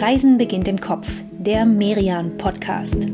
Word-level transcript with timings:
Reisen 0.00 0.38
beginnt 0.38 0.66
im 0.66 0.80
Kopf, 0.80 1.06
der 1.30 1.66
Merian 1.66 2.38
Podcast. 2.38 3.06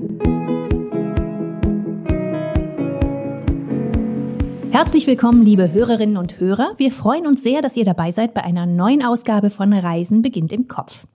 Herzlich 4.71 5.09
willkommen, 5.09 5.45
liebe 5.45 5.72
Hörerinnen 5.72 6.17
und 6.17 6.38
Hörer. 6.38 6.75
Wir 6.77 6.93
freuen 6.93 7.27
uns 7.27 7.43
sehr, 7.43 7.61
dass 7.61 7.77
ihr 7.77 7.85
dabei 7.85 8.12
seid 8.12 8.35
bei 8.35 8.45
einer 8.45 8.67
neuen 8.67 9.04
Ausgabe 9.04 9.50
von 9.50 9.72
Reisen 9.72 10.22
beginnt 10.22 10.53
im 10.53 10.68
Kopf. 10.68 11.09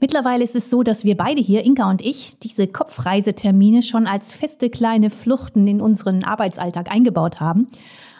Mittlerweile 0.00 0.44
ist 0.44 0.54
es 0.54 0.68
so, 0.68 0.82
dass 0.82 1.04
wir 1.04 1.16
beide 1.16 1.40
hier, 1.40 1.64
Inka 1.64 1.88
und 1.88 2.02
ich, 2.02 2.38
diese 2.38 2.66
Kopfreisetermine 2.66 3.82
schon 3.82 4.06
als 4.06 4.34
feste 4.34 4.68
kleine 4.68 5.08
Fluchten 5.08 5.66
in 5.66 5.80
unseren 5.80 6.24
Arbeitsalltag 6.24 6.90
eingebaut 6.90 7.40
haben. 7.40 7.68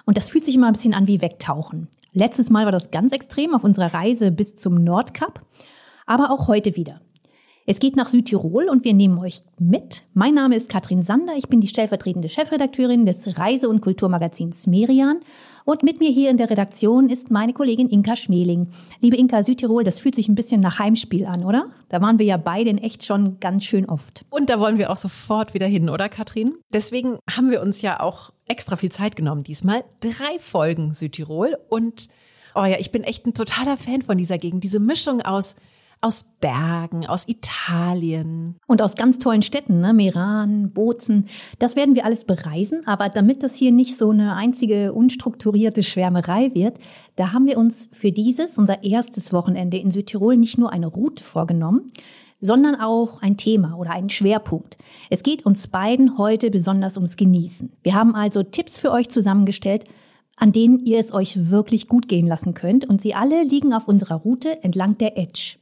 Und 0.07 0.17
das 0.17 0.31
fühlt 0.31 0.47
sich 0.47 0.55
immer 0.55 0.69
ein 0.69 0.73
bisschen 0.73 0.95
an 0.95 1.09
wie 1.09 1.21
Wegtauchen. 1.21 1.89
Letztes 2.15 2.49
Mal 2.49 2.65
war 2.65 2.73
das 2.73 2.91
ganz 2.91 3.13
extrem 3.13 3.55
auf 3.55 3.65
unserer 3.65 3.93
Reise 3.93 4.31
bis 4.31 4.57
zum 4.57 4.83
Nordkap, 4.83 5.43
aber 6.07 6.31
auch 6.31 6.49
heute 6.49 6.77
wieder. 6.77 7.01
Es 7.69 7.81
geht 7.81 7.97
nach 7.97 8.07
Südtirol 8.07 8.69
und 8.69 8.85
wir 8.85 8.95
nehmen 8.95 9.19
euch 9.19 9.41
mit. 9.59 10.05
Mein 10.15 10.35
Name 10.35 10.55
ist 10.55 10.69
Katrin 10.69 11.03
Sander, 11.03 11.35
ich 11.37 11.49
bin 11.49 11.61
die 11.61 11.67
stellvertretende 11.67 12.29
Chefredakteurin 12.29 13.07
des 13.07 13.37
Reise- 13.37 13.69
und 13.69 13.81
Kulturmagazins 13.81 14.69
Merian 14.69 15.19
und 15.65 15.83
mit 15.83 15.99
mir 15.99 16.09
hier 16.09 16.31
in 16.31 16.37
der 16.37 16.49
Redaktion 16.49 17.11
ist 17.11 17.33
meine 17.33 17.53
Kollegin 17.53 17.89
Inka 17.89 18.15
Schmeling. 18.15 18.69
Liebe 19.01 19.17
Inka, 19.17 19.43
Südtirol, 19.43 19.83
das 19.83 19.99
fühlt 19.99 20.15
sich 20.15 20.29
ein 20.29 20.37
bisschen 20.37 20.61
nach 20.61 20.79
Heimspiel 20.79 21.27
an, 21.27 21.45
oder? 21.45 21.71
Da 21.89 22.01
waren 22.01 22.21
wir 22.21 22.27
ja 22.27 22.37
beide 22.37 22.71
in 22.71 22.79
echt 22.79 23.05
schon 23.05 23.41
ganz 23.41 23.65
schön 23.65 23.87
oft. 23.87 24.25
Und 24.31 24.49
da 24.49 24.61
wollen 24.61 24.79
wir 24.79 24.91
auch 24.91 24.97
sofort 24.97 25.53
wieder 25.53 25.67
hin, 25.67 25.91
oder 25.91 26.09
Katrin? 26.09 26.55
Deswegen 26.73 27.19
haben 27.29 27.51
wir 27.51 27.63
uns 27.63 27.83
ja 27.83 27.99
auch 27.99 28.31
extra 28.47 28.77
viel 28.77 28.93
Zeit 28.93 29.17
genommen 29.17 29.43
diesmal. 29.43 29.83
Drei 29.99 30.39
Folgen 30.39 30.95
Südtirol 30.95 31.59
und 31.69 32.07
oh 32.55 32.65
ja, 32.65 32.77
ich 32.79 32.93
bin 32.93 33.03
echt 33.03 33.27
ein 33.27 33.35
totaler 33.35 33.77
Fan 33.77 34.03
von 34.03 34.17
dieser 34.17 34.39
Gegend. 34.39 34.63
Diese 34.63 34.79
Mischung 34.79 35.21
aus 35.23 35.57
aus 36.01 36.37
Bergen, 36.41 37.07
aus 37.07 37.27
Italien. 37.29 38.57
Und 38.67 38.83
aus 38.83 38.95
ganz 38.95 39.19
tollen 39.19 39.43
Städten, 39.43 39.81
ne? 39.81 39.93
Meran, 39.93 40.71
Bozen. 40.73 41.29
Das 41.59 41.75
werden 41.75 41.95
wir 41.95 42.05
alles 42.05 42.25
bereisen. 42.25 42.87
Aber 42.87 43.09
damit 43.09 43.43
das 43.43 43.55
hier 43.55 43.73
nicht 43.73 43.97
so 43.97 44.11
eine 44.11 44.35
einzige 44.37 44.93
unstrukturierte 44.93 45.83
Schwärmerei 45.83 46.55
wird, 46.55 46.79
da 47.17 47.33
haben 47.33 47.47
wir 47.47 47.59
uns 47.59 47.89
für 47.93 48.13
dieses, 48.13 48.59
unser 48.59 48.85
erstes 48.85 49.33
Wochenende 49.33 49.79
in 49.79 49.91
Südtirol, 49.91 50.37
nicht 50.37 50.59
nur 50.59 50.73
eine 50.73 50.87
Route 50.87 51.25
vorgenommen, 51.25 51.91
sondern 52.41 52.77
auch 52.77 53.23
ein 53.23 53.37
Thema 53.37 53.75
oder 53.77 53.91
einen 53.91 54.11
Schwerpunkt. 54.11 54.77
Es 55.11 55.23
geht 55.23 55.47
uns 55.47 55.67
beiden 55.67 56.19
heute 56.19 56.51
besonders 56.51 56.97
ums 56.97 57.17
Genießen. 57.17 57.73
Wir 57.83 57.95
haben 57.95 58.15
also 58.15 58.43
Tipps 58.43 58.79
für 58.79 58.93
euch 58.93 59.09
zusammengestellt, 59.09 59.85
an 60.37 60.53
denen 60.53 60.85
ihr 60.85 60.99
es 60.99 61.15
euch 61.15 61.51
wirklich 61.51 61.89
gut 61.89 62.09
gehen 62.09 62.27
lassen 62.27 62.53
könnt. 62.55 62.85
Und 62.85 63.01
sie 63.01 63.15
alle 63.15 63.43
liegen 63.43 63.73
auf 63.73 63.89
unserer 63.89 64.17
Route 64.17 64.63
entlang 64.63 64.99
der 64.99 65.17
Edge. 65.17 65.57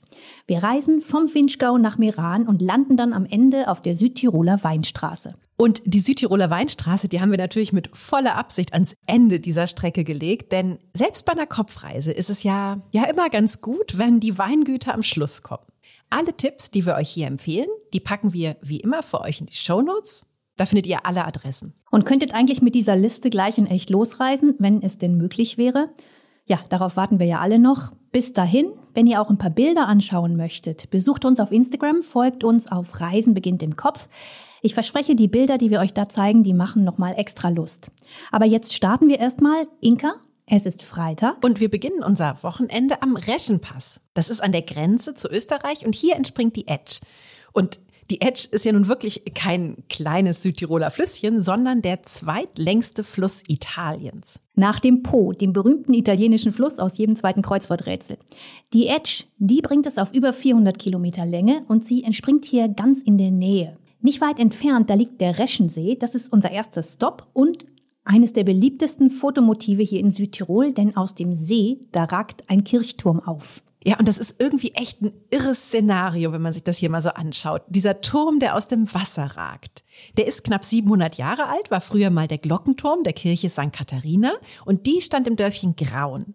Wir 0.46 0.62
reisen 0.62 1.02
vom 1.02 1.32
Winschgau 1.32 1.78
nach 1.78 1.98
Meran 1.98 2.46
und 2.46 2.62
landen 2.62 2.96
dann 2.96 3.12
am 3.12 3.26
Ende 3.26 3.68
auf 3.68 3.82
der 3.82 3.94
Südtiroler 3.94 4.62
Weinstraße. 4.62 5.34
Und 5.56 5.82
die 5.84 6.00
Südtiroler 6.00 6.50
Weinstraße, 6.50 7.08
die 7.08 7.20
haben 7.20 7.30
wir 7.30 7.38
natürlich 7.38 7.72
mit 7.72 7.96
voller 7.96 8.34
Absicht 8.34 8.72
ans 8.72 8.96
Ende 9.06 9.38
dieser 9.38 9.66
Strecke 9.66 10.02
gelegt, 10.02 10.52
denn 10.52 10.78
selbst 10.94 11.24
bei 11.26 11.32
einer 11.32 11.46
Kopfreise 11.46 12.12
ist 12.12 12.28
es 12.28 12.42
ja, 12.42 12.82
ja 12.92 13.04
immer 13.04 13.30
ganz 13.30 13.60
gut, 13.60 13.96
wenn 13.96 14.18
die 14.18 14.36
Weingüter 14.36 14.94
am 14.94 15.04
Schluss 15.04 15.42
kommen. 15.42 15.64
Alle 16.10 16.36
Tipps, 16.36 16.70
die 16.70 16.86
wir 16.86 16.94
euch 16.94 17.10
hier 17.10 17.28
empfehlen, 17.28 17.68
die 17.92 18.00
packen 18.00 18.32
wir 18.32 18.56
wie 18.62 18.80
immer 18.80 19.02
für 19.02 19.20
euch 19.20 19.40
in 19.40 19.46
die 19.46 19.54
Show 19.54 19.80
Notes. 19.80 20.26
Da 20.56 20.66
findet 20.66 20.86
ihr 20.86 21.06
alle 21.06 21.24
Adressen. 21.24 21.74
Und 21.90 22.04
könntet 22.04 22.34
eigentlich 22.34 22.62
mit 22.62 22.74
dieser 22.74 22.96
Liste 22.96 23.30
gleich 23.30 23.58
in 23.58 23.66
echt 23.66 23.90
losreisen, 23.90 24.54
wenn 24.58 24.82
es 24.82 24.98
denn 24.98 25.16
möglich 25.16 25.58
wäre. 25.58 25.90
Ja, 26.46 26.60
darauf 26.68 26.96
warten 26.96 27.18
wir 27.18 27.26
ja 27.26 27.40
alle 27.40 27.58
noch. 27.58 27.92
Bis 28.12 28.32
dahin, 28.32 28.72
wenn 28.94 29.06
ihr 29.06 29.20
auch 29.20 29.30
ein 29.30 29.38
paar 29.38 29.50
Bilder 29.50 29.86
anschauen 29.86 30.36
möchtet, 30.36 30.88
besucht 30.90 31.24
uns 31.24 31.40
auf 31.40 31.52
Instagram, 31.52 32.02
folgt 32.02 32.44
uns 32.44 32.70
auf 32.70 33.00
Reisen 33.00 33.34
beginnt 33.34 33.62
im 33.62 33.76
Kopf. 33.76 34.08
Ich 34.62 34.72
verspreche, 34.72 35.14
die 35.14 35.28
Bilder, 35.28 35.58
die 35.58 35.70
wir 35.70 35.80
euch 35.80 35.92
da 35.92 36.08
zeigen, 36.08 36.42
die 36.42 36.54
machen 36.54 36.84
nochmal 36.84 37.14
extra 37.18 37.50
Lust. 37.50 37.90
Aber 38.32 38.46
jetzt 38.46 38.74
starten 38.74 39.08
wir 39.08 39.18
erstmal. 39.18 39.66
Inka, 39.80 40.14
es 40.46 40.64
ist 40.64 40.82
Freitag. 40.82 41.44
Und 41.44 41.60
wir 41.60 41.68
beginnen 41.68 42.02
unser 42.02 42.42
Wochenende 42.42 43.02
am 43.02 43.16
Reschenpass. 43.16 44.00
Das 44.14 44.30
ist 44.30 44.42
an 44.42 44.52
der 44.52 44.62
Grenze 44.62 45.14
zu 45.14 45.28
Österreich 45.28 45.84
und 45.84 45.94
hier 45.94 46.16
entspringt 46.16 46.56
die 46.56 46.66
Edge. 46.66 47.00
Und 47.52 47.78
die 48.10 48.20
Edge 48.20 48.48
ist 48.50 48.64
ja 48.64 48.72
nun 48.72 48.88
wirklich 48.88 49.22
kein 49.34 49.76
kleines 49.88 50.42
Südtiroler 50.42 50.90
Flüsschen, 50.90 51.40
sondern 51.40 51.82
der 51.82 52.02
zweitlängste 52.02 53.02
Fluss 53.04 53.42
Italiens. 53.48 54.42
Nach 54.54 54.78
dem 54.78 55.02
Po, 55.02 55.32
dem 55.32 55.52
berühmten 55.52 55.94
italienischen 55.94 56.52
Fluss 56.52 56.78
aus 56.78 56.98
jedem 56.98 57.16
zweiten 57.16 57.42
Kreuzworträtsel. 57.42 58.18
Die 58.72 58.88
Edge, 58.88 59.24
die 59.38 59.62
bringt 59.62 59.86
es 59.86 59.98
auf 59.98 60.12
über 60.12 60.32
400 60.32 60.78
Kilometer 60.78 61.24
Länge 61.24 61.64
und 61.68 61.86
sie 61.86 62.04
entspringt 62.04 62.44
hier 62.44 62.68
ganz 62.68 63.00
in 63.00 63.18
der 63.18 63.30
Nähe. 63.30 63.78
Nicht 64.00 64.20
weit 64.20 64.38
entfernt, 64.38 64.90
da 64.90 64.94
liegt 64.94 65.20
der 65.20 65.38
Reschensee, 65.38 65.96
das 65.96 66.14
ist 66.14 66.30
unser 66.30 66.50
erster 66.50 66.82
Stopp 66.82 67.28
und 67.32 67.64
eines 68.04 68.34
der 68.34 68.44
beliebtesten 68.44 69.10
Fotomotive 69.10 69.82
hier 69.82 70.00
in 70.00 70.10
Südtirol, 70.10 70.74
denn 70.74 70.94
aus 70.94 71.14
dem 71.14 71.34
See, 71.34 71.80
da 71.90 72.04
ragt 72.04 72.50
ein 72.50 72.64
Kirchturm 72.64 73.18
auf. 73.20 73.62
Ja, 73.86 73.98
und 73.98 74.08
das 74.08 74.16
ist 74.16 74.36
irgendwie 74.38 74.72
echt 74.72 75.02
ein 75.02 75.12
irres 75.30 75.66
Szenario, 75.66 76.32
wenn 76.32 76.40
man 76.40 76.54
sich 76.54 76.64
das 76.64 76.78
hier 76.78 76.88
mal 76.88 77.02
so 77.02 77.10
anschaut. 77.10 77.62
Dieser 77.68 78.00
Turm, 78.00 78.40
der 78.40 78.56
aus 78.56 78.66
dem 78.66 78.92
Wasser 78.94 79.24
ragt. 79.36 79.84
Der 80.16 80.26
ist 80.26 80.42
knapp 80.42 80.64
700 80.64 81.16
Jahre 81.16 81.48
alt, 81.48 81.70
war 81.70 81.82
früher 81.82 82.08
mal 82.08 82.26
der 82.26 82.38
Glockenturm 82.38 83.02
der 83.04 83.12
Kirche 83.12 83.50
St. 83.50 83.72
Katharina 83.72 84.32
und 84.64 84.86
die 84.86 85.02
stand 85.02 85.28
im 85.28 85.36
Dörfchen 85.36 85.76
Graun. 85.76 86.34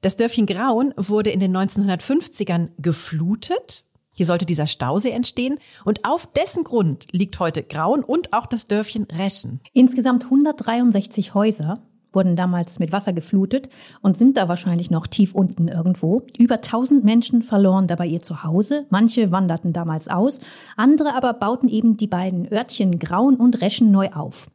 Das 0.00 0.16
Dörfchen 0.16 0.46
Graun 0.46 0.94
wurde 0.96 1.30
in 1.30 1.40
den 1.40 1.56
1950ern 1.56 2.70
geflutet. 2.78 3.84
Hier 4.12 4.26
sollte 4.26 4.46
dieser 4.46 4.68
Stausee 4.68 5.10
entstehen 5.10 5.58
und 5.84 6.04
auf 6.04 6.26
dessen 6.26 6.62
Grund 6.62 7.08
liegt 7.10 7.40
heute 7.40 7.64
Graun 7.64 8.04
und 8.04 8.32
auch 8.32 8.46
das 8.46 8.68
Dörfchen 8.68 9.04
Reschen. 9.04 9.60
Insgesamt 9.72 10.24
163 10.24 11.34
Häuser 11.34 11.82
wurden 12.16 12.34
damals 12.34 12.80
mit 12.80 12.90
Wasser 12.90 13.12
geflutet 13.12 13.68
und 14.02 14.18
sind 14.18 14.36
da 14.36 14.48
wahrscheinlich 14.48 14.90
noch 14.90 15.06
tief 15.06 15.36
unten 15.36 15.68
irgendwo. 15.68 16.22
Über 16.36 16.56
1000 16.56 17.04
Menschen 17.04 17.42
verloren 17.42 17.86
dabei 17.86 18.06
ihr 18.06 18.22
Zuhause. 18.22 18.86
Manche 18.90 19.30
wanderten 19.30 19.72
damals 19.72 20.08
aus, 20.08 20.40
andere 20.76 21.14
aber 21.14 21.34
bauten 21.34 21.68
eben 21.68 21.96
die 21.96 22.08
beiden 22.08 22.50
Örtchen 22.50 22.98
Grauen 22.98 23.36
und 23.36 23.60
Reschen 23.60 23.92
neu 23.92 24.08
auf. 24.10 24.48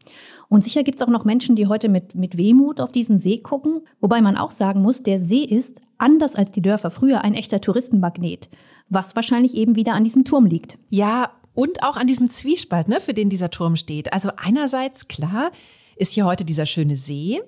Und 0.50 0.66
sicher 0.66 0.84
gibt 0.84 1.00
es 1.00 1.08
auch 1.08 1.12
noch 1.12 1.24
Menschen, 1.24 1.56
die 1.56 1.68
heute 1.68 1.88
mit, 1.88 2.14
mit 2.14 2.36
Wehmut 2.36 2.82
auf 2.82 2.92
diesen 2.92 3.18
See 3.18 3.38
gucken. 3.38 3.84
Wobei 4.02 4.22
man 4.22 4.36
auch 4.36 4.52
sagen 4.52 4.82
muss, 4.82 5.02
der 5.02 5.22
See 5.22 5.46
ist, 5.46 5.80
anders 5.98 6.36
als 6.36 6.52
die 6.52 6.62
Dörfer 6.62 6.92
früher, 6.92 7.24
ein 7.24 7.36
echter 7.36 7.62
Touristenmagnet. 7.62 8.50
Was 8.90 9.16
wahrscheinlich 9.16 9.56
eben 9.56 9.78
wieder 9.78 9.94
an 9.94 10.04
diesem 10.04 10.26
Turm 10.26 10.46
liegt. 10.46 10.78
Ja, 10.90 11.32
und 11.54 11.84
auch 11.84 11.96
an 11.96 12.08
diesem 12.08 12.30
Zwiespalt, 12.30 12.88
ne, 12.88 13.02
für 13.02 13.14
den 13.14 13.30
dieser 13.30 13.50
Turm 13.50 13.76
steht. 13.76 14.12
Also 14.12 14.32
einerseits 14.36 15.08
klar, 15.08 15.52
ist 16.02 16.14
hier 16.14 16.26
heute 16.26 16.44
dieser 16.44 16.66
schöne 16.66 16.96
See, 16.96 17.42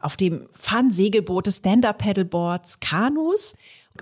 auf 0.00 0.16
dem 0.16 0.48
fahren 0.50 0.90
Segelboote, 0.90 1.52
Stand-Up-Paddleboards, 1.52 2.80
Kanus. 2.80 3.54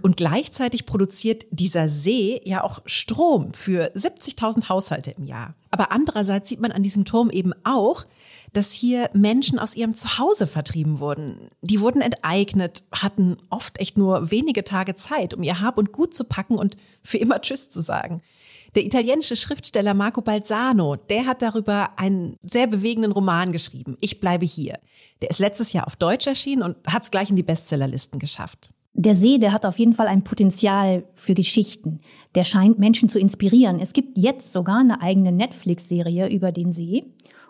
Und 0.03 0.19
gleichzeitig 0.19 0.85
produziert 0.85 1.47
dieser 1.51 1.89
See 1.89 2.41
ja 2.45 2.63
auch 2.63 2.83
Strom 2.85 3.55
für 3.55 3.93
70.000 3.95 4.69
Haushalte 4.69 5.13
im 5.13 5.25
Jahr. 5.25 5.55
Aber 5.71 5.91
andererseits 5.91 6.51
sieht 6.51 6.61
man 6.61 6.71
an 6.71 6.83
diesem 6.83 7.07
Turm 7.07 7.31
eben 7.31 7.53
auch, 7.65 8.05
dass 8.57 8.73
hier 8.73 9.11
Menschen 9.13 9.59
aus 9.59 9.77
ihrem 9.77 9.93
Zuhause 9.93 10.47
vertrieben 10.47 10.99
wurden. 10.99 11.51
Die 11.61 11.81
wurden 11.81 12.01
enteignet, 12.01 12.85
hatten 12.91 13.37
oft 13.51 13.79
echt 13.79 13.99
nur 13.99 14.31
wenige 14.31 14.65
Tage 14.65 14.95
Zeit, 14.95 15.35
um 15.35 15.43
ihr 15.43 15.61
Hab 15.61 15.77
und 15.77 15.93
Gut 15.93 16.15
zu 16.15 16.25
packen 16.25 16.57
und 16.57 16.77
für 17.03 17.19
immer 17.19 17.41
Tschüss 17.43 17.71
zu 17.71 17.83
sagen. 17.83 18.23
Der 18.75 18.85
italienische 18.85 19.37
Schriftsteller 19.37 19.93
Marco 19.93 20.23
Balzano, 20.23 20.97
der 20.97 21.27
hat 21.27 21.43
darüber 21.43 21.99
einen 21.99 22.37
sehr 22.43 22.67
bewegenden 22.67 23.13
Roman 23.13 23.53
geschrieben. 23.53 23.99
Ich 24.01 24.21
bleibe 24.21 24.47
hier. 24.47 24.79
Der 25.21 25.31
ist 25.31 25.39
letztes 25.39 25.75
Jahr 25.75 25.87
auf 25.87 25.97
Deutsch 25.97 26.27
erschienen 26.27 26.63
und 26.63 26.77
hat 26.87 27.03
es 27.03 27.11
gleich 27.11 27.29
in 27.29 27.37
die 27.37 27.43
Bestsellerlisten 27.43 28.19
geschafft. 28.19 28.71
Der 28.95 29.15
See, 29.15 29.37
der 29.37 29.53
hat 29.53 29.67
auf 29.67 29.79
jeden 29.79 29.93
Fall 29.93 30.07
ein 30.07 30.25
Potenzial 30.25 31.05
für 31.15 31.35
Geschichten. 31.35 32.01
Der 32.35 32.45
scheint 32.45 32.79
Menschen 32.79 33.11
zu 33.11 33.19
inspirieren. 33.19 33.81
Es 33.81 33.93
gibt 33.93 34.17
jetzt 34.17 34.51
sogar 34.51 34.81
eine 34.81 35.03
eigene 35.03 35.33
Netflix-Serie 35.33 36.29
über 36.29 36.51
den 36.51 36.73
See. 36.73 37.05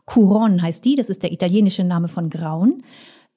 Curon 0.07 0.63
heißt 0.63 0.85
die, 0.85 0.95
das 0.95 1.11
ist 1.11 1.23
der 1.23 1.33
italienische 1.33 1.85
Name 1.85 2.09
von 2.09 2.31
Grauen. 2.31 2.83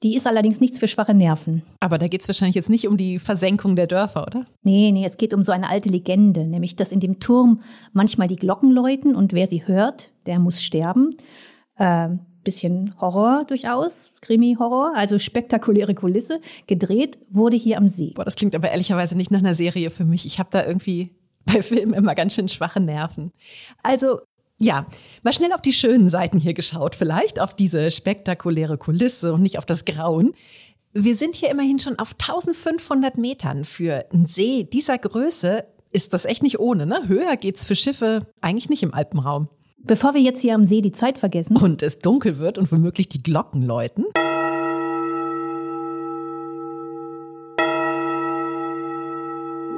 Die 0.02 0.16
ist 0.16 0.26
allerdings 0.26 0.60
nichts 0.60 0.78
für 0.78 0.88
schwache 0.88 1.12
Nerven. 1.12 1.62
Aber 1.78 1.98
da 1.98 2.06
geht 2.06 2.22
es 2.22 2.28
wahrscheinlich 2.28 2.54
jetzt 2.54 2.70
nicht 2.70 2.88
um 2.88 2.96
die 2.96 3.18
Versenkung 3.18 3.76
der 3.76 3.86
Dörfer, 3.86 4.26
oder? 4.26 4.46
Nee, 4.62 4.92
nee, 4.92 5.04
es 5.04 5.18
geht 5.18 5.34
um 5.34 5.42
so 5.42 5.52
eine 5.52 5.68
alte 5.68 5.90
Legende, 5.90 6.46
nämlich 6.46 6.74
dass 6.74 6.90
in 6.90 7.00
dem 7.00 7.20
Turm 7.20 7.60
manchmal 7.92 8.26
die 8.26 8.36
Glocken 8.36 8.70
läuten 8.70 9.14
und 9.14 9.34
wer 9.34 9.46
sie 9.46 9.66
hört, 9.66 10.12
der 10.24 10.38
muss 10.38 10.62
sterben. 10.62 11.16
Äh, 11.76 12.08
bisschen 12.44 12.94
Horror 12.98 13.44
durchaus, 13.46 14.12
Krimi-Horror, 14.22 14.94
also 14.96 15.18
spektakuläre 15.18 15.94
Kulisse. 15.94 16.40
Gedreht 16.66 17.18
wurde 17.30 17.56
hier 17.56 17.76
am 17.76 17.88
See. 17.88 18.12
Boah, 18.14 18.24
das 18.24 18.36
klingt 18.36 18.54
aber 18.54 18.70
ehrlicherweise 18.70 19.16
nicht 19.16 19.30
nach 19.30 19.40
einer 19.40 19.54
Serie 19.54 19.90
für 19.90 20.06
mich. 20.06 20.24
Ich 20.24 20.38
habe 20.38 20.48
da 20.50 20.64
irgendwie 20.64 21.10
bei 21.44 21.62
Filmen 21.62 21.94
immer 21.94 22.14
ganz 22.14 22.34
schön 22.34 22.48
schwache 22.48 22.80
Nerven. 22.80 23.32
Also 23.82 24.20
ja, 24.60 24.86
mal 25.22 25.32
schnell 25.32 25.52
auf 25.52 25.62
die 25.62 25.72
schönen 25.72 26.08
Seiten 26.08 26.38
hier 26.38 26.54
geschaut, 26.54 26.94
vielleicht 26.94 27.40
auf 27.40 27.54
diese 27.54 27.90
spektakuläre 27.90 28.76
Kulisse 28.76 29.32
und 29.32 29.40
nicht 29.40 29.58
auf 29.58 29.64
das 29.64 29.86
Grauen. 29.86 30.34
Wir 30.92 31.16
sind 31.16 31.34
hier 31.34 31.50
immerhin 31.50 31.78
schon 31.78 31.98
auf 31.98 32.12
1500 32.12 33.16
Metern 33.16 33.64
für 33.64 34.04
einen 34.12 34.26
See 34.26 34.64
dieser 34.64 34.98
Größe 34.98 35.64
ist 35.92 36.12
das 36.12 36.24
echt 36.24 36.42
nicht 36.42 36.60
ohne, 36.60 36.86
ne? 36.86 37.08
Höher 37.08 37.36
geht's 37.36 37.64
für 37.64 37.74
Schiffe 37.74 38.26
eigentlich 38.40 38.68
nicht 38.68 38.82
im 38.82 38.94
Alpenraum. 38.94 39.48
Bevor 39.78 40.14
wir 40.14 40.20
jetzt 40.20 40.42
hier 40.42 40.54
am 40.54 40.64
See 40.64 40.82
die 40.82 40.92
Zeit 40.92 41.18
vergessen. 41.18 41.56
Und 41.56 41.82
es 41.82 41.98
dunkel 41.98 42.38
wird 42.38 42.58
und 42.58 42.70
womöglich 42.70 43.08
die 43.08 43.22
Glocken 43.22 43.62
läuten. 43.62 44.04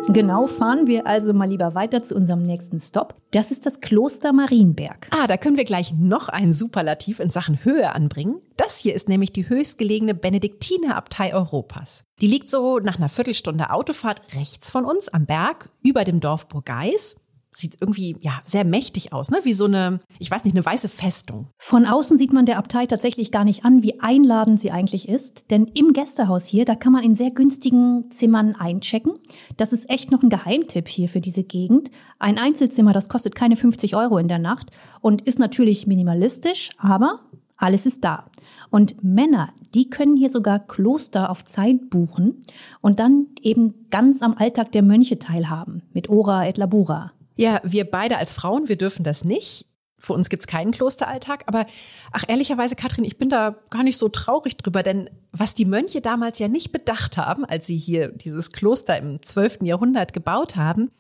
Genau, 0.09 0.47
fahren 0.47 0.89
wir 0.89 1.07
also 1.07 1.33
mal 1.33 1.49
lieber 1.49 1.75
weiter 1.75 2.03
zu 2.03 2.15
unserem 2.17 2.43
nächsten 2.43 2.81
Stop. 2.81 3.15
Das 3.31 3.51
ist 3.51 3.67
das 3.67 3.81
Kloster 3.81 4.33
Marienberg. 4.33 5.09
Ah, 5.11 5.27
da 5.27 5.37
können 5.37 5.57
wir 5.57 5.65
gleich 5.65 5.95
noch 5.95 6.29
ein 6.29 6.53
Superlativ 6.53 7.21
in 7.21 7.31
Sachen 7.31 7.65
Höhe 7.65 7.95
anbringen. 7.95 8.41
Das 8.57 8.79
hier 8.79 8.95
ist 8.95 9.09
nämlich 9.09 9.33
die 9.33 9.49
höchstgelegene 9.49 10.15
Benediktinerabtei 10.15 11.33
Europas. 11.33 12.05
Die 12.21 12.27
liegt 12.27 12.51
so 12.51 12.79
nach 12.79 12.99
einer 12.99 13.09
Viertelstunde 13.09 13.71
Autofahrt 13.71 14.21
rechts 14.35 14.71
von 14.71 14.85
uns 14.85 15.09
am 15.09 15.25
Berg 15.25 15.71
über 15.83 16.05
dem 16.05 16.21
Dorf 16.21 16.49
Burgeis 16.49 17.17
sieht 17.53 17.77
irgendwie 17.81 18.17
ja 18.21 18.41
sehr 18.45 18.65
mächtig 18.65 19.13
aus, 19.13 19.31
ne? 19.31 19.39
Wie 19.43 19.53
so 19.53 19.67
eine, 19.67 20.01
ich 20.19 20.31
weiß 20.31 20.45
nicht, 20.45 20.57
eine 20.57 20.65
weiße 20.65 20.89
Festung. 20.89 21.49
Von 21.59 21.87
außen 21.87 22.19
sieht 22.19 22.33
man 22.33 22.47
der 22.47 22.59
Abtei 22.59 22.87
tatsächlich 22.87 23.31
gar 23.31 23.45
nicht 23.45 23.65
an, 23.65 23.83
wie 23.83 24.01
einladend 24.01 24.61
sie 24.61 24.71
eigentlich 24.71 25.09
ist, 25.09 25.51
denn 25.51 25.67
im 25.75 25.93
Gästehaus 25.93 26.47
hier, 26.47 26.65
da 26.65 26.75
kann 26.75 26.93
man 26.93 27.05
in 27.05 27.15
sehr 27.15 27.31
günstigen 27.31 28.11
Zimmern 28.11 28.55
einchecken. 28.55 29.13
Das 29.57 29.73
ist 29.73 29.91
echt 29.91 30.11
noch 30.11 30.23
ein 30.23 30.31
Geheimtipp 30.31 30.89
hier 30.89 31.09
für 31.09 31.21
diese 31.21 31.45
Gegend. 31.45 31.91
Ein 32.19 32.39
Einzelzimmer, 32.39 32.93
das 32.93 33.09
kostet 33.09 33.35
keine 33.35 33.57
50 33.57 33.97
Euro 33.97 34.19
in 34.19 34.29
der 34.29 34.39
Nacht 34.39 34.71
und 35.01 35.23
ist 35.23 35.39
natürlich 35.39 35.87
minimalistisch, 35.87 36.71
aber 36.79 37.21
alles 37.57 37.87
ist 37.87 38.03
da. 38.03 38.25
Und 38.71 39.05
Männer, 39.05 39.51
die 39.75 39.89
können 39.89 40.17
hier 40.17 40.31
sogar 40.31 40.59
Kloster 40.59 41.31
auf 41.31 41.45
Zeit 41.45 41.91
buchen 41.91 42.43
und 42.81 42.99
dann 42.99 43.27
eben 43.41 43.87
ganz 43.91 44.23
am 44.23 44.35
Alltag 44.35 44.73
der 44.73 44.83
Mönche 44.83 45.19
teilhaben 45.19 45.83
mit 45.93 46.09
Ora 46.09 46.49
et 46.49 46.57
Labura. 46.57 47.13
Ja, 47.37 47.61
wir 47.65 47.91
beide 47.91 48.19
als 48.19 48.33
Frauen, 48.33 48.69
wir 48.69 48.77
dürfen 48.77 49.05
das 49.05 49.25
nicht. 49.25 49.67
Für 49.99 50.15
uns 50.15 50.29
gibt's 50.29 50.49
keinen 50.49 50.73
Klosteralltag, 50.73 51.45
aber 51.47 51.65
ach 52.11 52.25
ehrlicherweise, 52.27 52.75
Katrin, 52.75 53.05
ich 53.05 53.19
bin 53.19 53.29
da 53.29 53.57
gar 53.71 53.85
nicht 53.85 53.97
so 53.97 54.09
traurig 54.09 54.57
drüber, 54.57 54.83
denn 54.83 55.09
was 55.31 55.55
die 55.55 55.65
Mönche 55.65 56.01
damals 56.01 56.41
ja 56.41 56.49
nicht 56.49 56.73
bedacht 56.73 57.17
haben, 57.17 57.45
als 57.45 57.69
sie 57.69 57.77
hier 57.77 58.09
dieses 58.09 58.51
Kloster 58.51 58.99
im 58.99 59.23
12. 59.23 59.59
Jahrhundert 59.63 60.13
gebaut 60.13 60.57
haben, 60.57 60.91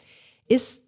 ist, 0.46 0.82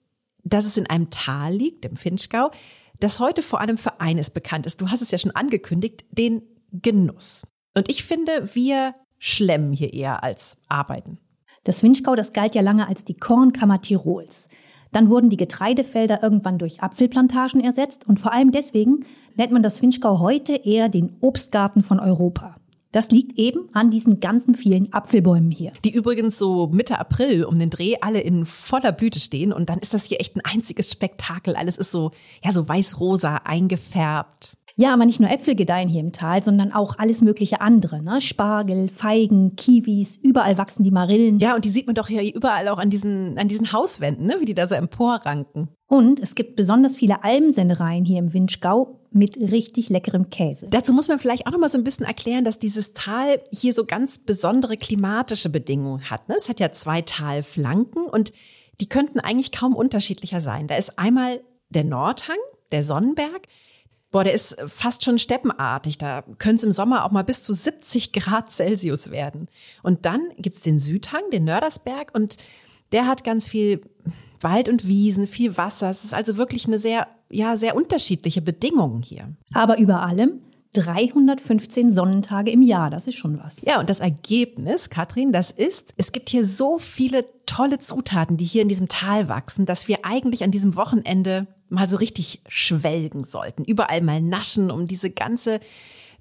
dass 0.45 0.65
es 0.65 0.77
in 0.77 0.87
einem 0.89 1.11
Tal 1.11 1.55
liegt, 1.55 1.85
im 1.85 1.97
Finchgau, 1.97 2.53
das 3.01 3.19
heute 3.19 3.43
vor 3.43 3.61
allem 3.61 3.79
für 3.79 4.01
eines 4.01 4.31
bekannt 4.31 4.67
ist. 4.67 4.81
Du 4.81 4.91
hast 4.91 5.01
es 5.01 5.11
ja 5.11 5.19
schon 5.19 5.33
angekündigt, 5.33 6.05
den 6.13 6.43
Genuss. 6.71 7.45
Und 7.75 7.91
ich 7.91 8.05
finde, 8.05 8.55
wir 8.55 8.95
schlemmen 9.19 9.73
hier 9.73 9.93
eher 9.93 10.23
als 10.23 10.59
arbeiten. 10.69 11.19
Das 11.65 11.81
Finchgau, 11.81 12.15
das 12.15 12.33
galt 12.33 12.55
ja 12.55 12.63
lange 12.63 12.87
als 12.87 13.05
die 13.05 13.17
Kornkammer 13.17 13.81
Tirols. 13.81 14.49
Dann 14.95 15.11
wurden 15.11 15.29
die 15.29 15.37
Getreidefelder 15.37 16.23
irgendwann 16.23 16.57
durch 16.57 16.81
Apfelplantagen 16.81 17.61
ersetzt 17.61 18.07
und 18.07 18.21
vor 18.21 18.33
allem 18.33 18.53
deswegen 18.53 19.05
nennt 19.35 19.51
man 19.51 19.65
das 19.65 19.81
Finchgau 19.81 20.21
heute 20.21 20.55
eher 20.55 20.89
den 20.89 21.17
Obstgarten 21.21 21.83
von 21.83 21.99
Europa. 21.99 22.55
Das 22.93 23.11
liegt 23.11 23.37
eben 23.37 23.69
an 23.73 23.91
diesen 23.91 24.21
ganzen 24.21 24.55
vielen 24.55 24.93
Apfelbäumen 24.93 25.51
hier. 25.51 25.73
Die 25.85 25.93
übrigens 25.93 26.39
so 26.39 26.69
Mitte 26.69 27.01
April 27.01 27.45
um 27.45 27.59
den 27.59 27.71
Dreh 27.71 27.97
alle 28.03 28.21
in 28.21 28.45
voller 28.45 28.93
Blüte 28.93 29.19
stehen 29.19 29.53
und 29.53 29.69
dann 29.69 29.81
ist 29.81 29.95
das 29.95 30.05
hier 30.05 30.21
echt 30.21 30.37
ein 30.37 30.43
einziges 30.45 30.93
Spektakel. 30.93 31.57
Alles 31.57 31.77
ist 31.77 31.91
so, 31.91 32.13
ja, 32.45 32.53
so 32.53 32.69
weiß-rosa 32.69 33.39
eingefärbt. 33.39 34.59
Ja, 34.77 34.93
aber 34.93 35.07
nicht 35.07 35.21
nur 35.21 35.31
Äpfel 35.31 35.55
gedeihen 35.55 35.89
hier 35.89 36.01
im 36.01 36.13
Tal, 36.13 36.43
sondern 36.43 36.73
auch 36.73 36.99
alles 36.99 37.21
mögliche 37.21 37.61
andere. 37.61 38.03
Ne? 38.03 38.21
Spargel, 38.21 38.89
Feigen, 38.89 39.55
Kiwis, 39.55 40.17
überall 40.17 40.59
wachsen 40.59 40.83
die 40.83 40.91
Marillen. 40.91 41.39
Ja, 41.39 41.55
und 41.55 41.65
die 41.65 41.69
sieht 41.69 41.87
man 41.87 41.95
doch 41.95 42.09
hier 42.09 42.35
überall 42.35 42.67
auch 42.69 42.79
an 42.79 42.91
diesen, 42.91 43.39
an 43.39 43.47
diesen 43.47 43.73
Hauswänden, 43.73 44.27
ne? 44.27 44.37
wie 44.41 44.47
die 44.47 44.55
da 44.55 44.67
so 44.67 44.75
emporranken. 44.75 45.69
Und 45.87 46.19
es 46.19 46.35
gibt 46.35 46.57
besonders 46.57 46.97
viele 46.97 47.23
Almsennereien 47.23 48.05
hier 48.05 48.19
im 48.19 48.33
Winschgau 48.33 49.01
mit 49.13 49.37
richtig 49.37 49.91
leckerem 49.91 50.29
Käse. 50.29 50.67
Dazu 50.69 50.93
muss 50.93 51.07
man 51.07 51.21
vielleicht 51.21 51.47
auch 51.47 51.53
noch 51.53 51.61
mal 51.61 51.69
so 51.69 51.79
ein 51.79 51.85
bisschen 51.85 52.05
erklären, 52.05 52.45
dass 52.45 52.59
dieses 52.59 52.95
Tal 52.95 53.41
hier 53.53 53.73
so 53.73 53.85
ganz 53.85 54.19
besondere 54.19 54.77
klimatische 54.77 55.51
Bedingungen 55.51 56.11
hat. 56.11 56.29
Ne? 56.29 56.35
Es 56.37 56.49
hat 56.49 56.59
ja 56.59 56.73
zwei 56.73 57.01
Talflanken 57.01 58.07
und 58.07 58.33
die 58.81 58.89
könnten 58.89 59.21
eigentlich 59.21 59.53
kaum 59.53 59.77
unterschiedlicher 59.77 60.41
sein. 60.41 60.67
Da 60.67 60.75
ist 60.75 60.99
einmal 60.99 61.41
der 61.69 61.85
Nordhang, 61.85 62.39
der 62.73 62.83
Sonnenberg, 62.83 63.47
Boah, 64.15 64.23
der 64.23 64.33
ist 64.33 64.57
fast 64.67 65.03
schon 65.03 65.19
steppenartig. 65.19 65.99
Da 65.99 66.23
können 66.39 66.55
es 66.55 66.63
im 66.63 66.71
Sommer 66.71 67.05
auch 67.05 67.11
mal 67.11 67.25
bis 67.25 67.43
zu 67.43 67.53
70 67.53 68.13
Grad 68.13 68.49
Celsius 68.49 69.11
werden. 69.11 69.49
Und 69.83 70.05
dann 70.05 70.21
gibt's 70.39 70.61
den 70.61 70.79
Südhang, 70.79 71.23
den 71.33 71.43
Nördersberg, 71.43 72.15
und 72.15 72.37
der 72.93 73.09
hat 73.09 73.25
ganz 73.25 73.49
viel 73.49 73.81
Wald 74.41 74.69
und 74.69 74.87
Wiesen, 74.87 75.27
viel 75.27 75.59
Wasser. 75.59 75.91
Es 75.91 76.05
ist 76.05 76.15
also 76.15 76.37
wirklich 76.37 76.69
eine 76.69 76.79
sehr, 76.79 77.09
ja, 77.29 77.57
sehr 77.57 77.75
unterschiedliche 77.75 78.41
Bedingungen 78.41 79.03
hier. 79.03 79.35
Aber 79.53 79.79
über 79.81 80.03
allem 80.03 80.43
315 80.75 81.91
Sonnentage 81.91 82.53
im 82.53 82.63
Jahr, 82.63 82.91
das 82.91 83.09
ist 83.09 83.17
schon 83.17 83.43
was. 83.43 83.63
Ja, 83.63 83.81
und 83.81 83.91
das 83.91 83.99
Ergebnis, 83.99 84.91
Katrin, 84.91 85.33
das 85.33 85.51
ist, 85.51 85.93
es 85.97 86.13
gibt 86.13 86.31
hier 86.31 86.45
so 86.45 86.79
viele 86.79 87.25
tolle 87.47 87.81
Zutaten, 87.81 88.37
die 88.37 88.45
hier 88.45 88.63
in 88.63 88.69
diesem 88.69 88.87
Tal 88.87 89.29
wachsen, 89.29 89.67
dass 89.67 89.89
wir 89.89 90.05
eigentlich 90.05 90.45
an 90.45 90.53
diesem 90.53 90.77
Wochenende 90.77 91.49
mal 91.69 91.89
so 91.89 91.97
richtig 91.97 92.43
schwelgen 92.49 93.25
sollten. 93.25 93.65
Überall 93.65 94.01
mal 94.01 94.21
naschen, 94.21 94.71
um 94.71 94.87
diese 94.87 95.11
ganze, 95.11 95.61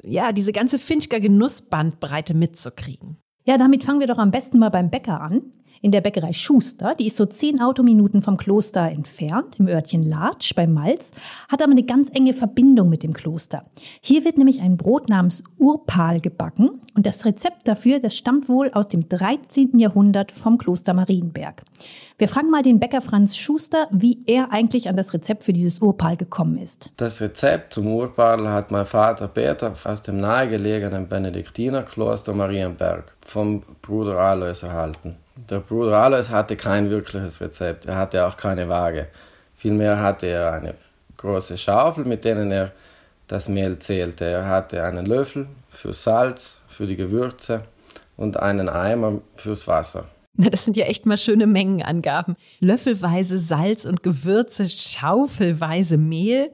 ja, 0.01 0.31
diese 0.31 0.51
ganze 0.51 0.79
Finchger 0.79 1.19
Genussbandbreite 1.19 2.33
mitzukriegen. 2.33 3.17
Ja, 3.45 3.57
damit 3.57 3.83
fangen 3.83 3.99
wir 3.99 4.07
doch 4.07 4.17
am 4.17 4.31
besten 4.31 4.59
mal 4.59 4.69
beim 4.69 4.89
Bäcker 4.89 5.21
an 5.21 5.43
in 5.83 5.91
der 5.91 6.01
Bäckerei 6.01 6.33
Schuster. 6.33 6.95
Die 6.95 7.05
ist 7.05 7.17
so 7.17 7.25
zehn 7.25 7.61
Autominuten 7.61 8.21
vom 8.21 8.37
Kloster 8.37 8.89
entfernt, 8.89 9.59
im 9.59 9.67
Örtchen 9.67 10.01
Latsch 10.01 10.55
bei 10.55 10.65
Malz, 10.65 11.11
hat 11.49 11.61
aber 11.61 11.73
eine 11.73 11.83
ganz 11.83 12.09
enge 12.09 12.33
Verbindung 12.33 12.89
mit 12.89 13.03
dem 13.03 13.13
Kloster. 13.13 13.65
Hier 14.01 14.23
wird 14.23 14.37
nämlich 14.37 14.61
ein 14.61 14.77
Brot 14.77 15.09
namens 15.09 15.43
Urpal 15.59 16.21
gebacken 16.21 16.81
und 16.95 17.05
das 17.05 17.25
Rezept 17.25 17.67
dafür, 17.67 17.99
das 17.99 18.15
stammt 18.15 18.47
wohl 18.47 18.71
aus 18.73 18.87
dem 18.87 19.09
13. 19.09 19.77
Jahrhundert 19.77 20.31
vom 20.31 20.57
Kloster 20.57 20.93
Marienberg. 20.93 21.63
Wir 22.17 22.29
fragen 22.29 22.49
mal 22.49 22.61
den 22.61 22.79
Bäcker 22.79 23.01
Franz 23.01 23.35
Schuster, 23.35 23.87
wie 23.91 24.23
er 24.25 24.53
eigentlich 24.53 24.87
an 24.87 24.95
das 24.95 25.13
Rezept 25.13 25.43
für 25.43 25.51
dieses 25.51 25.81
Urpal 25.81 26.15
gekommen 26.15 26.57
ist. 26.57 26.91
Das 26.95 27.19
Rezept 27.19 27.73
zum 27.73 27.87
Urpal 27.87 28.47
hat 28.47 28.71
mein 28.71 28.85
Vater 28.85 29.27
Peter 29.27 29.73
aus 29.83 30.01
dem 30.01 30.21
nahegelegenen 30.21 31.09
Benediktinerkloster 31.09 32.33
Marienberg 32.33 33.17
vom 33.19 33.63
Bruder 33.81 34.17
Alois 34.19 34.63
erhalten. 34.63 35.17
Der 35.35 35.59
Bruder 35.59 35.97
Alois 35.97 36.29
hatte 36.29 36.55
kein 36.55 36.89
wirkliches 36.89 37.41
Rezept. 37.41 37.85
Er 37.87 37.95
hatte 37.95 38.25
auch 38.25 38.37
keine 38.37 38.69
Waage. 38.69 39.07
Vielmehr 39.55 39.99
hatte 39.99 40.27
er 40.27 40.53
eine 40.53 40.75
große 41.17 41.57
Schaufel, 41.57 42.05
mit 42.05 42.23
denen 42.23 42.51
er 42.51 42.71
das 43.27 43.49
Mehl 43.49 43.79
zählte. 43.79 44.25
Er 44.25 44.47
hatte 44.47 44.83
einen 44.83 45.05
Löffel 45.05 45.47
für 45.69 45.93
Salz, 45.93 46.59
für 46.67 46.85
die 46.85 46.95
Gewürze 46.95 47.63
und 48.15 48.37
einen 48.37 48.69
Eimer 48.69 49.21
fürs 49.35 49.67
Wasser. 49.67 50.05
Na, 50.35 50.49
das 50.49 50.65
sind 50.65 50.77
ja 50.77 50.85
echt 50.85 51.05
mal 51.05 51.17
schöne 51.17 51.47
Mengenangaben. 51.47 52.35
Löffelweise 52.59 53.37
Salz 53.39 53.85
und 53.85 54.03
Gewürze, 54.03 54.67
schaufelweise 54.67 55.97
Mehl. 55.97 56.51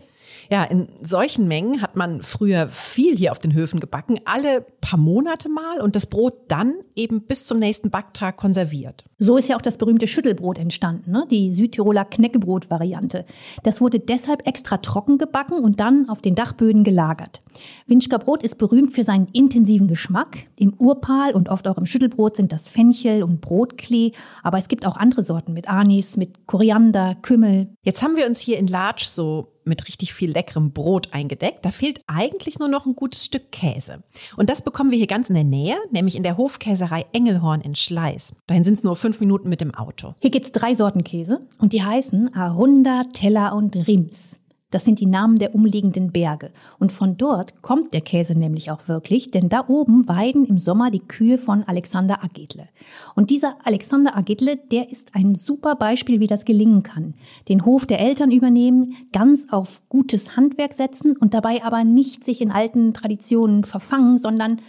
Ja, 0.52 0.64
in 0.64 0.88
solchen 1.02 1.48
Mengen 1.48 1.82
hat 1.82 1.96
man 1.96 2.24
früher 2.24 2.70
viel 2.70 3.16
hier 3.16 3.32
auf 3.32 3.38
den 3.38 3.54
Höfen 3.54 3.80
gebacken, 3.80 4.20
alle 4.26 4.66
paar 4.82 4.98
Monate 4.98 5.48
mal 5.48 5.80
und 5.80 5.96
das 5.96 6.08
Brot 6.08 6.34
dann 6.48 6.74
eben 6.96 7.22
bis 7.22 7.46
zum 7.46 7.60
nächsten 7.60 7.92
Backtag 7.92 8.38
konserviert. 8.38 9.06
So 9.20 9.38
ist 9.38 9.48
ja 9.48 9.56
auch 9.56 9.62
das 9.62 9.78
berühmte 9.78 10.08
Schüttelbrot 10.08 10.58
entstanden, 10.58 11.12
ne? 11.12 11.28
die 11.30 11.54
Südtiroler 11.54 12.04
Knäckebrot-Variante. 12.04 13.26
Das 13.62 13.80
wurde 13.80 14.00
deshalb 14.00 14.48
extra 14.48 14.78
trocken 14.78 15.20
gebacken 15.20 15.60
und 15.60 15.80
dann 15.80 16.10
auf 16.10 16.22
den 16.22 16.34
Dachböden 16.34 16.84
gelagert. 16.84 17.42
Winschker 17.86 18.18
Brot 18.18 18.42
ist 18.42 18.58
berühmt 18.58 18.92
für 18.92 19.04
seinen 19.04 19.28
intensiven 19.34 19.88
Geschmack. 19.88 20.48
Im 20.56 20.74
Urpal 20.80 21.34
und 21.34 21.50
oft 21.50 21.68
auch 21.68 21.78
im 21.78 21.86
Schüttelbrot 21.86 22.36
sind 22.36 22.52
das 22.52 22.68
Fenchel 22.68 23.22
und 23.22 23.42
Brotklee, 23.42 24.14
aber 24.42 24.58
es 24.58 24.68
gibt 24.68 24.88
auch 24.88 24.98
andere 24.98 25.22
Sorten 25.22 25.54
mit 25.54 25.70
Anis, 25.70 26.18
mit 26.18 26.48
Koriander, 26.48 27.16
Kümmel. 27.22 27.70
Jetzt 27.84 28.02
haben 28.02 28.16
wir 28.16 28.26
uns 28.26 28.40
hier 28.40 28.58
in 28.58 28.66
Latsch 28.66 29.04
so 29.04 29.59
mit 29.70 29.88
richtig 29.88 30.14
viel 30.14 30.32
leckerem 30.32 30.72
Brot 30.72 31.14
eingedeckt. 31.14 31.64
Da 31.64 31.72
fehlt 31.72 32.02
eigentlich 32.08 32.60
nur 32.60 32.68
noch 32.68 32.86
ein 32.86 32.96
gutes 32.96 33.26
Stück 33.26 33.52
Käse. 33.52 34.04
Und 34.36 34.50
das 34.50 34.62
bekommen 34.62 34.92
wir 34.92 34.98
hier 34.98 35.08
ganz 35.08 35.30
in 35.30 35.36
der 35.36 35.44
Nähe, 35.44 35.78
nämlich 35.92 36.16
in 36.16 36.24
der 36.24 36.38
Hofkäserei 36.38 37.06
Engelhorn 37.14 37.62
in 37.62 37.76
Schleiß. 37.76 38.34
Dahin 38.48 38.64
sind 38.64 38.74
es 38.74 38.84
nur 38.84 38.96
fünf 38.96 39.20
Minuten 39.20 39.48
mit 39.50 39.62
dem 39.62 39.74
Auto. 39.74 40.16
Hier 40.20 40.32
gibt's 40.32 40.52
drei 40.52 40.76
Sorten 40.76 41.04
Käse 41.04 41.42
und 41.60 41.74
die 41.74 41.84
heißen 41.84 42.34
Arunda, 42.34 43.04
Teller 43.14 43.54
und 43.54 43.76
Rims. 43.88 44.39
Das 44.72 44.86
sind 44.86 45.00
die 45.00 45.08
Namen 45.08 45.38
der 45.38 45.56
umliegenden 45.56 46.12
Berge. 46.12 46.52
Und 46.78 46.92
von 46.92 47.18
dort 47.18 47.62
kommt 47.64 47.94
der 47.94 48.02
Käse 48.02 48.38
nämlich 48.38 48.70
auch 48.70 48.88
wirklich, 48.88 49.32
denn 49.32 49.50
da 49.50 49.68
oben 49.68 50.08
weiden 50.08 50.46
im 50.46 50.58
Sommer 50.58 50.92
die 50.92 51.00
Kühe 51.00 51.40
von 51.40 51.64
Alexander 51.64 52.24
Agedle. 52.24 52.70
Und 53.16 53.32
dieser 53.32 53.58
Alexander 53.64 54.16
Agedle, 54.16 54.58
der 54.58 54.90
ist 54.92 55.16
ein 55.16 55.34
super 55.34 55.76
Beispiel, 55.76 56.20
wie 56.20 56.28
das 56.28 56.46
gelingen 56.46 56.84
kann. 56.84 57.16
Den 57.48 57.66
Hof 57.66 57.88
der 57.88 58.00
Eltern 58.00 58.32
übernehmen, 58.32 58.96
ganz 59.12 59.48
auf 59.50 59.82
gutes 59.90 60.36
Handwerk 60.36 60.74
setzen 60.74 61.18
und 61.18 61.34
dabei 61.34 61.64
aber 61.64 61.84
nicht 61.84 62.24
sich 62.24 62.40
in 62.42 62.52
alten 62.52 62.94
Traditionen 62.94 63.64
verfangen, 63.64 64.20
sondern 64.20 64.62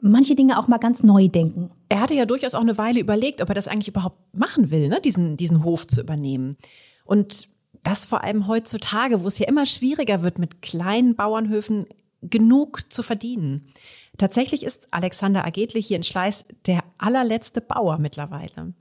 manche 0.00 0.34
Dinge 0.34 0.58
auch 0.58 0.68
mal 0.68 0.78
ganz 0.78 1.02
neu 1.02 1.28
denken. 1.28 1.70
Er 1.88 2.00
hatte 2.00 2.14
ja 2.14 2.26
durchaus 2.26 2.54
auch 2.54 2.60
eine 2.60 2.76
Weile 2.76 3.00
überlegt, 3.00 3.40
ob 3.40 3.48
er 3.48 3.54
das 3.54 3.68
eigentlich 3.68 3.88
überhaupt 3.88 4.18
machen 4.36 4.70
will, 4.70 4.88
ne? 4.88 5.00
diesen, 5.00 5.36
diesen 5.36 5.64
Hof 5.64 5.86
zu 5.86 6.02
übernehmen. 6.02 6.58
Und 7.04 7.48
das 7.88 8.04
vor 8.04 8.22
allem 8.22 8.46
heutzutage, 8.46 9.22
wo 9.22 9.28
es 9.28 9.38
ja 9.38 9.48
immer 9.48 9.64
schwieriger 9.64 10.22
wird, 10.22 10.38
mit 10.38 10.60
kleinen 10.60 11.16
Bauernhöfen 11.16 11.86
genug 12.20 12.92
zu 12.92 13.02
verdienen. 13.02 13.72
Tatsächlich 14.18 14.64
ist 14.64 14.88
Alexander 14.90 15.46
Agetli 15.46 15.80
hier 15.80 15.96
in 15.96 16.02
Schleiß 16.02 16.46
der 16.66 16.82
allerletzte 16.98 17.60
Bauer 17.60 17.98
mittlerweile. 17.98 18.74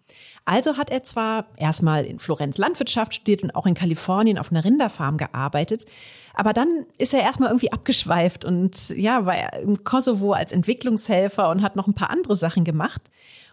Also 0.44 0.78
hat 0.78 0.90
er 0.90 1.04
zwar 1.04 1.46
erstmal 1.56 2.04
in 2.06 2.20
Florenz 2.20 2.58
Landwirtschaft 2.58 3.14
studiert 3.14 3.44
und 3.44 3.56
auch 3.56 3.66
in 3.68 3.76
Kalifornien 3.76 4.40
auf 4.40 4.52
einer 4.52 4.66
Rinderfarm 4.66 5.18
gearbeitet, 5.18 5.86
aber 6.34 6.54
dann 6.54 6.86
ist 6.98 7.14
er 7.14 7.22
erstmal 7.22 7.50
irgendwie 7.50 7.72
abgeschweift 7.72 8.44
und 8.44 8.90
ja, 8.90 9.26
war 9.26 9.54
im 9.54 9.84
Kosovo 9.84 10.34
als 10.34 10.52
Entwicklungshelfer 10.52 11.50
und 11.50 11.62
hat 11.62 11.76
noch 11.76 11.88
ein 11.88 11.94
paar 11.94 12.10
andere 12.10 12.36
Sachen 12.36 12.64
gemacht. 12.64 13.04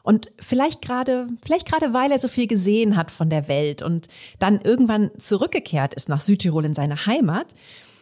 Und 0.05 0.31
vielleicht 0.39 0.83
gerade, 0.83 1.29
vielleicht 1.43 1.67
gerade 1.67 1.95
weil 1.95 2.13
er 2.13 2.19
so 2.19 2.29
viel 2.29 2.47
gesehen 2.47 2.95
hat 2.95 3.11
von 3.11 3.31
der 3.31 3.49
Welt 3.49 3.81
und 3.81 4.09
dann 4.39 4.61
irgendwann 4.61 5.11
zurückgekehrt 5.17 5.95
ist 5.95 6.11
nach 6.11 6.21
Südtirol 6.21 6.67
in 6.67 6.75
seine 6.75 7.07
Heimat, 7.07 7.55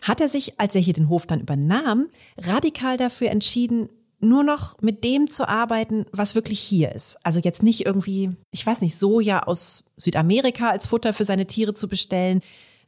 hat 0.02 0.20
er 0.20 0.28
sich, 0.28 0.58
als 0.58 0.74
er 0.74 0.80
hier 0.80 0.94
den 0.94 1.08
Hof 1.08 1.26
dann 1.26 1.40
übernahm, 1.40 2.08
radikal 2.36 2.96
dafür 2.96 3.30
entschieden, 3.30 3.88
nur 4.18 4.42
noch 4.42 4.80
mit 4.80 5.04
dem 5.04 5.28
zu 5.28 5.48
arbeiten, 5.48 6.06
was 6.10 6.34
wirklich 6.34 6.58
hier 6.58 6.90
ist. 6.92 7.18
Also 7.22 7.38
jetzt 7.38 7.62
nicht 7.62 7.86
irgendwie, 7.86 8.30
ich 8.50 8.66
weiß 8.66 8.80
nicht, 8.80 8.96
Soja 8.96 9.44
aus 9.44 9.84
Südamerika 9.96 10.70
als 10.70 10.88
Futter 10.88 11.12
für 11.12 11.24
seine 11.24 11.46
Tiere 11.46 11.72
zu 11.72 11.86
bestellen, 11.86 12.40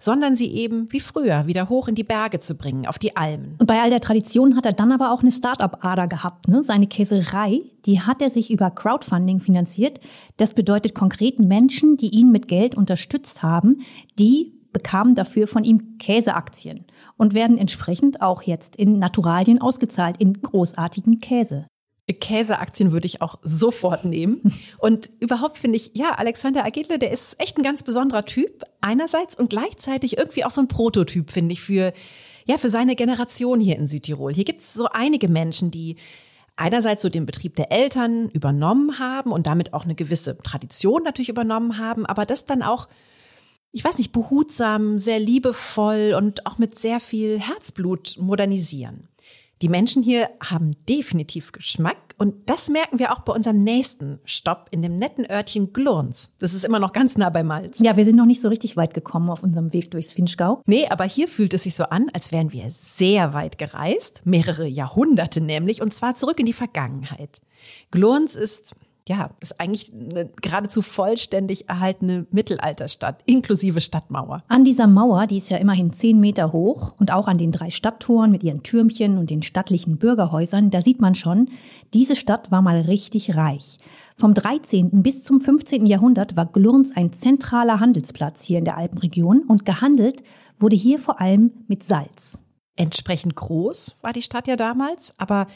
sondern 0.04 0.36
sie 0.36 0.52
eben 0.52 0.92
wie 0.92 1.00
früher 1.00 1.46
wieder 1.46 1.70
hoch 1.70 1.88
in 1.88 1.94
die 1.94 2.04
Berge 2.04 2.38
zu 2.38 2.56
bringen, 2.56 2.86
auf 2.86 2.98
die 2.98 3.16
Almen. 3.16 3.56
Und 3.58 3.66
bei 3.66 3.80
all 3.80 3.88
der 3.88 4.02
Tradition 4.02 4.54
hat 4.54 4.66
er 4.66 4.72
dann 4.72 4.92
aber 4.92 5.12
auch 5.12 5.22
eine 5.22 5.32
Start-up-Ader 5.32 6.08
gehabt. 6.08 6.46
Ne? 6.46 6.62
Seine 6.62 6.86
Käserei, 6.86 7.62
die 7.86 8.02
hat 8.02 8.20
er 8.20 8.28
sich 8.28 8.50
über 8.50 8.70
Crowdfunding 8.70 9.40
finanziert. 9.40 10.00
Das 10.36 10.52
bedeutet 10.52 10.94
konkret 10.94 11.38
Menschen, 11.38 11.96
die 11.96 12.08
ihn 12.08 12.30
mit 12.30 12.48
Geld 12.48 12.76
unterstützt 12.76 13.42
haben, 13.42 13.80
die 14.18 14.52
bekamen 14.74 15.14
dafür 15.14 15.46
von 15.46 15.64
ihm 15.64 15.96
Käseaktien 15.98 16.84
und 17.16 17.32
werden 17.32 17.56
entsprechend 17.56 18.20
auch 18.20 18.42
jetzt 18.42 18.76
in 18.76 18.98
Naturalien 18.98 19.62
ausgezahlt, 19.62 20.18
in 20.18 20.34
großartigen 20.34 21.20
Käse. 21.20 21.66
Käseaktien 22.12 22.92
würde 22.92 23.06
ich 23.06 23.22
auch 23.22 23.38
sofort 23.42 24.04
nehmen. 24.04 24.42
Und 24.78 25.08
überhaupt 25.20 25.56
finde 25.56 25.76
ich, 25.76 25.92
ja, 25.94 26.10
Alexander 26.10 26.64
Agedle, 26.64 26.98
der 26.98 27.10
ist 27.10 27.40
echt 27.40 27.56
ein 27.56 27.62
ganz 27.62 27.82
besonderer 27.82 28.26
Typ 28.26 28.62
einerseits 28.82 29.38
und 29.38 29.48
gleichzeitig 29.48 30.18
irgendwie 30.18 30.44
auch 30.44 30.50
so 30.50 30.60
ein 30.60 30.68
Prototyp, 30.68 31.30
finde 31.30 31.54
ich, 31.54 31.62
für, 31.62 31.94
ja, 32.44 32.58
für 32.58 32.68
seine 32.68 32.94
Generation 32.94 33.58
hier 33.58 33.76
in 33.76 33.86
Südtirol. 33.86 34.34
Hier 34.34 34.44
gibt 34.44 34.60
es 34.60 34.74
so 34.74 34.88
einige 34.92 35.28
Menschen, 35.28 35.70
die 35.70 35.96
einerseits 36.56 37.00
so 37.00 37.08
den 37.08 37.24
Betrieb 37.24 37.56
der 37.56 37.72
Eltern 37.72 38.28
übernommen 38.28 38.98
haben 38.98 39.32
und 39.32 39.46
damit 39.46 39.72
auch 39.72 39.84
eine 39.84 39.94
gewisse 39.94 40.36
Tradition 40.38 41.02
natürlich 41.02 41.30
übernommen 41.30 41.78
haben, 41.78 42.04
aber 42.04 42.26
das 42.26 42.44
dann 42.44 42.62
auch 42.62 42.86
ich 43.76 43.84
weiß 43.84 43.98
nicht, 43.98 44.12
behutsam, 44.12 44.98
sehr 44.98 45.18
liebevoll 45.18 46.14
und 46.16 46.46
auch 46.46 46.58
mit 46.58 46.78
sehr 46.78 47.00
viel 47.00 47.40
Herzblut 47.40 48.16
modernisieren. 48.20 49.08
Die 49.64 49.70
Menschen 49.70 50.02
hier 50.02 50.28
haben 50.42 50.72
definitiv 50.90 51.52
Geschmack 51.52 51.96
und 52.18 52.50
das 52.50 52.68
merken 52.68 52.98
wir 52.98 53.14
auch 53.14 53.20
bei 53.20 53.32
unserem 53.32 53.62
nächsten 53.64 54.20
Stopp 54.26 54.68
in 54.72 54.82
dem 54.82 54.98
netten 54.98 55.24
Örtchen 55.24 55.72
Glurns. 55.72 56.34
Das 56.38 56.52
ist 56.52 56.66
immer 56.66 56.78
noch 56.78 56.92
ganz 56.92 57.16
nah 57.16 57.30
bei 57.30 57.42
Malz. 57.42 57.80
Ja, 57.80 57.96
wir 57.96 58.04
sind 58.04 58.16
noch 58.16 58.26
nicht 58.26 58.42
so 58.42 58.48
richtig 58.48 58.76
weit 58.76 58.92
gekommen 58.92 59.30
auf 59.30 59.42
unserem 59.42 59.72
Weg 59.72 59.90
durchs 59.90 60.12
Finchgau. 60.12 60.60
Nee, 60.66 60.86
aber 60.88 61.04
hier 61.04 61.28
fühlt 61.28 61.54
es 61.54 61.62
sich 61.62 61.76
so 61.76 61.84
an, 61.84 62.10
als 62.12 62.30
wären 62.30 62.52
wir 62.52 62.70
sehr 62.70 63.32
weit 63.32 63.56
gereist, 63.56 64.20
mehrere 64.26 64.66
Jahrhunderte 64.66 65.40
nämlich, 65.40 65.80
und 65.80 65.94
zwar 65.94 66.14
zurück 66.14 66.38
in 66.38 66.44
die 66.44 66.52
Vergangenheit. 66.52 67.40
Glurns 67.90 68.36
ist 68.36 68.74
ja, 69.06 69.30
ist 69.40 69.60
eigentlich 69.60 69.92
eine 69.92 70.30
geradezu 70.40 70.80
vollständig 70.80 71.68
erhaltene 71.68 72.26
Mittelalterstadt, 72.30 73.22
inklusive 73.26 73.82
Stadtmauer. 73.82 74.38
An 74.48 74.64
dieser 74.64 74.86
Mauer, 74.86 75.26
die 75.26 75.36
ist 75.36 75.50
ja 75.50 75.58
immerhin 75.58 75.92
zehn 75.92 76.20
Meter 76.20 76.52
hoch 76.52 76.94
und 76.98 77.12
auch 77.12 77.28
an 77.28 77.36
den 77.36 77.52
drei 77.52 77.70
Stadttoren 77.70 78.30
mit 78.30 78.42
ihren 78.42 78.62
Türmchen 78.62 79.18
und 79.18 79.28
den 79.28 79.42
stattlichen 79.42 79.98
Bürgerhäusern, 79.98 80.70
da 80.70 80.80
sieht 80.80 81.00
man 81.00 81.14
schon, 81.14 81.50
diese 81.92 82.16
Stadt 82.16 82.50
war 82.50 82.62
mal 82.62 82.80
richtig 82.80 83.36
reich. 83.36 83.78
Vom 84.16 84.32
13. 84.32 85.02
bis 85.02 85.22
zum 85.22 85.40
15. 85.40 85.84
Jahrhundert 85.84 86.36
war 86.36 86.46
Glurns 86.46 86.96
ein 86.96 87.12
zentraler 87.12 87.80
Handelsplatz 87.80 88.42
hier 88.42 88.58
in 88.58 88.64
der 88.64 88.78
Alpenregion 88.78 89.42
und 89.42 89.66
gehandelt 89.66 90.22
wurde 90.58 90.76
hier 90.76 90.98
vor 90.98 91.20
allem 91.20 91.50
mit 91.66 91.82
Salz. 91.82 92.38
Entsprechend 92.76 93.36
groß 93.36 93.98
war 94.02 94.12
die 94.12 94.22
Stadt 94.22 94.48
ja 94.48 94.56
damals, 94.56 95.14
aber 95.18 95.46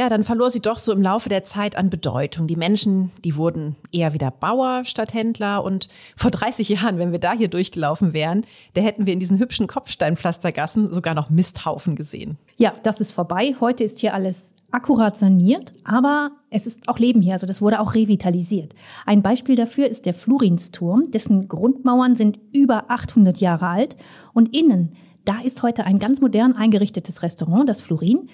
ja, 0.00 0.08
dann 0.08 0.24
verlor 0.24 0.48
sie 0.48 0.62
doch 0.62 0.78
so 0.78 0.94
im 0.94 1.02
Laufe 1.02 1.28
der 1.28 1.42
Zeit 1.42 1.76
an 1.76 1.90
Bedeutung. 1.90 2.46
Die 2.46 2.56
Menschen, 2.56 3.12
die 3.22 3.36
wurden 3.36 3.76
eher 3.92 4.14
wieder 4.14 4.30
Bauer 4.30 4.86
statt 4.86 5.12
Händler. 5.12 5.62
Und 5.62 5.88
vor 6.16 6.30
30 6.30 6.70
Jahren, 6.70 6.96
wenn 6.96 7.12
wir 7.12 7.18
da 7.18 7.34
hier 7.34 7.48
durchgelaufen 7.48 8.14
wären, 8.14 8.46
da 8.72 8.80
hätten 8.80 9.04
wir 9.04 9.12
in 9.12 9.20
diesen 9.20 9.38
hübschen 9.38 9.66
Kopfsteinpflastergassen 9.66 10.94
sogar 10.94 11.12
noch 11.12 11.28
Misthaufen 11.28 11.96
gesehen. 11.96 12.38
Ja, 12.56 12.72
das 12.82 13.02
ist 13.02 13.12
vorbei. 13.12 13.54
Heute 13.60 13.84
ist 13.84 13.98
hier 13.98 14.14
alles 14.14 14.54
akkurat 14.70 15.18
saniert, 15.18 15.74
aber 15.84 16.30
es 16.48 16.66
ist 16.66 16.88
auch 16.88 16.98
Leben 16.98 17.20
hier, 17.20 17.34
also 17.34 17.44
das 17.44 17.60
wurde 17.60 17.78
auch 17.78 17.94
revitalisiert. 17.94 18.74
Ein 19.04 19.20
Beispiel 19.20 19.56
dafür 19.56 19.88
ist 19.88 20.06
der 20.06 20.14
Florinsturm, 20.14 21.10
dessen 21.10 21.46
Grundmauern 21.46 22.16
sind 22.16 22.38
über 22.52 22.84
800 22.88 23.36
Jahre 23.36 23.66
alt 23.66 23.96
und 24.32 24.56
innen 24.56 24.96
da 25.24 25.40
ist 25.44 25.62
heute 25.62 25.84
ein 25.84 25.98
ganz 25.98 26.20
modern 26.20 26.54
eingerichtetes 26.54 27.22
Restaurant, 27.22 27.68
das 27.68 27.80
Florin. 27.80 28.30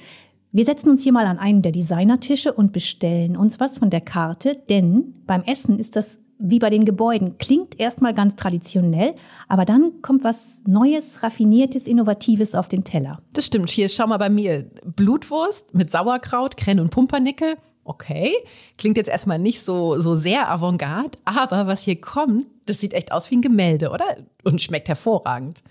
Wir 0.57 0.65
setzen 0.65 0.89
uns 0.89 1.03
hier 1.03 1.13
mal 1.13 1.27
an 1.27 1.39
einen 1.39 1.61
der 1.61 1.71
Designertische 1.71 2.51
und 2.51 2.73
bestellen 2.73 3.37
uns 3.37 3.61
was 3.61 3.77
von 3.77 3.91
der 3.91 4.01
Karte, 4.01 4.57
denn 4.71 5.13
beim 5.27 5.43
Essen 5.43 5.79
ist 5.79 5.97
das 5.97 6.21
wie 6.39 6.59
bei 6.59 6.71
den 6.71 6.87
Gebäuden. 6.87 7.37
Klingt 7.37 7.79
erstmal 7.79 8.15
ganz 8.15 8.37
traditionell, 8.37 9.17
aber 9.49 9.67
dann 9.67 10.01
kommt 10.01 10.25
was 10.25 10.63
Neues, 10.67 11.23
Raffiniertes, 11.23 11.87
Innovatives 11.87 12.55
auf 12.55 12.69
den 12.69 12.85
Teller. 12.85 13.21
Das 13.35 13.45
stimmt. 13.45 13.69
Hier, 13.69 13.91
schau 13.91 14.07
mal 14.07 14.17
bei 14.17 14.31
mir. 14.31 14.65
Blutwurst 14.83 15.75
mit 15.75 15.91
Sauerkraut, 15.91 16.57
Krenn 16.57 16.81
und 16.81 16.89
Pumpernickel. 16.89 17.57
Okay, 17.85 18.33
klingt 18.79 18.97
jetzt 18.97 19.11
erstmal 19.11 19.39
nicht 19.39 19.61
so, 19.61 20.01
so 20.01 20.15
sehr 20.15 20.51
avantgarde, 20.51 21.19
aber 21.27 21.67
was 21.67 21.83
hier 21.83 22.01
kommt, 22.01 22.47
das 22.65 22.81
sieht 22.81 22.95
echt 22.95 23.13
aus 23.13 23.31
wie 23.31 23.37
ein 23.37 23.43
Gemälde, 23.43 23.91
oder? 23.91 24.07
Und 24.43 24.63
schmeckt 24.63 24.89
hervorragend. 24.89 25.63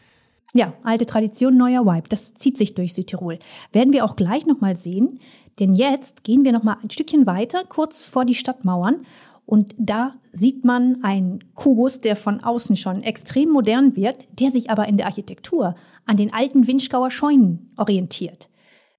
Ja, 0.55 0.73
alte 0.83 1.05
Tradition, 1.05 1.57
neuer 1.57 1.85
Vibe. 1.85 2.07
Das 2.07 2.33
zieht 2.33 2.55
sich 2.57 2.75
durch 2.75 2.93
Südtirol. 2.93 3.39
Werden 3.73 3.91
wir 3.91 4.05
auch 4.05 4.15
gleich 4.15 4.45
nochmal 4.45 4.77
sehen. 4.77 5.19
Denn 5.59 5.73
jetzt 5.73 6.23
gehen 6.23 6.45
wir 6.45 6.53
nochmal 6.53 6.77
ein 6.81 6.89
Stückchen 6.89 7.25
weiter, 7.25 7.65
kurz 7.67 8.03
vor 8.03 8.23
die 8.23 8.35
Stadtmauern. 8.35 9.05
Und 9.45 9.75
da 9.77 10.13
sieht 10.31 10.63
man 10.63 11.03
einen 11.03 11.43
Kubus, 11.55 11.99
der 11.99 12.15
von 12.15 12.41
außen 12.41 12.77
schon 12.77 13.03
extrem 13.03 13.49
modern 13.49 13.97
wirkt, 13.97 14.27
der 14.39 14.49
sich 14.49 14.69
aber 14.69 14.87
in 14.87 14.95
der 14.95 15.07
Architektur 15.07 15.75
an 16.05 16.15
den 16.15 16.33
alten 16.33 16.67
Winschgauer 16.67 17.11
Scheunen 17.11 17.73
orientiert. 17.75 18.49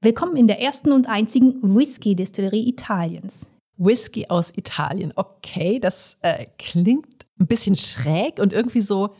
Willkommen 0.02 0.36
in 0.36 0.48
der 0.48 0.60
ersten 0.60 0.92
und 0.92 1.08
einzigen 1.08 1.58
Whisky-Distillerie 1.62 2.68
Italiens. 2.68 3.46
Whisky 3.78 4.26
aus 4.28 4.52
Italien. 4.54 5.14
Okay, 5.16 5.80
das 5.80 6.18
äh, 6.20 6.44
klingt 6.58 7.24
ein 7.40 7.46
bisschen 7.46 7.76
schräg 7.76 8.40
und 8.40 8.52
irgendwie 8.52 8.82
so 8.82 9.14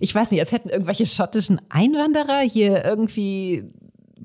ich 0.00 0.14
weiß 0.14 0.30
nicht, 0.30 0.40
als 0.40 0.52
hätten 0.52 0.68
irgendwelche 0.68 1.06
schottischen 1.06 1.60
Einwanderer 1.68 2.40
hier 2.40 2.84
irgendwie 2.84 3.64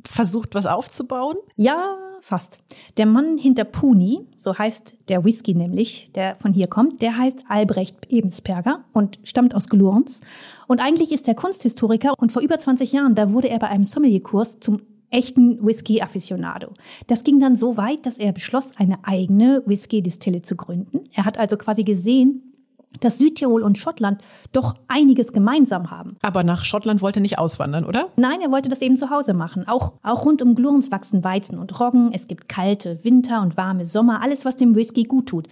versucht, 0.06 0.56
was 0.56 0.66
aufzubauen? 0.66 1.38
Ja, 1.56 1.98
fast. 2.22 2.60
Der 2.98 3.06
Mann 3.06 3.38
hinter 3.38 3.64
Puni, 3.64 4.28
so 4.38 4.58
heißt 4.58 4.96
der 5.08 5.24
Whisky 5.24 5.54
nämlich, 5.54 6.12
der 6.14 6.36
von 6.36 6.54
hier 6.54 6.68
kommt, 6.68 7.02
der 7.02 7.18
heißt 7.18 7.44
Albrecht 7.48 8.08
Ebensperger 8.10 8.84
und 8.94 9.20
stammt 9.24 9.56
aus 9.56 9.68
Glurns. 9.68 10.22
Und 10.68 10.80
eigentlich 10.80 11.12
ist 11.12 11.28
er 11.28 11.36
Kunsthistoriker 11.36 12.14
und 12.18 12.32
vor 12.32 12.42
über 12.42 12.60
20 12.60 12.92
Jahren, 12.92 13.16
da 13.16 13.32
wurde 13.34 13.50
er 13.50 13.60
bei 13.60 13.68
einem 13.68 13.84
Sommelierkurs 13.84 14.60
zum 14.60 14.82
echten 15.10 15.66
Whisky-Afficionado. 15.66 16.74
Das 17.08 17.24
ging 17.24 17.40
dann 17.40 17.56
so 17.56 17.78
weit, 17.78 18.06
dass 18.06 18.18
er 18.18 18.34
beschloss, 18.34 18.72
eine 18.76 19.00
eigene 19.04 19.64
Whisky-Distille 19.66 20.42
zu 20.42 20.56
gründen. 20.56 21.04
Er 21.14 21.26
hat 21.26 21.38
also 21.38 21.56
quasi 21.56 21.84
gesehen, 21.84 22.57
dass 23.00 23.18
Südtirol 23.18 23.64
und 23.64 23.78
Schottland 23.78 24.22
doch 24.52 24.76
einiges 24.88 25.34
gemeinsam 25.34 25.92
haben. 25.92 26.18
Aber 26.22 26.44
nach 26.44 26.66
Schottland 26.66 27.02
wollte 27.02 27.20
er 27.20 27.22
nicht 27.22 27.38
auswandern, 27.38 27.86
oder? 27.86 28.10
Nein, 28.16 28.42
er 28.42 28.52
wollte 28.52 28.70
das 28.70 28.82
eben 28.82 28.98
zu 28.98 29.10
Hause 29.10 29.34
machen. 29.34 29.68
Auch, 29.68 29.94
auch 30.04 30.26
rund 30.26 30.42
um 30.42 30.56
Glurns 30.56 30.92
wachsen 30.92 31.24
Weizen 31.24 31.58
und 31.58 31.80
Roggen. 31.80 32.12
Es 32.14 32.28
gibt 32.28 32.50
kalte 32.50 33.04
Winter 33.04 33.42
und 33.42 33.58
warme 33.58 33.86
Sommer, 33.86 34.22
alles, 34.22 34.46
was 34.46 34.56
dem 34.56 34.76
Whisky 34.76 35.04
gut 35.04 35.28
tut. 35.28 35.48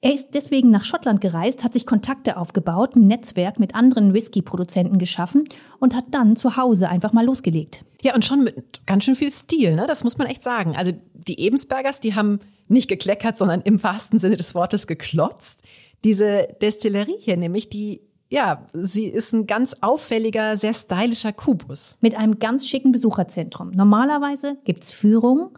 Er 0.00 0.14
ist 0.14 0.30
deswegen 0.34 0.70
nach 0.70 0.84
Schottland 0.84 1.20
gereist, 1.20 1.64
hat 1.64 1.72
sich 1.72 1.84
Kontakte 1.84 2.36
aufgebaut, 2.36 2.94
ein 2.94 3.08
Netzwerk 3.08 3.58
mit 3.58 3.74
anderen 3.74 4.14
Whisky-Produzenten 4.14 4.98
geschaffen 4.98 5.48
und 5.80 5.94
hat 5.96 6.04
dann 6.12 6.36
zu 6.36 6.56
Hause 6.56 6.88
einfach 6.88 7.12
mal 7.12 7.24
losgelegt. 7.24 7.84
Ja, 8.02 8.14
und 8.14 8.24
schon 8.24 8.44
mit 8.44 8.86
ganz 8.86 9.02
schön 9.02 9.16
viel 9.16 9.32
Stil, 9.32 9.74
ne? 9.74 9.86
Das 9.88 10.04
muss 10.04 10.16
man 10.16 10.28
echt 10.28 10.44
sagen. 10.44 10.76
Also 10.76 10.92
die 11.14 11.40
Ebensbergers, 11.40 11.98
die 11.98 12.14
haben 12.14 12.38
nicht 12.68 12.88
gekleckert, 12.88 13.36
sondern 13.36 13.60
im 13.62 13.82
wahrsten 13.82 14.20
Sinne 14.20 14.36
des 14.36 14.54
Wortes 14.54 14.86
geklotzt. 14.86 15.62
Diese 16.04 16.48
Destillerie 16.60 17.16
hier 17.18 17.36
nämlich, 17.36 17.68
die 17.68 18.02
ja, 18.30 18.66
sie 18.74 19.06
ist 19.06 19.32
ein 19.32 19.46
ganz 19.46 19.76
auffälliger, 19.80 20.54
sehr 20.54 20.74
stylischer 20.74 21.32
Kubus. 21.32 21.96
Mit 22.02 22.14
einem 22.14 22.38
ganz 22.38 22.66
schicken 22.66 22.92
Besucherzentrum. 22.92 23.70
Normalerweise 23.70 24.58
gibt's 24.64 24.90
Führungen 24.90 25.48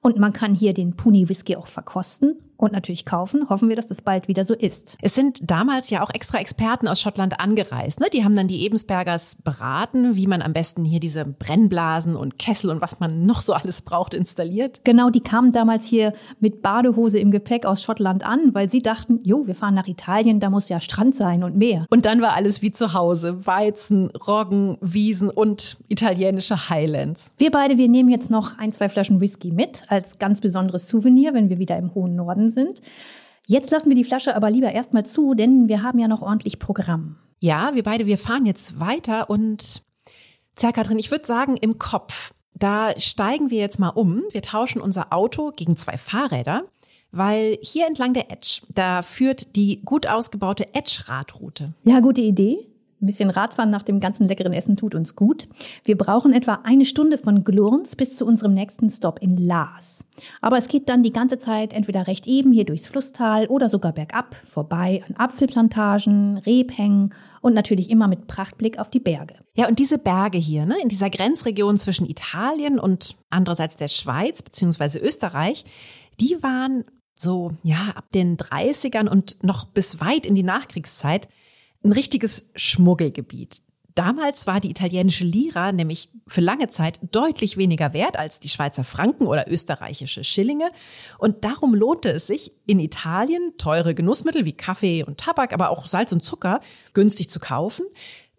Und 0.00 0.18
man 0.18 0.34
kann 0.34 0.54
hier 0.54 0.74
den 0.74 0.96
Puni 0.96 1.30
Whisky 1.30 1.56
auch 1.56 1.66
verkosten 1.66 2.38
und 2.56 2.72
natürlich 2.72 3.04
kaufen. 3.04 3.48
Hoffen 3.48 3.68
wir, 3.68 3.76
dass 3.76 3.86
das 3.86 4.00
bald 4.00 4.28
wieder 4.28 4.44
so 4.44 4.54
ist. 4.54 4.96
Es 5.02 5.14
sind 5.14 5.38
damals 5.42 5.90
ja 5.90 6.02
auch 6.02 6.10
extra 6.10 6.38
Experten 6.38 6.88
aus 6.88 7.00
Schottland 7.00 7.40
angereist. 7.40 8.00
Ne? 8.00 8.06
Die 8.12 8.24
haben 8.24 8.36
dann 8.36 8.48
die 8.48 8.62
Ebensbergers 8.62 9.36
beraten, 9.42 10.16
wie 10.16 10.26
man 10.26 10.42
am 10.42 10.52
besten 10.52 10.84
hier 10.84 11.00
diese 11.00 11.24
Brennblasen 11.24 12.16
und 12.16 12.38
Kessel 12.38 12.70
und 12.70 12.80
was 12.80 13.00
man 13.00 13.26
noch 13.26 13.40
so 13.40 13.52
alles 13.52 13.82
braucht 13.82 14.14
installiert. 14.14 14.80
Genau, 14.84 15.10
die 15.10 15.20
kamen 15.20 15.52
damals 15.52 15.86
hier 15.86 16.12
mit 16.40 16.62
Badehose 16.62 17.18
im 17.18 17.30
Gepäck 17.30 17.66
aus 17.66 17.82
Schottland 17.82 18.24
an, 18.24 18.54
weil 18.54 18.70
sie 18.70 18.82
dachten, 18.82 19.20
jo, 19.24 19.46
wir 19.46 19.54
fahren 19.54 19.74
nach 19.74 19.88
Italien, 19.88 20.40
da 20.40 20.50
muss 20.50 20.68
ja 20.68 20.80
Strand 20.80 21.14
sein 21.14 21.42
und 21.42 21.56
Meer. 21.56 21.86
Und 21.90 22.06
dann 22.06 22.20
war 22.20 22.34
alles 22.34 22.62
wie 22.62 22.72
zu 22.72 22.94
Hause. 22.94 23.46
Weizen, 23.46 24.10
Roggen, 24.10 24.78
Wiesen 24.80 25.30
und 25.30 25.76
italienische 25.88 26.68
Highlands. 26.68 27.34
Wir 27.38 27.50
beide, 27.50 27.78
wir 27.78 27.88
nehmen 27.88 28.10
jetzt 28.10 28.30
noch 28.30 28.58
ein, 28.58 28.72
zwei 28.72 28.88
Flaschen 28.88 29.20
Whisky 29.20 29.50
mit 29.50 29.82
als 29.88 30.18
ganz 30.18 30.40
besonderes 30.40 30.88
Souvenir, 30.88 31.34
wenn 31.34 31.48
wir 31.48 31.58
wieder 31.58 31.76
im 31.76 31.94
hohen 31.94 32.14
Norden 32.14 32.43
sind. 32.50 32.80
Jetzt 33.46 33.70
lassen 33.70 33.90
wir 33.90 33.96
die 33.96 34.04
Flasche 34.04 34.34
aber 34.34 34.50
lieber 34.50 34.72
erstmal 34.72 35.04
zu, 35.04 35.34
denn 35.34 35.68
wir 35.68 35.82
haben 35.82 35.98
ja 35.98 36.08
noch 36.08 36.22
ordentlich 36.22 36.58
Programm. 36.58 37.16
Ja, 37.40 37.74
wir 37.74 37.82
beide, 37.82 38.06
wir 38.06 38.18
fahren 38.18 38.46
jetzt 38.46 38.80
weiter 38.80 39.28
und 39.28 39.82
Tja, 40.56 40.70
Katrin, 40.70 40.98
ich 40.98 41.10
würde 41.10 41.26
sagen, 41.26 41.56
im 41.56 41.78
Kopf, 41.78 42.32
da 42.54 42.98
steigen 42.98 43.50
wir 43.50 43.58
jetzt 43.58 43.80
mal 43.80 43.88
um. 43.88 44.22
Wir 44.30 44.42
tauschen 44.42 44.80
unser 44.80 45.12
Auto 45.12 45.50
gegen 45.50 45.76
zwei 45.76 45.98
Fahrräder, 45.98 46.64
weil 47.10 47.58
hier 47.60 47.86
entlang 47.86 48.14
der 48.14 48.30
Edge, 48.30 48.62
da 48.72 49.02
führt 49.02 49.56
die 49.56 49.82
gut 49.84 50.06
ausgebaute 50.06 50.72
Edge-Radroute. 50.72 51.74
Ja, 51.82 51.98
gute 52.00 52.20
Idee. 52.20 52.68
Ein 53.04 53.06
bisschen 53.06 53.28
Radfahren 53.28 53.70
nach 53.70 53.82
dem 53.82 54.00
ganzen 54.00 54.26
leckeren 54.28 54.54
Essen 54.54 54.78
tut 54.78 54.94
uns 54.94 55.14
gut. 55.14 55.46
Wir 55.84 55.98
brauchen 55.98 56.32
etwa 56.32 56.60
eine 56.64 56.86
Stunde 56.86 57.18
von 57.18 57.44
Glurns 57.44 57.96
bis 57.96 58.16
zu 58.16 58.24
unserem 58.24 58.54
nächsten 58.54 58.88
Stop 58.88 59.20
in 59.20 59.36
Laas. 59.36 60.02
Aber 60.40 60.56
es 60.56 60.68
geht 60.68 60.88
dann 60.88 61.02
die 61.02 61.12
ganze 61.12 61.38
Zeit 61.38 61.74
entweder 61.74 62.06
recht 62.06 62.26
eben 62.26 62.50
hier 62.50 62.64
durchs 62.64 62.86
Flusstal 62.86 63.46
oder 63.48 63.68
sogar 63.68 63.92
bergab, 63.92 64.36
vorbei 64.46 65.02
an 65.06 65.16
Apfelplantagen, 65.16 66.38
Rebhängen 66.38 67.14
und 67.42 67.52
natürlich 67.52 67.90
immer 67.90 68.08
mit 68.08 68.26
Prachtblick 68.26 68.78
auf 68.78 68.88
die 68.88 69.00
Berge. 69.00 69.34
Ja, 69.54 69.68
und 69.68 69.78
diese 69.78 69.98
Berge 69.98 70.38
hier, 70.38 70.64
ne, 70.64 70.76
in 70.82 70.88
dieser 70.88 71.10
Grenzregion 71.10 71.76
zwischen 71.76 72.08
Italien 72.08 72.78
und 72.78 73.16
andererseits 73.28 73.76
der 73.76 73.88
Schweiz 73.88 74.40
bzw. 74.40 74.98
Österreich, 75.00 75.66
die 76.20 76.42
waren 76.42 76.84
so, 77.14 77.52
ja, 77.64 77.92
ab 77.96 78.06
den 78.14 78.38
30ern 78.38 79.08
und 79.08 79.44
noch 79.44 79.66
bis 79.66 80.00
weit 80.00 80.24
in 80.24 80.34
die 80.34 80.42
Nachkriegszeit 80.42 81.28
ein 81.84 81.92
richtiges 81.92 82.50
Schmuggelgebiet. 82.56 83.60
Damals 83.94 84.48
war 84.48 84.58
die 84.58 84.70
italienische 84.70 85.24
Lira 85.24 85.70
nämlich 85.70 86.10
für 86.26 86.40
lange 86.40 86.66
Zeit 86.68 86.98
deutlich 87.12 87.56
weniger 87.56 87.92
wert 87.92 88.18
als 88.18 88.40
die 88.40 88.48
Schweizer 88.48 88.82
Franken 88.82 89.26
oder 89.26 89.48
österreichische 89.48 90.24
Schillinge. 90.24 90.70
Und 91.18 91.44
darum 91.44 91.74
lohnte 91.74 92.10
es 92.10 92.26
sich, 92.26 92.52
in 92.66 92.80
Italien 92.80 93.52
teure 93.56 93.94
Genussmittel 93.94 94.44
wie 94.44 94.52
Kaffee 94.52 95.04
und 95.04 95.18
Tabak, 95.18 95.52
aber 95.52 95.70
auch 95.70 95.86
Salz 95.86 96.10
und 96.10 96.24
Zucker 96.24 96.60
günstig 96.92 97.30
zu 97.30 97.38
kaufen, 97.38 97.86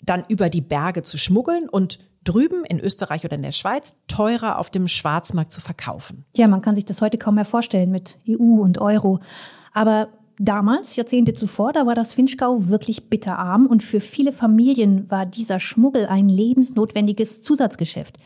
dann 0.01 0.25
über 0.27 0.49
die 0.49 0.61
Berge 0.61 1.03
zu 1.03 1.17
schmuggeln 1.17 1.69
und 1.69 1.99
drüben 2.25 2.65
in 2.65 2.79
Österreich 2.79 3.23
oder 3.23 3.37
in 3.37 3.43
der 3.43 3.53
Schweiz 3.53 3.95
teurer 4.07 4.59
auf 4.59 4.69
dem 4.69 4.89
Schwarzmarkt 4.89 5.51
zu 5.51 5.61
verkaufen. 5.61 6.25
Ja, 6.35 6.47
man 6.47 6.61
kann 6.61 6.75
sich 6.75 6.85
das 6.85 7.01
heute 7.01 7.17
kaum 7.17 7.35
mehr 7.35 7.45
vorstellen 7.45 7.91
mit 7.91 8.17
EU 8.27 8.61
und 8.61 8.79
Euro. 8.79 9.21
Aber 9.71 10.09
Damals, 10.37 10.97
Jahrzehnte 10.97 11.33
zuvor, 11.33 11.71
da 11.71 11.85
war 11.85 11.95
das 11.95 12.13
Finchgau 12.13 12.67
wirklich 12.67 13.09
bitterarm 13.09 13.67
und 13.67 13.83
für 13.83 14.01
viele 14.01 14.33
Familien 14.33 15.09
war 15.09 15.25
dieser 15.25 15.61
Schmuggel 15.61 16.07
ein 16.07 16.27
lebensnotwendiges 16.27 17.41
Zusatzgeschäft. 17.41 18.17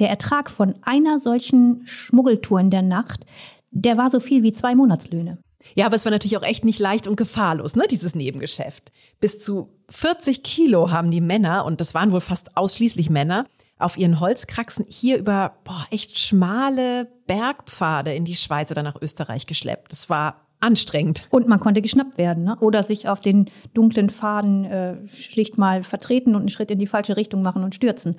Der 0.00 0.10
Ertrag 0.10 0.50
von 0.50 0.74
einer 0.82 1.20
solchen 1.20 1.86
Schmuggeltour 1.86 2.58
in 2.58 2.70
der 2.70 2.82
Nacht, 2.82 3.26
der 3.70 3.96
war 3.96 4.10
so 4.10 4.18
viel 4.18 4.42
wie 4.42 4.52
zwei 4.52 4.74
Monatslöhne. 4.74 5.38
Ja, 5.76 5.86
aber 5.86 5.94
es 5.94 6.04
war 6.04 6.10
natürlich 6.10 6.36
auch 6.36 6.42
echt 6.42 6.64
nicht 6.64 6.80
leicht 6.80 7.06
und 7.06 7.16
gefahrlos, 7.16 7.76
ne, 7.76 7.84
dieses 7.88 8.16
Nebengeschäft. 8.16 8.90
Bis 9.20 9.38
zu 9.38 9.68
40 9.90 10.42
Kilo 10.42 10.90
haben 10.90 11.12
die 11.12 11.20
Männer, 11.20 11.64
und 11.64 11.80
das 11.80 11.94
waren 11.94 12.10
wohl 12.10 12.20
fast 12.20 12.56
ausschließlich 12.56 13.10
Männer, 13.10 13.46
auf 13.78 13.96
ihren 13.96 14.20
Holzkraxen 14.20 14.86
hier 14.88 15.18
über 15.18 15.58
boah, 15.64 15.86
echt 15.90 16.18
schmale 16.18 17.08
Bergpfade 17.26 18.14
in 18.14 18.24
die 18.24 18.34
Schweiz 18.34 18.70
oder 18.70 18.82
nach 18.82 19.00
Österreich 19.00 19.46
geschleppt. 19.46 19.92
Das 19.92 20.10
war 20.10 20.41
anstrengend. 20.62 21.26
Und 21.30 21.48
man 21.48 21.60
konnte 21.60 21.82
geschnappt 21.82 22.18
werden 22.18 22.44
ne? 22.44 22.56
oder 22.60 22.82
sich 22.82 23.08
auf 23.08 23.20
den 23.20 23.50
dunklen 23.74 24.10
Faden 24.10 24.64
äh, 24.64 25.08
schlicht 25.08 25.58
mal 25.58 25.82
vertreten 25.82 26.34
und 26.34 26.42
einen 26.42 26.48
Schritt 26.48 26.70
in 26.70 26.78
die 26.78 26.86
falsche 26.86 27.16
Richtung 27.16 27.42
machen 27.42 27.64
und 27.64 27.74
stürzen. 27.74 28.16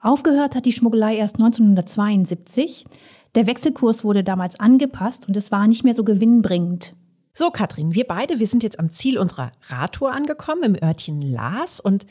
Aufgehört 0.00 0.54
hat 0.54 0.66
die 0.66 0.72
Schmuggelei 0.72 1.16
erst 1.16 1.36
1972. 1.36 2.84
Der 3.34 3.46
Wechselkurs 3.46 4.04
wurde 4.04 4.22
damals 4.22 4.60
angepasst 4.60 5.26
und 5.26 5.36
es 5.36 5.50
war 5.50 5.66
nicht 5.66 5.84
mehr 5.84 5.94
so 5.94 6.04
gewinnbringend. 6.04 6.94
So, 7.32 7.50
Katrin, 7.50 7.94
wir 7.94 8.04
beide, 8.04 8.38
wir 8.38 8.46
sind 8.46 8.62
jetzt 8.62 8.78
am 8.78 8.88
Ziel 8.88 9.18
unserer 9.18 9.52
Radtour 9.68 10.12
angekommen 10.12 10.62
im 10.62 10.82
Örtchen 10.82 11.20
Laas 11.20 11.80
und 11.80 12.06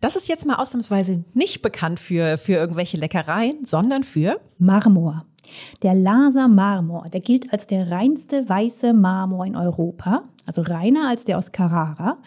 das 0.00 0.16
ist 0.16 0.28
jetzt 0.28 0.46
mal 0.46 0.56
ausnahmsweise 0.56 1.24
nicht 1.32 1.62
bekannt 1.62 2.00
für, 2.00 2.36
für 2.36 2.54
irgendwelche 2.54 2.96
Leckereien, 2.96 3.64
sondern 3.64 4.02
für 4.02 4.40
Marmor. 4.58 5.26
Der 5.82 5.94
Laser 5.94 6.48
Marmor, 6.48 7.08
der 7.12 7.20
gilt 7.20 7.52
als 7.52 7.66
der 7.66 7.90
reinste 7.90 8.48
weiße 8.48 8.92
Marmor 8.92 9.46
in 9.46 9.56
Europa, 9.56 10.24
also 10.46 10.62
reiner 10.62 11.08
als 11.08 11.24
der 11.24 11.38
aus 11.38 11.52
Carrara. 11.52 12.18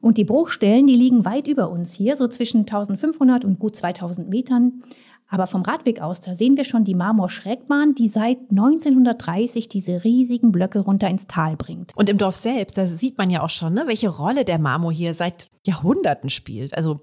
Und 0.00 0.18
die 0.18 0.24
Bruchstellen, 0.24 0.86
die 0.86 0.96
liegen 0.96 1.24
weit 1.24 1.48
über 1.48 1.70
uns 1.70 1.94
hier, 1.94 2.16
so 2.16 2.26
zwischen 2.26 2.60
1500 2.60 3.44
und 3.44 3.58
gut 3.58 3.76
2000 3.76 4.28
Metern. 4.28 4.82
Aber 5.28 5.46
vom 5.46 5.62
Radweg 5.62 6.00
aus, 6.00 6.20
da 6.20 6.34
sehen 6.34 6.56
wir 6.56 6.64
schon 6.64 6.84
die 6.84 6.94
Marmorschrägbahn, 6.94 7.94
die 7.94 8.08
seit 8.08 8.38
1930 8.50 9.68
diese 9.68 10.04
riesigen 10.04 10.52
Blöcke 10.52 10.80
runter 10.80 11.08
ins 11.08 11.26
Tal 11.26 11.56
bringt. 11.56 11.96
Und 11.96 12.10
im 12.10 12.18
Dorf 12.18 12.36
selbst, 12.36 12.76
da 12.76 12.86
sieht 12.86 13.16
man 13.16 13.30
ja 13.30 13.42
auch 13.42 13.50
schon, 13.50 13.72
ne, 13.72 13.84
welche 13.86 14.10
Rolle 14.10 14.44
der 14.44 14.58
Marmor 14.58 14.92
hier 14.92 15.14
seit 15.14 15.48
Jahrhunderten 15.66 16.28
spielt. 16.28 16.74
Also 16.74 17.00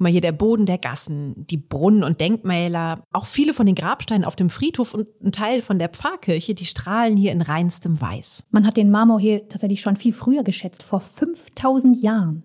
Guck 0.00 0.04
mal 0.04 0.12
hier 0.12 0.22
der 0.22 0.32
Boden 0.32 0.64
der 0.64 0.78
Gassen, 0.78 1.34
die 1.36 1.58
Brunnen 1.58 2.02
und 2.02 2.22
Denkmäler, 2.22 3.04
auch 3.12 3.26
viele 3.26 3.52
von 3.52 3.66
den 3.66 3.74
Grabsteinen 3.74 4.24
auf 4.24 4.34
dem 4.34 4.48
Friedhof 4.48 4.94
und 4.94 5.08
ein 5.22 5.30
Teil 5.30 5.60
von 5.60 5.78
der 5.78 5.90
Pfarrkirche, 5.90 6.54
die 6.54 6.64
strahlen 6.64 7.18
hier 7.18 7.32
in 7.32 7.42
reinstem 7.42 8.00
Weiß. 8.00 8.46
Man 8.50 8.66
hat 8.66 8.78
den 8.78 8.90
Marmor 8.90 9.20
hier 9.20 9.46
tatsächlich 9.46 9.82
schon 9.82 9.96
viel 9.96 10.14
früher 10.14 10.42
geschätzt, 10.42 10.82
vor 10.82 11.00
5000 11.00 12.02
Jahren. 12.02 12.44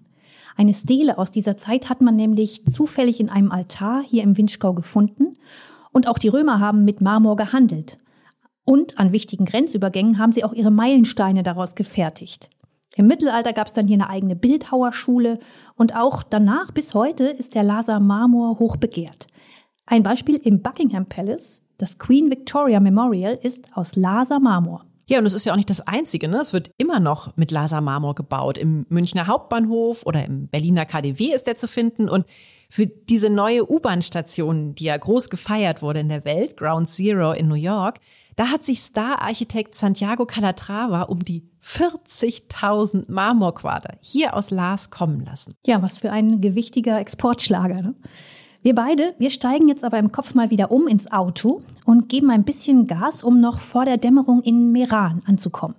Eine 0.57 0.73
Stele 0.73 1.17
aus 1.17 1.31
dieser 1.31 1.55
Zeit 1.55 1.87
hat 1.87 2.01
man 2.01 2.17
nämlich 2.17 2.65
zufällig 2.65 3.21
in 3.21 3.29
einem 3.29 3.53
Altar 3.53 4.03
hier 4.05 4.23
im 4.23 4.35
Winschgau 4.35 4.73
gefunden 4.73 5.37
und 5.93 6.09
auch 6.09 6.19
die 6.19 6.27
Römer 6.27 6.59
haben 6.59 6.83
mit 6.83 6.99
Marmor 6.99 7.37
gehandelt. 7.37 7.97
Und 8.65 8.99
an 8.99 9.13
wichtigen 9.13 9.45
Grenzübergängen 9.45 10.17
haben 10.17 10.33
sie 10.33 10.43
auch 10.43 10.53
ihre 10.53 10.71
Meilensteine 10.71 11.41
daraus 11.41 11.75
gefertigt. 11.75 12.49
Im 12.97 13.07
Mittelalter 13.07 13.51
gab 13.51 13.67
es 13.67 13.73
dann 13.73 13.87
hier 13.87 13.95
eine 13.95 14.09
eigene 14.09 14.37
Bildhauerschule 14.37 15.39
und 15.75 15.95
auch 15.97 16.23
danach 16.23 16.71
bis 16.71 16.93
heute 16.93 17.25
ist 17.25 17.53
der 17.53 17.63
Laser 17.63 17.99
Marmor 17.99 18.57
hoch 18.57 18.77
begehrt. 18.77 19.27
Ein 19.85 20.01
Beispiel 20.01 20.35
im 20.37 20.61
Buckingham 20.61 21.05
Palace, 21.05 21.61
das 21.77 21.99
Queen 21.99 22.31
Victoria 22.31 22.79
Memorial 22.79 23.37
ist 23.41 23.65
aus 23.75 23.97
Laser 23.97 24.39
Marmor. 24.39 24.85
Ja, 25.07 25.19
und 25.19 25.25
es 25.25 25.33
ist 25.33 25.45
ja 25.45 25.51
auch 25.51 25.57
nicht 25.57 25.69
das 25.69 25.81
Einzige. 25.81 26.29
Ne? 26.29 26.37
Es 26.37 26.53
wird 26.53 26.71
immer 26.77 26.99
noch 26.99 27.35
mit 27.35 27.51
Lasermarmor 27.51 28.15
gebaut. 28.15 28.57
Im 28.57 28.87
Münchner 28.89 29.27
Hauptbahnhof 29.27 30.03
oder 30.05 30.25
im 30.25 30.47
Berliner 30.47 30.85
KDW 30.85 31.25
ist 31.25 31.45
der 31.45 31.57
zu 31.57 31.67
finden. 31.67 32.09
Und 32.09 32.25
für 32.69 32.87
diese 32.87 33.29
neue 33.29 33.69
U-Bahn-Station, 33.69 34.73
die 34.73 34.85
ja 34.85 34.97
groß 34.97 35.29
gefeiert 35.29 35.83
wurde 35.83 35.99
in 35.99 36.09
der 36.09 36.25
Welt, 36.25 36.57
Ground 36.57 36.89
Zero 36.89 37.33
in 37.33 37.47
New 37.47 37.53
York, 37.53 37.99
da 38.35 38.49
hat 38.49 38.63
sich 38.63 38.81
Star-Architekt 38.81 39.75
Santiago 39.75 40.25
Calatrava 40.25 41.03
um 41.03 41.23
die 41.23 41.43
40.000 41.63 43.09
Marmorquader 43.09 43.95
hier 44.01 44.35
aus 44.35 44.51
Lars 44.51 44.91
kommen 44.91 45.25
lassen. 45.25 45.53
Ja, 45.65 45.81
was 45.81 45.99
für 45.99 46.11
ein 46.11 46.41
gewichtiger 46.41 46.99
Exportschlager. 46.99 47.81
Ne? 47.81 47.95
Wir 48.61 48.75
beide, 48.75 49.15
wir 49.19 49.29
steigen 49.29 49.67
jetzt 49.67 49.83
aber 49.83 49.99
im 49.99 50.11
Kopf 50.11 50.33
mal 50.33 50.51
wieder 50.51 50.71
um 50.71 50.87
ins 50.87 51.11
Auto 51.11 51.61
und 51.85 52.09
geben 52.09 52.29
ein 52.29 52.43
bisschen 52.43 52.87
Gas, 52.87 53.23
um 53.23 53.39
noch 53.39 53.59
vor 53.59 53.85
der 53.85 53.97
Dämmerung 53.97 54.41
in 54.41 54.71
Meran 54.71 55.21
anzukommen. 55.25 55.75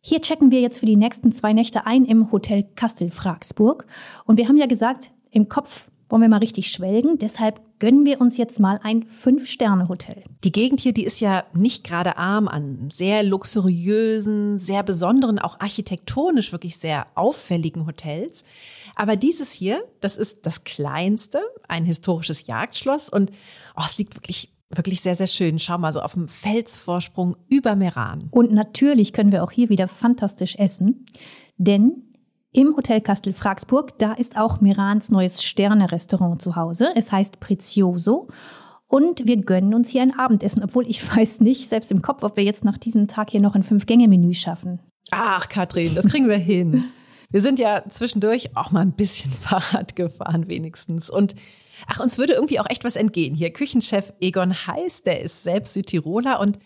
Hier 0.00 0.20
checken 0.20 0.50
wir 0.50 0.60
jetzt 0.60 0.80
für 0.80 0.86
die 0.86 0.96
nächsten 0.96 1.32
zwei 1.32 1.52
Nächte 1.52 1.86
ein 1.86 2.04
im 2.04 2.30
Hotel 2.30 2.64
Kastel 2.76 3.10
Fragsburg. 3.10 3.86
Und 4.24 4.36
wir 4.36 4.48
haben 4.48 4.56
ja 4.56 4.66
gesagt, 4.66 5.10
im 5.30 5.48
Kopf 5.48 5.88
wollen 6.08 6.22
wir 6.22 6.28
mal 6.28 6.38
richtig 6.38 6.68
schwelgen. 6.68 7.18
Deshalb 7.18 7.60
gönnen 7.78 8.06
wir 8.06 8.20
uns 8.20 8.36
jetzt 8.36 8.60
mal 8.60 8.80
ein 8.82 9.04
Fünf-Sterne-Hotel. 9.04 10.24
Die 10.44 10.52
Gegend 10.52 10.80
hier, 10.80 10.92
die 10.92 11.04
ist 11.04 11.20
ja 11.20 11.44
nicht 11.52 11.84
gerade 11.84 12.16
arm 12.16 12.48
an 12.48 12.88
sehr 12.90 13.22
luxuriösen, 13.22 14.58
sehr 14.58 14.82
besonderen, 14.82 15.38
auch 15.38 15.60
architektonisch 15.60 16.52
wirklich 16.52 16.76
sehr 16.76 17.06
auffälligen 17.14 17.86
Hotels. 17.86 18.44
Aber 18.94 19.16
dieses 19.16 19.52
hier, 19.52 19.84
das 20.00 20.16
ist 20.16 20.46
das 20.46 20.64
kleinste, 20.64 21.40
ein 21.68 21.84
historisches 21.84 22.46
Jagdschloss 22.46 23.10
und 23.10 23.30
oh, 23.76 23.82
es 23.84 23.98
liegt 23.98 24.16
wirklich 24.16 24.52
wirklich 24.70 25.00
sehr, 25.00 25.14
sehr 25.14 25.26
schön. 25.26 25.58
Schau 25.58 25.78
mal, 25.78 25.92
so 25.92 26.00
auf 26.00 26.12
dem 26.12 26.28
Felsvorsprung 26.28 27.36
über 27.48 27.74
Meran. 27.74 28.28
Und 28.30 28.52
natürlich 28.52 29.14
können 29.14 29.32
wir 29.32 29.42
auch 29.42 29.50
hier 29.50 29.70
wieder 29.70 29.88
fantastisch 29.88 30.56
essen, 30.56 31.06
denn 31.56 32.07
im 32.58 32.76
Hotel 32.76 33.00
Kastel 33.00 33.34
Fragsburg, 33.34 33.96
da 33.98 34.14
ist 34.14 34.36
auch 34.36 34.60
Mirans 34.60 35.12
neues 35.12 35.44
Sterne-Restaurant 35.44 36.42
zu 36.42 36.56
Hause. 36.56 36.88
Es 36.96 37.12
heißt 37.12 37.38
Prezioso. 37.38 38.26
Und 38.88 39.28
wir 39.28 39.36
gönnen 39.36 39.74
uns 39.74 39.90
hier 39.90 40.02
ein 40.02 40.18
Abendessen, 40.18 40.64
obwohl 40.64 40.84
ich 40.88 41.08
weiß 41.16 41.40
nicht, 41.40 41.68
selbst 41.68 41.92
im 41.92 42.02
Kopf, 42.02 42.24
ob 42.24 42.36
wir 42.36 42.42
jetzt 42.42 42.64
nach 42.64 42.76
diesem 42.76 43.06
Tag 43.06 43.30
hier 43.30 43.40
noch 43.40 43.54
ein 43.54 43.62
Fünf-Gänge-Menü 43.62 44.34
schaffen. 44.34 44.80
Ach, 45.12 45.48
Katrin, 45.48 45.94
das 45.94 46.06
kriegen 46.06 46.28
wir 46.28 46.36
hin. 46.36 46.82
Wir 47.30 47.42
sind 47.42 47.60
ja 47.60 47.84
zwischendurch 47.88 48.56
auch 48.56 48.72
mal 48.72 48.80
ein 48.80 48.96
bisschen 48.96 49.30
Fahrrad 49.40 49.94
gefahren, 49.94 50.50
wenigstens. 50.50 51.10
Und 51.10 51.36
ach, 51.86 52.00
uns 52.00 52.18
würde 52.18 52.32
irgendwie 52.32 52.58
auch 52.58 52.68
echt 52.68 52.82
was 52.82 52.96
entgehen. 52.96 53.36
Hier 53.36 53.52
Küchenchef 53.52 54.12
Egon 54.20 54.52
Heiß, 54.66 55.04
der 55.04 55.20
ist 55.20 55.44
selbst 55.44 55.74
Südtiroler 55.74 56.40
und 56.40 56.58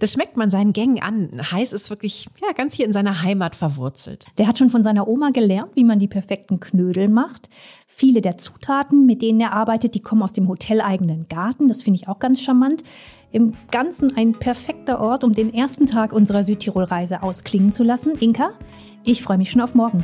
das 0.00 0.14
schmeckt 0.14 0.36
man 0.36 0.50
seinen 0.50 0.72
Gängen 0.72 1.00
an. 1.00 1.30
Heiß 1.52 1.72
ist 1.72 1.90
wirklich 1.90 2.26
ja, 2.42 2.52
ganz 2.52 2.74
hier 2.74 2.86
in 2.86 2.92
seiner 2.92 3.22
Heimat 3.22 3.54
verwurzelt. 3.54 4.26
Der 4.38 4.48
hat 4.48 4.58
schon 4.58 4.70
von 4.70 4.82
seiner 4.82 5.06
Oma 5.06 5.30
gelernt, 5.30 5.70
wie 5.74 5.84
man 5.84 5.98
die 5.98 6.08
perfekten 6.08 6.58
Knödel 6.58 7.08
macht. 7.08 7.48
Viele 7.86 8.22
der 8.22 8.38
Zutaten, 8.38 9.06
mit 9.06 9.22
denen 9.22 9.40
er 9.40 9.52
arbeitet, 9.52 9.94
die 9.94 10.00
kommen 10.00 10.22
aus 10.22 10.32
dem 10.32 10.48
hoteleigenen 10.48 11.28
Garten. 11.28 11.68
Das 11.68 11.82
finde 11.82 12.00
ich 12.00 12.08
auch 12.08 12.18
ganz 12.18 12.40
charmant. 12.40 12.82
Im 13.30 13.52
Ganzen 13.70 14.16
ein 14.16 14.32
perfekter 14.32 15.00
Ort, 15.00 15.22
um 15.22 15.34
den 15.34 15.54
ersten 15.54 15.86
Tag 15.86 16.12
unserer 16.12 16.44
Südtirol-Reise 16.44 17.22
ausklingen 17.22 17.72
zu 17.72 17.84
lassen. 17.84 18.14
Inka, 18.18 18.52
ich 19.04 19.22
freue 19.22 19.38
mich 19.38 19.50
schon 19.50 19.60
auf 19.60 19.74
morgen. 19.74 20.02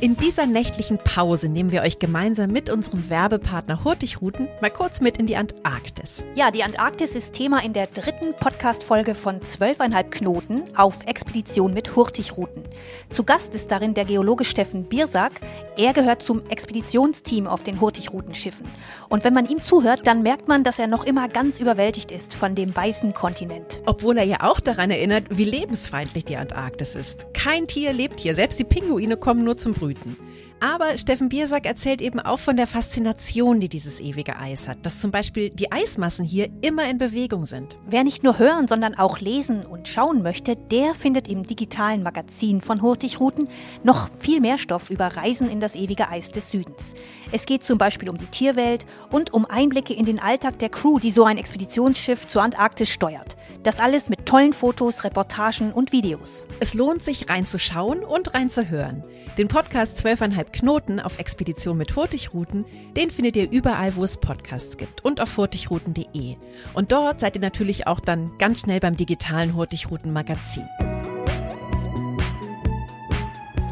In 0.00 0.16
dieser 0.16 0.46
nächtlichen 0.46 0.98
Pause 0.98 1.48
nehmen 1.48 1.72
wir 1.72 1.82
euch 1.82 1.98
gemeinsam 1.98 2.52
mit 2.52 2.70
unserem 2.70 3.10
Werbepartner 3.10 3.82
Hurtigruten 3.82 4.46
mal 4.60 4.70
kurz 4.70 5.00
mit 5.00 5.16
in 5.16 5.26
die 5.26 5.34
Antarktis. 5.34 6.24
Ja, 6.36 6.52
die 6.52 6.62
Antarktis 6.62 7.16
ist 7.16 7.32
Thema 7.32 7.64
in 7.64 7.72
der 7.72 7.88
dritten 7.88 8.32
Podcast-Folge 8.38 9.16
von 9.16 9.40
12,5 9.40 10.02
Knoten 10.10 10.62
auf 10.76 10.98
Expedition 11.06 11.74
mit 11.74 11.96
Hurtigruten. 11.96 12.62
Zu 13.08 13.24
Gast 13.24 13.56
ist 13.56 13.72
darin 13.72 13.94
der 13.94 14.04
Geologe 14.04 14.44
Steffen 14.44 14.84
Biersack. 14.84 15.32
Er 15.76 15.92
gehört 15.92 16.22
zum 16.22 16.46
Expeditionsteam 16.48 17.48
auf 17.48 17.64
den 17.64 17.80
Hurtigrutenschiffen. 17.80 18.66
Und 19.08 19.24
wenn 19.24 19.34
man 19.34 19.48
ihm 19.48 19.60
zuhört, 19.60 20.06
dann 20.06 20.22
merkt 20.22 20.46
man, 20.46 20.62
dass 20.62 20.78
er 20.78 20.86
noch 20.86 21.06
immer 21.06 21.28
ganz 21.28 21.58
überwältigt 21.58 22.12
ist 22.12 22.34
von 22.34 22.54
dem 22.54 22.74
weißen 22.74 23.14
Kontinent. 23.14 23.80
Obwohl 23.84 24.16
er 24.16 24.24
ja 24.24 24.42
auch 24.42 24.60
daran 24.60 24.92
erinnert, 24.92 25.24
wie 25.30 25.44
lebensfeindlich 25.44 26.24
die 26.24 26.36
Antarktis 26.36 26.94
ist. 26.94 27.26
Kein 27.34 27.66
Tier 27.66 27.92
lebt 27.92 28.20
hier, 28.20 28.36
selbst 28.36 28.60
die 28.60 28.64
Pinguine 28.64 29.16
kommen 29.16 29.42
nur 29.42 29.56
zum 29.56 29.72
Brüten 29.72 29.87
brüten. 29.88 30.16
Aber 30.60 30.98
Steffen 30.98 31.28
Biersack 31.28 31.66
erzählt 31.66 32.02
eben 32.02 32.18
auch 32.18 32.40
von 32.40 32.56
der 32.56 32.66
Faszination, 32.66 33.60
die 33.60 33.68
dieses 33.68 34.00
ewige 34.00 34.38
Eis 34.38 34.66
hat. 34.66 34.78
Dass 34.84 34.98
zum 34.98 35.12
Beispiel 35.12 35.50
die 35.50 35.70
Eismassen 35.70 36.24
hier 36.24 36.48
immer 36.62 36.90
in 36.90 36.98
Bewegung 36.98 37.46
sind. 37.46 37.78
Wer 37.86 38.02
nicht 38.02 38.24
nur 38.24 38.38
hören, 38.38 38.66
sondern 38.66 38.96
auch 38.96 39.20
lesen 39.20 39.64
und 39.64 39.86
schauen 39.86 40.22
möchte, 40.22 40.56
der 40.56 40.94
findet 40.94 41.28
im 41.28 41.44
digitalen 41.44 42.02
Magazin 42.02 42.60
von 42.60 42.82
Hurtigruten 42.82 43.48
noch 43.84 44.10
viel 44.18 44.40
mehr 44.40 44.58
Stoff 44.58 44.90
über 44.90 45.06
Reisen 45.06 45.48
in 45.48 45.60
das 45.60 45.76
ewige 45.76 46.08
Eis 46.08 46.32
des 46.32 46.50
Südens. 46.50 46.94
Es 47.30 47.46
geht 47.46 47.62
zum 47.62 47.78
Beispiel 47.78 48.10
um 48.10 48.18
die 48.18 48.26
Tierwelt 48.26 48.84
und 49.10 49.32
um 49.32 49.46
Einblicke 49.46 49.94
in 49.94 50.06
den 50.06 50.18
Alltag 50.18 50.58
der 50.58 50.70
Crew, 50.70 50.98
die 50.98 51.12
so 51.12 51.22
ein 51.24 51.38
Expeditionsschiff 51.38 52.26
zur 52.26 52.42
Antarktis 52.42 52.88
steuert. 52.88 53.36
Das 53.62 53.78
alles 53.78 54.08
mit 54.08 54.26
tollen 54.26 54.52
Fotos, 54.52 55.04
Reportagen 55.04 55.72
und 55.72 55.92
Videos. 55.92 56.46
Es 56.58 56.74
lohnt 56.74 57.04
sich 57.04 57.28
reinzuschauen 57.28 58.00
und 58.00 58.34
reinzuhören. 58.34 59.04
Den 59.36 59.46
Podcast 59.46 60.04
12,5 60.04 60.47
Knoten 60.52 61.00
auf 61.00 61.18
Expedition 61.18 61.76
mit 61.76 61.94
Hurtigruten, 61.96 62.64
den 62.96 63.10
findet 63.10 63.36
ihr 63.36 63.50
überall, 63.50 63.96
wo 63.96 64.04
es 64.04 64.16
Podcasts 64.16 64.76
gibt 64.76 65.04
und 65.04 65.20
auf 65.20 65.36
hurtigruten.de. 65.36 66.36
Und 66.74 66.92
dort 66.92 67.20
seid 67.20 67.36
ihr 67.36 67.42
natürlich 67.42 67.86
auch 67.86 68.00
dann 68.00 68.30
ganz 68.38 68.60
schnell 68.60 68.80
beim 68.80 68.96
digitalen 68.96 69.54
Hurtigruten 69.54 70.12
Magazin. 70.12 70.64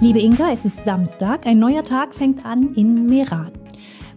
Liebe 0.01 0.21
Inga, 0.21 0.53
es 0.53 0.65
ist 0.65 0.85
Samstag. 0.85 1.47
Ein 1.47 1.59
neuer 1.59 1.83
Tag 1.83 2.15
fängt 2.15 2.45
an 2.45 2.75
in 2.75 3.07
Meran. 3.07 3.53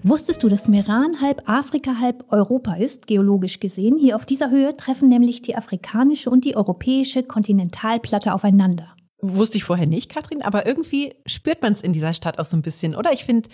Wusstest 0.04 0.44
du, 0.44 0.50
dass 0.50 0.68
Meran 0.68 1.22
halb 1.22 1.50
Afrika, 1.50 2.00
halb 2.00 2.26
Europa 2.30 2.76
ist, 2.76 3.08
geologisch 3.08 3.60
gesehen? 3.60 3.98
Hier 3.98 4.16
auf 4.16 4.26
dieser 4.26 4.50
Höhe 4.50 4.76
treffen 4.78 5.10
nämlich 5.10 5.42
die 5.42 5.56
afrikanische 5.56 6.30
und 6.30 6.46
die 6.46 6.56
europäische 6.56 7.24
Kontinentalplatte 7.24 8.34
aufeinander. 8.34 8.96
Wusste 9.22 9.58
ich 9.58 9.66
vorher 9.66 9.86
nicht, 9.86 10.10
Katrin, 10.10 10.42
aber 10.42 10.66
irgendwie 10.66 11.14
spürt 11.26 11.62
man 11.62 11.74
es 11.74 11.82
in 11.82 11.92
dieser 11.92 12.14
Stadt 12.14 12.40
auch 12.40 12.46
so 12.46 12.56
ein 12.56 12.62
bisschen, 12.62 12.96
oder? 12.96 13.12
Ich 13.12 13.26
finde, 13.26 13.50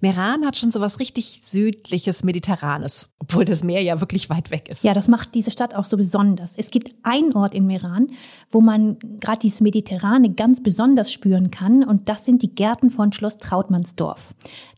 Meran 0.00 0.46
hat 0.46 0.56
schon 0.56 0.72
so 0.72 0.80
was 0.80 0.98
richtig 0.98 1.42
südliches, 1.44 2.24
mediterranes, 2.24 3.10
obwohl 3.18 3.44
das 3.44 3.62
Meer 3.62 3.82
ja 3.82 4.00
wirklich 4.00 4.30
weit 4.30 4.50
weg 4.50 4.70
ist. 4.70 4.82
Ja, 4.82 4.94
das 4.94 5.08
macht 5.08 5.34
diese 5.34 5.50
Stadt 5.50 5.74
auch 5.74 5.84
so 5.84 5.98
besonders. 5.98 6.56
Es 6.56 6.70
gibt 6.70 6.94
einen 7.02 7.34
Ort 7.34 7.54
in 7.54 7.66
Meran, 7.66 8.12
wo 8.48 8.62
man 8.62 8.98
gerade 9.20 9.40
dieses 9.40 9.60
Mediterrane 9.60 10.32
ganz 10.32 10.62
besonders 10.62 11.12
spüren 11.12 11.50
kann, 11.50 11.84
und 11.84 12.08
das 12.08 12.24
sind 12.24 12.40
die 12.40 12.54
Gärten 12.54 12.90
von 12.90 13.12
Schloss 13.12 13.36
Trautmannsdorf. 13.36 14.34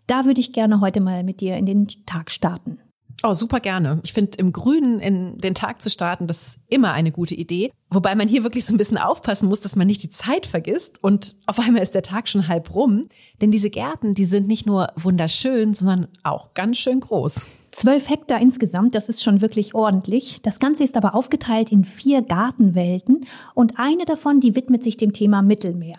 Da 0.09 0.25
würde 0.25 0.41
ich 0.41 0.53
gerne 0.53 0.81
heute 0.81 1.01
mal 1.01 1.23
mit 1.23 1.41
dir 1.41 1.57
in 1.57 1.67
den 1.67 1.87
Tag 2.05 2.33
starten. 2.33 2.81
Oh, 3.25 3.35
super 3.35 3.61
gerne. 3.61 4.01
Ich 4.03 4.13
finde, 4.13 4.39
im 4.39 4.53
Grünen 4.53 4.99
in 4.99 5.39
den 5.39 5.55
Tag 5.55 5.81
zu 5.81 5.91
starten, 5.91 6.27
das 6.27 6.43
ist 6.43 6.59
immer 6.69 6.93
eine 6.93 7.13
gute 7.13 7.37
Idee. 7.37 7.71
Wobei 7.89 8.17
man 8.17 8.27
hier 8.27 8.43
wirklich 8.43 8.65
so 8.65 8.75
ein 8.75 8.79
bisschen 8.79 8.99
aufpassen 8.99 9.49
muss, 9.49 9.61
dass 9.61 9.77
man 9.77 9.87
nicht 9.87 10.03
die 10.03 10.11
Zeit 10.11 10.45
vergisst 10.47 11.03
und 11.05 11.37
auf 11.47 11.61
einmal 11.61 11.83
ist 11.83 11.95
der 11.95 12.03
Tag 12.03 12.29
schon 12.29 12.49
halb 12.49 12.75
rum. 12.75 13.07
Denn 13.41 13.53
diese 13.53 13.71
Gärten, 13.71 14.15
die 14.15 14.25
sind 14.25 14.49
nicht 14.49 14.67
nur 14.67 14.89
wunderschön, 14.97 15.73
sondern 15.73 16.09
auch 16.25 16.53
ganz 16.55 16.79
schön 16.79 16.99
groß. 16.99 17.47
Zwölf 17.71 18.09
Hektar 18.09 18.41
insgesamt, 18.41 18.95
das 18.95 19.09
ist 19.09 19.23
schon 19.23 19.41
wirklich 19.41 19.75
ordentlich. 19.75 20.43
Das 20.43 20.59
Ganze 20.59 20.83
ist 20.83 20.97
aber 20.97 21.15
aufgeteilt 21.15 21.71
in 21.71 21.85
vier 21.85 22.23
Gartenwelten 22.23 23.27
und 23.55 23.79
eine 23.79 24.05
davon, 24.05 24.41
die 24.41 24.57
widmet 24.57 24.83
sich 24.83 24.97
dem 24.97 25.13
Thema 25.13 25.43
Mittelmeer. 25.43 25.99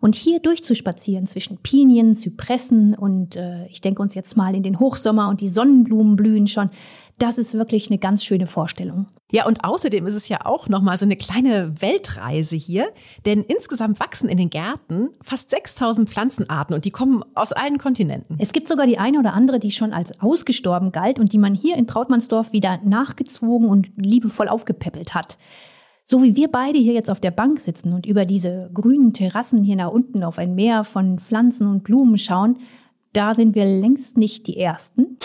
Und 0.00 0.14
hier 0.14 0.40
durchzuspazieren 0.40 1.26
zwischen 1.26 1.58
Pinien, 1.58 2.14
Zypressen 2.14 2.94
und 2.94 3.36
äh, 3.36 3.66
ich 3.66 3.80
denke 3.80 4.02
uns 4.02 4.14
jetzt 4.14 4.36
mal 4.36 4.54
in 4.54 4.62
den 4.62 4.78
Hochsommer 4.78 5.28
und 5.28 5.40
die 5.40 5.48
Sonnenblumen 5.48 6.16
blühen 6.16 6.46
schon, 6.46 6.70
das 7.18 7.38
ist 7.38 7.54
wirklich 7.54 7.90
eine 7.90 7.98
ganz 7.98 8.24
schöne 8.24 8.46
Vorstellung. 8.46 9.06
Ja, 9.32 9.46
und 9.46 9.64
außerdem 9.64 10.06
ist 10.06 10.14
es 10.14 10.28
ja 10.28 10.44
auch 10.44 10.68
nochmal 10.68 10.98
so 10.98 11.04
eine 11.04 11.16
kleine 11.16 11.74
Weltreise 11.80 12.54
hier, 12.54 12.88
denn 13.24 13.42
insgesamt 13.42 13.98
wachsen 13.98 14.28
in 14.28 14.36
den 14.36 14.50
Gärten 14.50 15.08
fast 15.20 15.50
6000 15.50 16.08
Pflanzenarten 16.08 16.74
und 16.74 16.84
die 16.84 16.90
kommen 16.90 17.24
aus 17.34 17.52
allen 17.52 17.78
Kontinenten. 17.78 18.36
Es 18.38 18.52
gibt 18.52 18.68
sogar 18.68 18.86
die 18.86 18.98
eine 18.98 19.18
oder 19.18 19.32
andere, 19.32 19.58
die 19.58 19.72
schon 19.72 19.92
als 19.92 20.20
ausgestorben 20.20 20.92
galt 20.92 21.18
und 21.18 21.32
die 21.32 21.38
man 21.38 21.54
hier 21.54 21.76
in 21.76 21.88
Trautmannsdorf 21.88 22.52
wieder 22.52 22.78
nachgezogen 22.84 23.68
und 23.68 23.88
liebevoll 23.96 24.48
aufgepäppelt 24.48 25.14
hat. 25.14 25.38
So 26.08 26.22
wie 26.22 26.36
wir 26.36 26.46
beide 26.46 26.78
hier 26.78 26.92
jetzt 26.92 27.10
auf 27.10 27.18
der 27.18 27.32
Bank 27.32 27.58
sitzen 27.58 27.92
und 27.92 28.06
über 28.06 28.24
diese 28.26 28.70
grünen 28.72 29.12
Terrassen 29.12 29.64
hier 29.64 29.74
nach 29.74 29.90
unten 29.90 30.22
auf 30.22 30.38
ein 30.38 30.54
Meer 30.54 30.84
von 30.84 31.18
Pflanzen 31.18 31.66
und 31.66 31.82
Blumen 31.82 32.16
schauen, 32.16 32.60
da 33.12 33.34
sind 33.34 33.56
wir 33.56 33.64
längst 33.64 34.16
nicht 34.16 34.46
die 34.46 34.56
Ersten. 34.56 35.18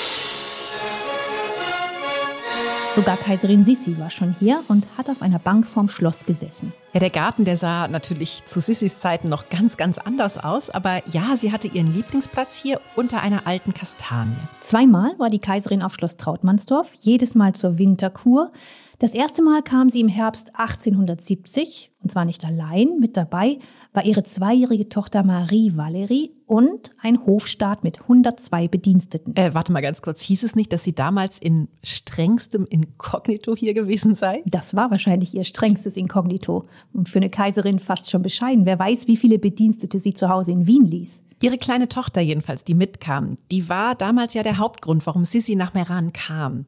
Sogar 2.96 3.16
Kaiserin 3.18 3.64
Sissi 3.64 4.00
war 4.00 4.10
schon 4.10 4.36
hier 4.40 4.64
und 4.70 4.88
hat 4.98 5.12
auf 5.12 5.22
einer 5.22 5.38
Bank 5.38 5.68
vorm 5.68 5.88
Schloss 5.88 6.26
gesessen. 6.26 6.74
Ja, 6.94 7.00
der 7.00 7.12
Garten, 7.12 7.46
der 7.46 7.58
sah 7.58 7.88
natürlich 7.88 8.44
zu 8.48 8.60
Sissis 8.60 8.98
Zeiten 8.98 9.30
noch 9.30 9.50
ganz, 9.50 9.78
ganz 9.78 10.00
anders 10.00 10.40
aus. 10.40 10.72
Aber 10.72 11.04
ja, 11.12 11.36
sie 11.38 11.52
hatte 11.52 11.68
ihren 11.68 11.94
Lieblingsplatz 11.94 12.58
hier 12.58 12.82
unter 12.96 13.22
einer 13.22 13.46
alten 13.46 13.76
Kastanie. 13.76 14.36
Zweimal 14.62 15.14
war 15.20 15.30
die 15.30 15.38
Kaiserin 15.38 15.84
auf 15.84 15.94
Schloss 15.94 16.18
Trautmannsdorf, 16.18 16.90
jedes 17.00 17.36
Mal 17.36 17.54
zur 17.54 17.78
Winterkur. 17.78 18.52
Das 19.02 19.16
erste 19.16 19.42
Mal 19.42 19.64
kam 19.64 19.90
sie 19.90 20.00
im 20.00 20.08
Herbst 20.08 20.52
1870, 20.54 21.90
und 22.04 22.12
zwar 22.12 22.24
nicht 22.24 22.46
allein, 22.46 23.00
mit 23.00 23.18
dabei 23.18 23.58
war 23.94 24.06
ihre 24.06 24.22
zweijährige 24.22 24.90
Tochter 24.90 25.24
Marie 25.24 25.76
Valerie 25.76 26.36
und 26.46 26.92
ein 27.02 27.26
Hofstaat 27.26 27.84
mit 27.84 28.04
102 28.04 28.68
Bediensteten. 28.68 29.36
Äh, 29.36 29.56
warte 29.56 29.72
mal 29.72 29.82
ganz 29.82 30.04
kurz, 30.04 30.22
hieß 30.22 30.44
es 30.44 30.56
nicht, 30.56 30.72
dass 30.72 30.84
sie 30.84 30.94
damals 30.94 31.40
in 31.40 31.68
strengstem 31.82 32.68
Inkognito 32.70 33.56
hier 33.56 33.74
gewesen 33.74 34.14
sei? 34.14 34.44
Das 34.46 34.76
war 34.76 34.92
wahrscheinlich 34.92 35.34
ihr 35.34 35.46
strengstes 35.46 35.98
Inkognito 35.98 36.68
und 36.94 37.10
für 37.10 37.18
eine 37.18 37.32
Kaiserin 37.32 37.80
fast 37.80 38.08
schon 38.08 38.22
bescheiden. 38.22 38.68
Wer 38.68 38.78
weiß, 38.78 39.08
wie 39.08 39.18
viele 39.18 39.40
Bedienstete 39.40 39.98
sie 39.98 40.14
zu 40.14 40.30
Hause 40.30 40.52
in 40.52 40.68
Wien 40.68 40.86
ließ. 40.86 41.24
Ihre 41.42 41.58
kleine 41.58 41.90
Tochter 41.90 42.22
jedenfalls, 42.22 42.66
die 42.66 42.76
mitkam, 42.76 43.40
die 43.50 43.68
war 43.68 43.96
damals 43.96 44.36
ja 44.36 44.44
der 44.44 44.60
Hauptgrund, 44.60 45.08
warum 45.08 45.26
Sissi 45.26 45.56
nach 45.56 45.74
Meran 45.74 46.14
kam. 46.14 46.66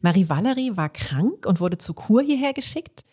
Marie 0.00 0.28
Valerie 0.28 0.76
war 0.76 0.88
krank 0.88 1.46
und 1.46 1.60
wurde 1.60 1.78
zur 1.78 1.94
Kur 1.94 2.22
hierher 2.22 2.52
geschickt. 2.52 3.04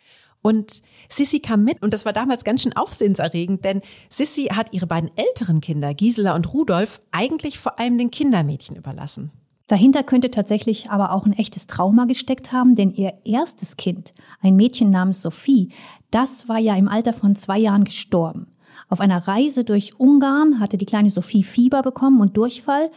Und 0.42 0.82
Sissy 1.08 1.40
kam 1.40 1.64
mit 1.64 1.82
und 1.82 1.94
das 1.94 2.06
war 2.06 2.12
damals 2.12 2.44
ganz 2.44 2.62
schön 2.62 2.76
aufsehenserregend, 2.76 3.64
denn 3.64 3.82
Sissy 4.10 4.50
hat 4.54 4.74
ihre 4.74 4.88
beiden 4.88 5.10
älteren 5.16 5.62
Kinder, 5.62 5.94
Gisela 5.94 6.36
und 6.36 6.54
Rudolf, 6.54 7.02
eigentlich 7.12 7.58
vor 7.58 7.80
allem 7.80 7.98
den 7.98 8.12
Kindermädchen 8.12 8.76
überlassen. 8.76 9.32
Dahinter 9.68 10.04
könnte 10.04 10.30
tatsächlich 10.30 10.90
aber 10.90 11.14
auch 11.14 11.26
ein 11.26 11.34
echtes 11.34 11.68
Trauma 11.68 12.06
gesteckt 12.06 12.52
haben, 12.52 12.76
denn 12.76 12.92
ihr 12.92 13.14
erstes 13.24 13.78
Kind, 13.78 14.14
ein 14.42 14.58
Mädchen 14.58 14.90
namens 14.90 15.22
Sophie, 15.22 15.70
das 16.12 16.50
war 16.50 16.60
ja 16.60 16.76
im 16.76 16.90
Alter 16.90 17.14
von 17.14 17.36
zwei 17.36 17.58
Jahren 17.58 17.86
gestorben. 17.86 18.48
Auf 18.90 19.00
einer 19.00 19.28
Reise 19.28 19.64
durch 19.64 19.98
Ungarn 19.98 20.60
hatte 20.60 20.78
die 20.78 20.86
kleine 20.86 21.10
Sophie 21.10 21.44
Fieber 21.44 21.82
bekommen 21.82 22.20
und 22.20 22.36
Durchfall 22.36 22.92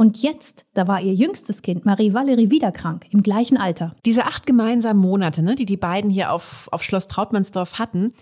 und 0.00 0.22
jetzt, 0.22 0.64
da 0.72 0.88
war 0.88 1.02
ihr 1.02 1.12
jüngstes 1.12 1.60
Kind, 1.60 1.84
Marie 1.84 2.14
Valerie, 2.14 2.50
wieder 2.50 2.72
krank, 2.72 3.04
im 3.10 3.22
gleichen 3.22 3.58
Alter. 3.58 3.94
Diese 4.06 4.24
acht 4.24 4.46
gemeinsamen 4.46 4.98
Monate, 4.98 5.42
ne, 5.42 5.56
die 5.56 5.66
die 5.66 5.76
beiden 5.76 6.08
hier 6.08 6.32
auf, 6.32 6.70
auf 6.72 6.82
Schloss 6.82 7.06
Trautmannsdorf 7.06 7.78
hatten, 7.78 8.14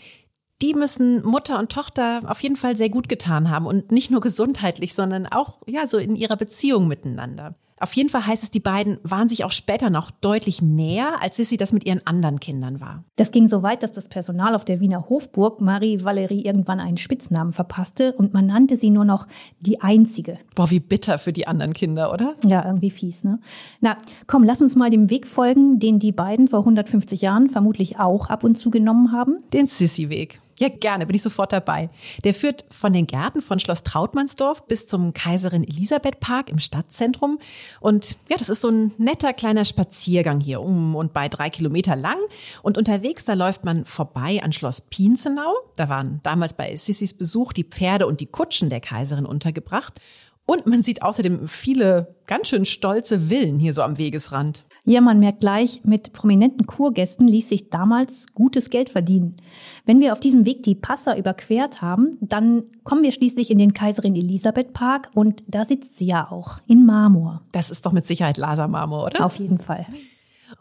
die 0.61 0.75
müssen 0.75 1.25
Mutter 1.25 1.57
und 1.57 1.71
Tochter 1.71 2.23
auf 2.27 2.43
jeden 2.43 2.57
Fall 2.57 2.75
sehr 2.75 2.89
gut 2.89 3.09
getan 3.09 3.49
haben 3.49 3.65
und 3.65 3.93
nicht 3.93 4.11
nur 4.11 4.21
gesundheitlich, 4.21 4.93
sondern 4.93 5.29
auch 5.29 5.61
ja 5.69 5.87
so 5.87 5.99
in 5.99 6.17
ihrer 6.17 6.37
Beziehung 6.37 6.89
miteinander. 6.89 7.55
Auf 7.81 7.93
jeden 7.93 8.09
Fall 8.09 8.27
heißt 8.27 8.43
es, 8.43 8.51
die 8.51 8.61
beiden 8.61 8.99
waren 9.03 9.29
sich 9.29 9.45
auch 9.45 9.53
später 9.53 9.91
noch 9.91 10.11
deutlich 10.11 10.63
näher, 10.63 11.23
als 11.23 11.37
Sissy 11.37 11.57
das 11.57 11.73
mit 11.73 11.87
ihren 11.87 12.07
anderen 12.07 12.41
Kindern 12.41 12.81
war. 12.81 13.05
Das 13.17 13.31
ging 13.31 13.47
so 13.47 13.63
weit, 13.63 13.83
dass 13.83 13.93
das 13.93 14.09
Personal 14.09 14.55
auf 14.55 14.65
der 14.65 14.81
Wiener 14.81 15.09
Hofburg 15.09 15.61
Marie 15.61 16.03
Valerie 16.05 16.45
irgendwann 16.45 16.81
einen 16.81 16.97
Spitznamen 16.97 17.53
verpasste 17.53 18.13
und 18.13 18.35
man 18.35 18.47
nannte 18.47 18.77
sie 18.77 18.91
nur 18.91 19.05
noch 19.05 19.27
die 19.61 19.81
Einzige. 19.81 20.39
Boah, 20.55 20.71
wie 20.71 20.81
bitter 20.81 21.19
für 21.19 21.33
die 21.33 21.47
anderen 21.47 21.73
Kinder, 21.73 22.13
oder? 22.13 22.35
Ja, 22.45 22.65
irgendwie 22.65 22.91
fies, 22.91 23.25
ne? 23.25 23.41
Na, 23.81 23.97
komm, 24.27 24.45
lass 24.45 24.63
uns 24.63 24.77
mal 24.77 24.91
dem 24.91 25.11
Weg 25.11 25.27
folgen, 25.27 25.79
den 25.79 25.99
die 25.99 26.13
beiden 26.13 26.49
vor 26.49 26.61
150 26.61 27.21
Jahren 27.21 27.51
vermutlich 27.51 27.99
auch 27.99 28.29
ab 28.29 28.45
und 28.45 28.57
zu 28.59 28.71
genommen 28.71 29.13
haben. 29.13 29.39
Den 29.53 29.67
Sissy-Weg. 29.67 30.41
Ja, 30.59 30.69
gerne, 30.69 31.07
bin 31.07 31.15
ich 31.15 31.23
sofort 31.23 31.53
dabei. 31.53 31.89
Der 32.25 32.35
führt 32.35 32.65
von 32.71 32.93
den 32.93 33.07
Gärten 33.07 33.41
von 33.41 33.61
Schloss 33.61 33.85
Trautmannsdorf 33.85 34.67
bis 34.67 34.87
zum 34.87 35.15
Kaiserin 35.15 35.63
Elisabeth 35.63 36.19
Park 36.19 36.51
im 36.51 36.59
Stadtzentrum. 36.59 37.39
Und 37.81 38.17
ja, 38.29 38.37
das 38.37 38.49
ist 38.49 38.61
so 38.61 38.69
ein 38.69 38.93
netter 38.99 39.33
kleiner 39.33 39.65
Spaziergang 39.65 40.41
hier, 40.41 40.61
um 40.61 40.97
und 40.97 41.13
bei 41.13 41.29
drei 41.29 41.49
Kilometer 41.49 41.95
lang. 41.95 42.19
Und 42.63 42.77
unterwegs, 42.77 43.25
da 43.25 43.35
läuft 43.35 43.65
man 43.65 43.85
vorbei 43.85 44.41
an 44.43 44.53
Schloss 44.53 44.81
Pienzenau. 44.83 45.55
Da 45.77 45.89
waren 45.89 46.21
damals 46.25 46.55
bei 46.55 46.75
Sissys 46.75 47.15
Besuch 47.15 47.53
die 47.53 47.65
Pferde 47.65 48.07
und 48.07 48.21
die 48.21 48.27
Kutschen 48.27 48.69
der 48.69 48.81
Kaiserin 48.81 49.27
untergebracht. 49.27 50.01
Und 50.45 50.67
man 50.67 50.83
sieht 50.83 51.03
außerdem 51.03 51.47
viele 51.47 52.17
ganz 52.27 52.49
schön 52.49 52.65
stolze 52.65 53.29
Villen 53.29 53.59
hier 53.59 53.75
so 53.75 53.83
am 53.83 53.99
Wegesrand. 53.99 54.65
Ja, 54.89 55.03
man 55.03 55.19
merkt 55.19 55.41
gleich, 55.41 55.83
mit 55.85 56.15
prominenten 56.15 56.67
Kurgästen 56.67 57.29
ließ 57.29 57.51
sich 57.51 57.69
damals 57.69 58.25
gutes 58.33 58.71
Geld 58.71 58.89
verdienen. 58.89 59.37
Wenn 59.85 60.01
wir 60.01 60.15
auf 60.15 60.21
diesem 60.21 60.47
Weg 60.47 60.63
die 60.63 60.75
Passer 60.75 61.19
überquert 61.19 61.83
haben, 61.83 62.17
dann 62.23 62.63
kommen 62.85 63.03
wir 63.03 63.13
schließlich 63.13 63.51
in 63.51 63.59
den 63.59 63.75
Kaiserin 63.75 64.17
Elisabeth 64.17 64.73
Park 64.73 65.11
und 65.13 65.45
da 65.47 65.67
sitzt 65.67 65.99
sie 65.99 66.07
ja 66.07 66.31
auch, 66.31 66.61
in 66.67 66.87
Marmor. 66.87 67.43
Das 67.53 67.71
ist 67.71 67.85
doch 67.85 67.93
mit 67.93 68.07
Sicherheit 68.07 68.39
Lasermarmor, 68.39 69.05
oder? 69.05 69.27
Auf 69.27 69.35
jeden 69.35 69.59
Fall. 69.59 69.87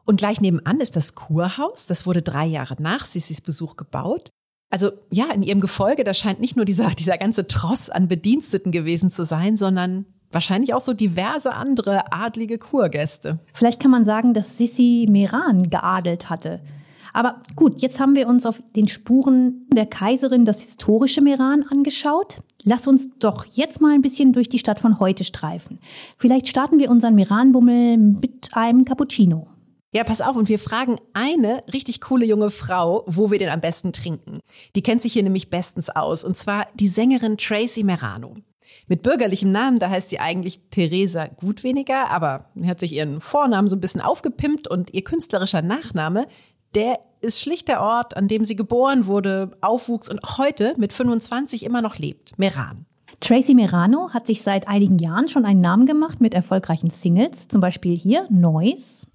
Und 0.04 0.18
gleich 0.18 0.42
nebenan 0.42 0.82
ist 0.82 0.98
das 0.98 1.16
Kurhaus. 1.16 1.86
Das 1.86 2.06
wurde 2.06 2.22
drei 2.22 2.46
Jahre 2.46 2.76
nach 2.80 3.06
Sissis 3.06 3.40
Besuch 3.40 3.78
gebaut. 3.78 4.32
Also 4.70 4.92
ja, 5.10 5.32
in 5.32 5.42
ihrem 5.42 5.62
Gefolge, 5.62 6.04
da 6.04 6.14
scheint 6.14 6.42
nicht 6.42 6.58
nur 6.58 6.66
dieser, 6.66 6.90
dieser 6.90 7.18
ganze 7.18 7.48
Tross 7.48 7.90
an 7.90 8.10
Bediensteten 8.10 8.74
gewesen 8.74 9.10
zu 9.10 9.24
sein, 9.24 9.56
sondern 9.56 10.06
wahrscheinlich 10.32 10.74
auch 10.74 10.82
so 10.82 10.94
diverse 10.94 11.54
andere 11.54 12.12
adlige 12.12 12.58
Kurgäste. 12.58 13.40
Vielleicht 13.54 13.82
kann 13.82 13.92
man 13.92 14.04
sagen, 14.04 14.34
dass 14.34 14.58
Sissi 14.58 15.08
Meran 15.10 15.70
geadelt 15.70 16.30
hatte. 16.30 16.62
Aber 17.14 17.42
gut, 17.56 17.82
jetzt 17.82 18.00
haben 18.00 18.16
wir 18.16 18.28
uns 18.28 18.46
auf 18.46 18.62
den 18.76 18.88
Spuren 18.88 19.66
der 19.74 19.88
Kaiserin 19.88 20.46
das 20.46 20.62
historische 20.62 21.22
Meran 21.22 21.64
angeschaut. 21.64 22.42
Lass 22.64 22.86
uns 22.86 23.10
doch 23.18 23.46
jetzt 23.46 23.82
mal 23.82 23.94
ein 23.94 24.02
bisschen 24.02 24.34
durch 24.34 24.50
die 24.50 24.60
Stadt 24.60 24.80
von 24.80 25.00
heute 25.00 25.24
streifen. 25.24 25.80
Vielleicht 26.18 26.48
starten 26.48 26.80
wir 26.80 26.92
unseren 26.92 27.16
Meranbummel 27.16 27.98
mit 27.98 28.50
einem 28.54 28.86
Cappuccino. 28.86 29.48
Ja, 29.94 30.04
pass 30.04 30.22
auf, 30.22 30.36
und 30.36 30.50
wir 30.50 30.60
fragen 30.60 31.00
eine 31.14 31.64
richtig 31.74 32.02
coole 32.02 32.26
junge 32.26 32.50
Frau, 32.50 33.04
wo 33.08 33.32
wir 33.32 33.40
den 33.40 33.50
am 33.50 33.62
besten 33.62 33.94
trinken. 33.94 34.42
Die 34.76 34.84
kennt 34.84 35.02
sich 35.02 35.14
hier 35.14 35.24
nämlich 35.24 35.50
bestens 35.50 35.90
aus, 35.90 36.24
und 36.24 36.38
zwar 36.38 36.68
die 36.76 36.90
Sängerin 36.90 37.38
Tracy 37.38 37.84
Merano. 37.84 38.36
Mit 38.88 39.02
bürgerlichem 39.02 39.52
Namen, 39.52 39.80
da 39.80 39.90
heißt 39.90 40.10
sie 40.10 40.20
eigentlich 40.20 40.60
Theresa 40.70 41.28
Gutweniger, 41.28 42.10
aber 42.10 42.46
hat 42.66 42.80
sich 42.80 42.94
ihren 42.94 43.22
Vornamen 43.22 43.68
so 43.68 43.76
ein 43.76 43.82
bisschen 43.82 44.02
aufgepimpt 44.02 44.68
und 44.68 44.94
ihr 44.94 45.04
künstlerischer 45.04 45.62
Nachname, 45.62 46.28
der 46.76 47.00
ist 47.22 47.42
schlicht 47.42 47.68
der 47.68 47.82
Ort, 47.82 48.16
an 48.16 48.28
dem 48.28 48.46
sie 48.46 48.56
geboren 48.56 49.08
wurde, 49.08 49.58
aufwuchs 49.62 50.10
und 50.10 50.20
heute 50.38 50.76
mit 50.78 50.94
25 50.94 51.64
immer 51.64 51.82
noch 51.82 51.98
lebt, 51.98 52.38
Meran. 52.38 52.86
Tracy 53.20 53.56
Merano 53.56 54.12
hat 54.14 54.28
sich 54.28 54.44
seit 54.44 54.68
einigen 54.68 55.00
Jahren 55.00 55.28
schon 55.28 55.46
einen 55.46 55.62
Namen 55.62 55.88
gemacht 55.88 56.22
mit 56.22 56.36
erfolgreichen 56.36 56.92
Singles, 56.92 57.48
zum 57.48 57.62
Beispiel 57.62 57.98
hier 57.98 58.28
Noise. 58.30 59.08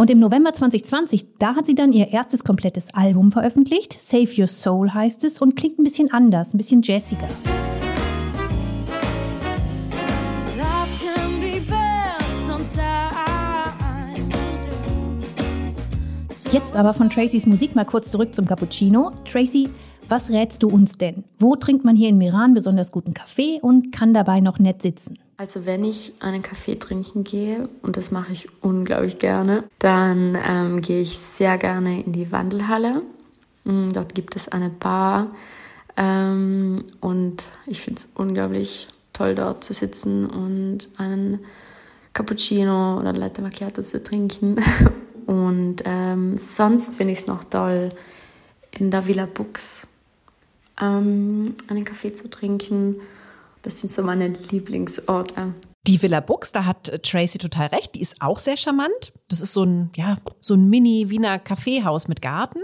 Und 0.00 0.08
im 0.08 0.18
November 0.18 0.54
2020, 0.54 1.26
da 1.38 1.56
hat 1.56 1.66
sie 1.66 1.74
dann 1.74 1.92
ihr 1.92 2.08
erstes 2.08 2.42
komplettes 2.42 2.88
Album 2.94 3.32
veröffentlicht. 3.32 3.92
Save 4.00 4.30
Your 4.34 4.46
Soul 4.46 4.94
heißt 4.94 5.24
es 5.24 5.42
und 5.42 5.56
klingt 5.56 5.78
ein 5.78 5.84
bisschen 5.84 6.10
anders, 6.10 6.54
ein 6.54 6.56
bisschen 6.56 6.80
jazziger. 6.80 7.26
Jetzt 16.50 16.74
aber 16.74 16.94
von 16.94 17.10
Tracys 17.10 17.44
Musik 17.44 17.76
mal 17.76 17.84
kurz 17.84 18.10
zurück 18.10 18.34
zum 18.34 18.46
Cappuccino. 18.46 19.10
Tracy, 19.30 19.68
was 20.08 20.30
rätst 20.30 20.62
du 20.62 20.70
uns 20.70 20.96
denn? 20.96 21.24
Wo 21.38 21.56
trinkt 21.56 21.84
man 21.84 21.94
hier 21.94 22.08
in 22.08 22.16
Meran 22.16 22.54
besonders 22.54 22.90
guten 22.90 23.12
Kaffee 23.12 23.58
und 23.60 23.92
kann 23.92 24.14
dabei 24.14 24.40
noch 24.40 24.58
nett 24.58 24.80
sitzen? 24.80 25.18
Also 25.40 25.64
wenn 25.64 25.86
ich 25.86 26.12
einen 26.20 26.42
Kaffee 26.42 26.74
trinken 26.74 27.24
gehe, 27.24 27.62
und 27.80 27.96
das 27.96 28.10
mache 28.10 28.30
ich 28.30 28.46
unglaublich 28.60 29.18
gerne, 29.18 29.64
dann 29.78 30.36
ähm, 30.46 30.82
gehe 30.82 31.00
ich 31.00 31.18
sehr 31.18 31.56
gerne 31.56 32.02
in 32.02 32.12
die 32.12 32.30
Wandelhalle. 32.30 33.00
Mm, 33.64 33.90
dort 33.90 34.14
gibt 34.14 34.36
es 34.36 34.48
eine 34.48 34.68
Bar 34.68 35.28
ähm, 35.96 36.84
und 37.00 37.44
ich 37.64 37.80
finde 37.80 38.02
es 38.02 38.08
unglaublich 38.14 38.88
toll, 39.14 39.34
dort 39.34 39.64
zu 39.64 39.72
sitzen 39.72 40.26
und 40.26 40.88
einen 40.98 41.38
Cappuccino 42.12 42.98
oder 42.98 43.14
Latte 43.14 43.40
Macchiato 43.40 43.80
zu 43.80 44.04
trinken. 44.04 44.56
Und 45.26 45.84
ähm, 45.86 46.36
sonst 46.36 46.96
finde 46.96 47.12
ich 47.12 47.20
es 47.20 47.26
noch 47.28 47.44
toll, 47.44 47.90
in 48.72 48.90
der 48.90 49.06
Villa 49.06 49.26
Bux 49.26 49.86
ähm, 50.78 51.54
einen 51.68 51.84
Kaffee 51.84 52.12
zu 52.12 52.28
trinken 52.28 52.96
das 53.62 53.80
sind 53.80 53.92
so 53.92 54.02
meine 54.02 54.28
Lieblingsorte. 54.28 55.54
Die 55.86 56.00
Villa 56.02 56.20
Bux, 56.20 56.52
da 56.52 56.66
hat 56.66 56.88
äh, 56.88 56.98
Tracy 56.98 57.38
total 57.38 57.68
recht, 57.68 57.94
die 57.94 58.02
ist 58.02 58.20
auch 58.20 58.38
sehr 58.38 58.56
charmant. 58.56 59.12
Das 59.28 59.40
ist 59.40 59.52
so 59.52 59.64
ein, 59.64 59.90
ja, 59.96 60.18
so 60.40 60.54
ein 60.54 60.68
Mini-Wiener 60.68 61.38
Kaffeehaus 61.38 62.08
mit 62.08 62.20
Garten. 62.20 62.60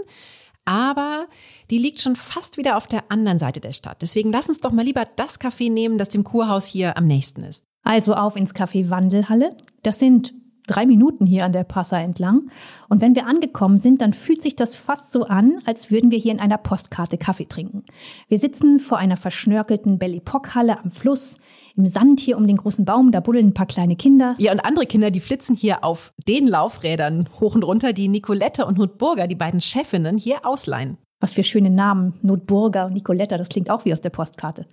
Aber 0.65 1.27
die 1.69 1.77
liegt 1.77 2.01
schon 2.01 2.17
fast 2.17 2.57
wieder 2.57 2.75
auf 2.75 2.87
der 2.87 3.09
anderen 3.09 3.39
Seite 3.39 3.61
der 3.61 3.71
Stadt. 3.71 4.01
Deswegen 4.01 4.31
lass 4.33 4.49
uns 4.49 4.59
doch 4.59 4.71
mal 4.71 4.83
lieber 4.83 5.05
das 5.15 5.39
Café 5.39 5.71
nehmen, 5.71 5.97
das 5.97 6.09
dem 6.09 6.25
Kurhaus 6.25 6.67
hier 6.67 6.97
am 6.97 7.07
nächsten 7.07 7.43
ist. 7.43 7.63
Also 7.83 8.15
auf 8.15 8.35
ins 8.35 8.53
Café 8.53 8.89
Wandelhalle. 8.89 9.55
Das 9.81 9.97
sind 9.97 10.33
drei 10.67 10.85
Minuten 10.85 11.25
hier 11.25 11.45
an 11.45 11.53
der 11.53 11.63
Passa 11.63 11.99
entlang. 11.99 12.49
Und 12.89 13.01
wenn 13.01 13.15
wir 13.15 13.25
angekommen 13.25 13.79
sind, 13.79 14.01
dann 14.01 14.13
fühlt 14.13 14.41
sich 14.41 14.55
das 14.55 14.75
fast 14.75 15.11
so 15.11 15.23
an, 15.23 15.59
als 15.65 15.89
würden 15.89 16.11
wir 16.11 16.19
hier 16.19 16.31
in 16.31 16.39
einer 16.39 16.57
Postkarte 16.57 17.17
Kaffee 17.17 17.47
trinken. 17.47 17.83
Wir 18.27 18.37
sitzen 18.37 18.79
vor 18.79 18.99
einer 18.99 19.17
verschnörkelten 19.17 19.97
Belle 19.97 20.17
Epoque 20.17 20.53
Halle 20.53 20.79
am 20.83 20.91
Fluss. 20.91 21.37
Im 21.75 21.87
Sand 21.87 22.19
hier 22.19 22.37
um 22.37 22.47
den 22.47 22.57
großen 22.57 22.85
Baum, 22.85 23.11
da 23.11 23.19
buddeln 23.19 23.47
ein 23.47 23.53
paar 23.53 23.67
kleine 23.67 23.95
Kinder. 23.95 24.35
Ja, 24.39 24.51
und 24.51 24.65
andere 24.65 24.85
Kinder, 24.85 25.11
die 25.11 25.19
flitzen 25.19 25.55
hier 25.55 25.83
auf 25.83 26.11
den 26.27 26.47
Laufrädern 26.47 27.29
hoch 27.39 27.55
und 27.55 27.63
runter, 27.63 27.93
die 27.93 28.07
Nicolette 28.07 28.65
und 28.65 28.77
Notburger, 28.77 29.27
die 29.27 29.35
beiden 29.35 29.61
Chefinnen, 29.61 30.17
hier 30.17 30.45
ausleihen. 30.45 30.97
Was 31.19 31.33
für 31.33 31.43
schöne 31.43 31.69
Namen. 31.69 32.13
Notburger 32.21 32.85
und 32.85 32.93
Nicoletta, 32.93 33.37
das 33.37 33.49
klingt 33.49 33.69
auch 33.69 33.85
wie 33.85 33.93
aus 33.93 34.01
der 34.01 34.09
Postkarte. 34.09 34.67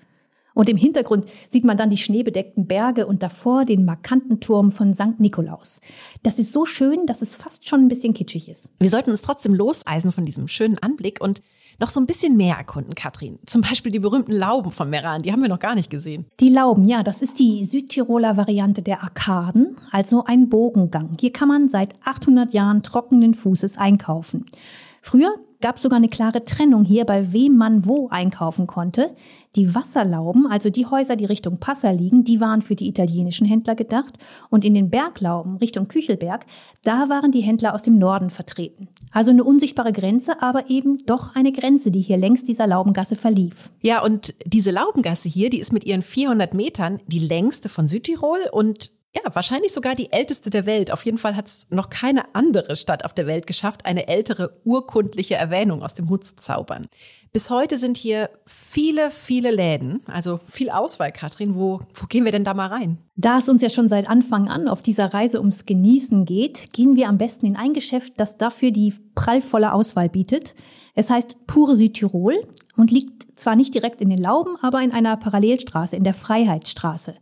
Und 0.54 0.68
im 0.68 0.76
Hintergrund 0.76 1.26
sieht 1.48 1.64
man 1.64 1.76
dann 1.76 1.90
die 1.90 1.96
schneebedeckten 1.96 2.66
Berge 2.66 3.06
und 3.06 3.22
davor 3.22 3.64
den 3.64 3.84
markanten 3.84 4.40
Turm 4.40 4.70
von 4.70 4.94
St. 4.94 5.18
Nikolaus. 5.18 5.80
Das 6.22 6.38
ist 6.38 6.52
so 6.52 6.64
schön, 6.64 7.06
dass 7.06 7.22
es 7.22 7.34
fast 7.34 7.68
schon 7.68 7.80
ein 7.80 7.88
bisschen 7.88 8.14
kitschig 8.14 8.48
ist. 8.48 8.70
Wir 8.78 8.90
sollten 8.90 9.10
uns 9.10 9.22
trotzdem 9.22 9.54
loseisen 9.54 10.12
von 10.12 10.24
diesem 10.24 10.48
schönen 10.48 10.78
Anblick 10.78 11.20
und 11.20 11.42
noch 11.80 11.88
so 11.88 12.00
ein 12.00 12.06
bisschen 12.06 12.36
mehr 12.36 12.56
erkunden, 12.56 12.94
Katrin. 12.94 13.38
Zum 13.46 13.62
Beispiel 13.62 13.90
die 13.90 13.98
berühmten 13.98 14.32
Lauben 14.32 14.70
von 14.70 14.88
Meran, 14.88 15.22
die 15.22 15.32
haben 15.32 15.42
wir 15.42 15.48
noch 15.48 15.58
gar 15.58 15.74
nicht 15.74 15.90
gesehen. 15.90 16.26
Die 16.38 16.48
Lauben, 16.48 16.86
ja, 16.86 17.02
das 17.02 17.20
ist 17.20 17.40
die 17.40 17.64
Südtiroler 17.64 18.36
Variante 18.36 18.82
der 18.82 19.02
Arkaden, 19.02 19.76
also 19.90 20.24
ein 20.24 20.48
Bogengang. 20.48 21.16
Hier 21.20 21.32
kann 21.32 21.48
man 21.48 21.68
seit 21.68 21.94
800 22.04 22.54
Jahren 22.54 22.84
trockenen 22.84 23.34
Fußes 23.34 23.76
einkaufen. 23.76 24.46
Früher 25.02 25.34
gab 25.60 25.76
es 25.76 25.82
sogar 25.82 25.96
eine 25.96 26.08
klare 26.08 26.44
Trennung 26.44 26.84
hier, 26.84 27.04
bei 27.04 27.32
wem 27.32 27.56
man 27.56 27.86
wo 27.86 28.08
einkaufen 28.08 28.66
konnte. 28.66 29.16
Die 29.56 29.74
Wasserlauben, 29.74 30.46
also 30.46 30.70
die 30.70 30.86
Häuser, 30.86 31.16
die 31.16 31.24
Richtung 31.24 31.58
Passa 31.58 31.90
liegen, 31.90 32.24
die 32.24 32.40
waren 32.40 32.62
für 32.62 32.74
die 32.74 32.88
italienischen 32.88 33.46
Händler 33.46 33.74
gedacht. 33.74 34.18
Und 34.50 34.64
in 34.64 34.74
den 34.74 34.90
Berglauben 34.90 35.56
Richtung 35.56 35.86
Küchelberg, 35.86 36.46
da 36.82 37.08
waren 37.08 37.30
die 37.30 37.42
Händler 37.42 37.74
aus 37.74 37.82
dem 37.82 37.98
Norden 37.98 38.30
vertreten. 38.30 38.88
Also 39.12 39.30
eine 39.30 39.44
unsichtbare 39.44 39.92
Grenze, 39.92 40.42
aber 40.42 40.70
eben 40.70 41.04
doch 41.06 41.34
eine 41.34 41.52
Grenze, 41.52 41.90
die 41.90 42.00
hier 42.00 42.16
längs 42.16 42.42
dieser 42.44 42.66
Laubengasse 42.66 43.16
verlief. 43.16 43.70
Ja, 43.80 44.02
und 44.02 44.34
diese 44.44 44.72
Laubengasse 44.72 45.28
hier, 45.28 45.50
die 45.50 45.60
ist 45.60 45.72
mit 45.72 45.84
ihren 45.84 46.02
400 46.02 46.54
Metern 46.54 47.00
die 47.06 47.20
längste 47.20 47.68
von 47.68 47.86
Südtirol 47.86 48.40
und 48.50 48.90
ja, 49.14 49.22
wahrscheinlich 49.32 49.72
sogar 49.72 49.94
die 49.94 50.10
älteste 50.10 50.50
der 50.50 50.66
Welt. 50.66 50.90
Auf 50.90 51.04
jeden 51.04 51.18
Fall 51.18 51.36
hat 51.36 51.46
es 51.46 51.66
noch 51.70 51.88
keine 51.88 52.34
andere 52.34 52.74
Stadt 52.74 53.04
auf 53.04 53.12
der 53.14 53.26
Welt 53.26 53.46
geschafft, 53.46 53.86
eine 53.86 54.08
ältere 54.08 54.60
urkundliche 54.64 55.36
Erwähnung 55.36 55.82
aus 55.82 55.94
dem 55.94 56.08
Hut 56.08 56.24
zu 56.24 56.34
zaubern. 56.36 56.86
Bis 57.32 57.48
heute 57.50 57.76
sind 57.76 57.96
hier 57.96 58.30
viele, 58.46 59.10
viele 59.10 59.52
Läden, 59.52 60.00
also 60.06 60.40
viel 60.50 60.70
Auswahl, 60.70 61.12
Katrin. 61.12 61.54
Wo, 61.54 61.80
wo 61.94 62.06
gehen 62.06 62.24
wir 62.24 62.32
denn 62.32 62.44
da 62.44 62.54
mal 62.54 62.68
rein? 62.68 62.98
Da 63.16 63.38
es 63.38 63.48
uns 63.48 63.62
ja 63.62 63.70
schon 63.70 63.88
seit 63.88 64.08
Anfang 64.08 64.48
an 64.48 64.68
auf 64.68 64.82
dieser 64.82 65.14
Reise 65.14 65.38
ums 65.38 65.64
Genießen 65.64 66.24
geht, 66.24 66.72
gehen 66.72 66.96
wir 66.96 67.08
am 67.08 67.18
besten 67.18 67.46
in 67.46 67.56
ein 67.56 67.72
Geschäft, 67.72 68.14
das 68.16 68.36
dafür 68.36 68.72
die 68.72 68.94
prallvolle 69.14 69.72
Auswahl 69.72 70.08
bietet. 70.08 70.54
Es 70.94 71.10
heißt 71.10 71.46
Pure 71.46 71.76
Südtirol 71.76 72.34
und 72.76 72.90
liegt 72.90 73.38
zwar 73.38 73.56
nicht 73.56 73.74
direkt 73.74 74.00
in 74.00 74.10
den 74.10 74.18
Lauben, 74.18 74.56
aber 74.62 74.82
in 74.82 74.92
einer 74.92 75.16
Parallelstraße, 75.16 75.96
in 75.96 76.04
der 76.04 76.14
Freiheitsstraße. 76.14 77.14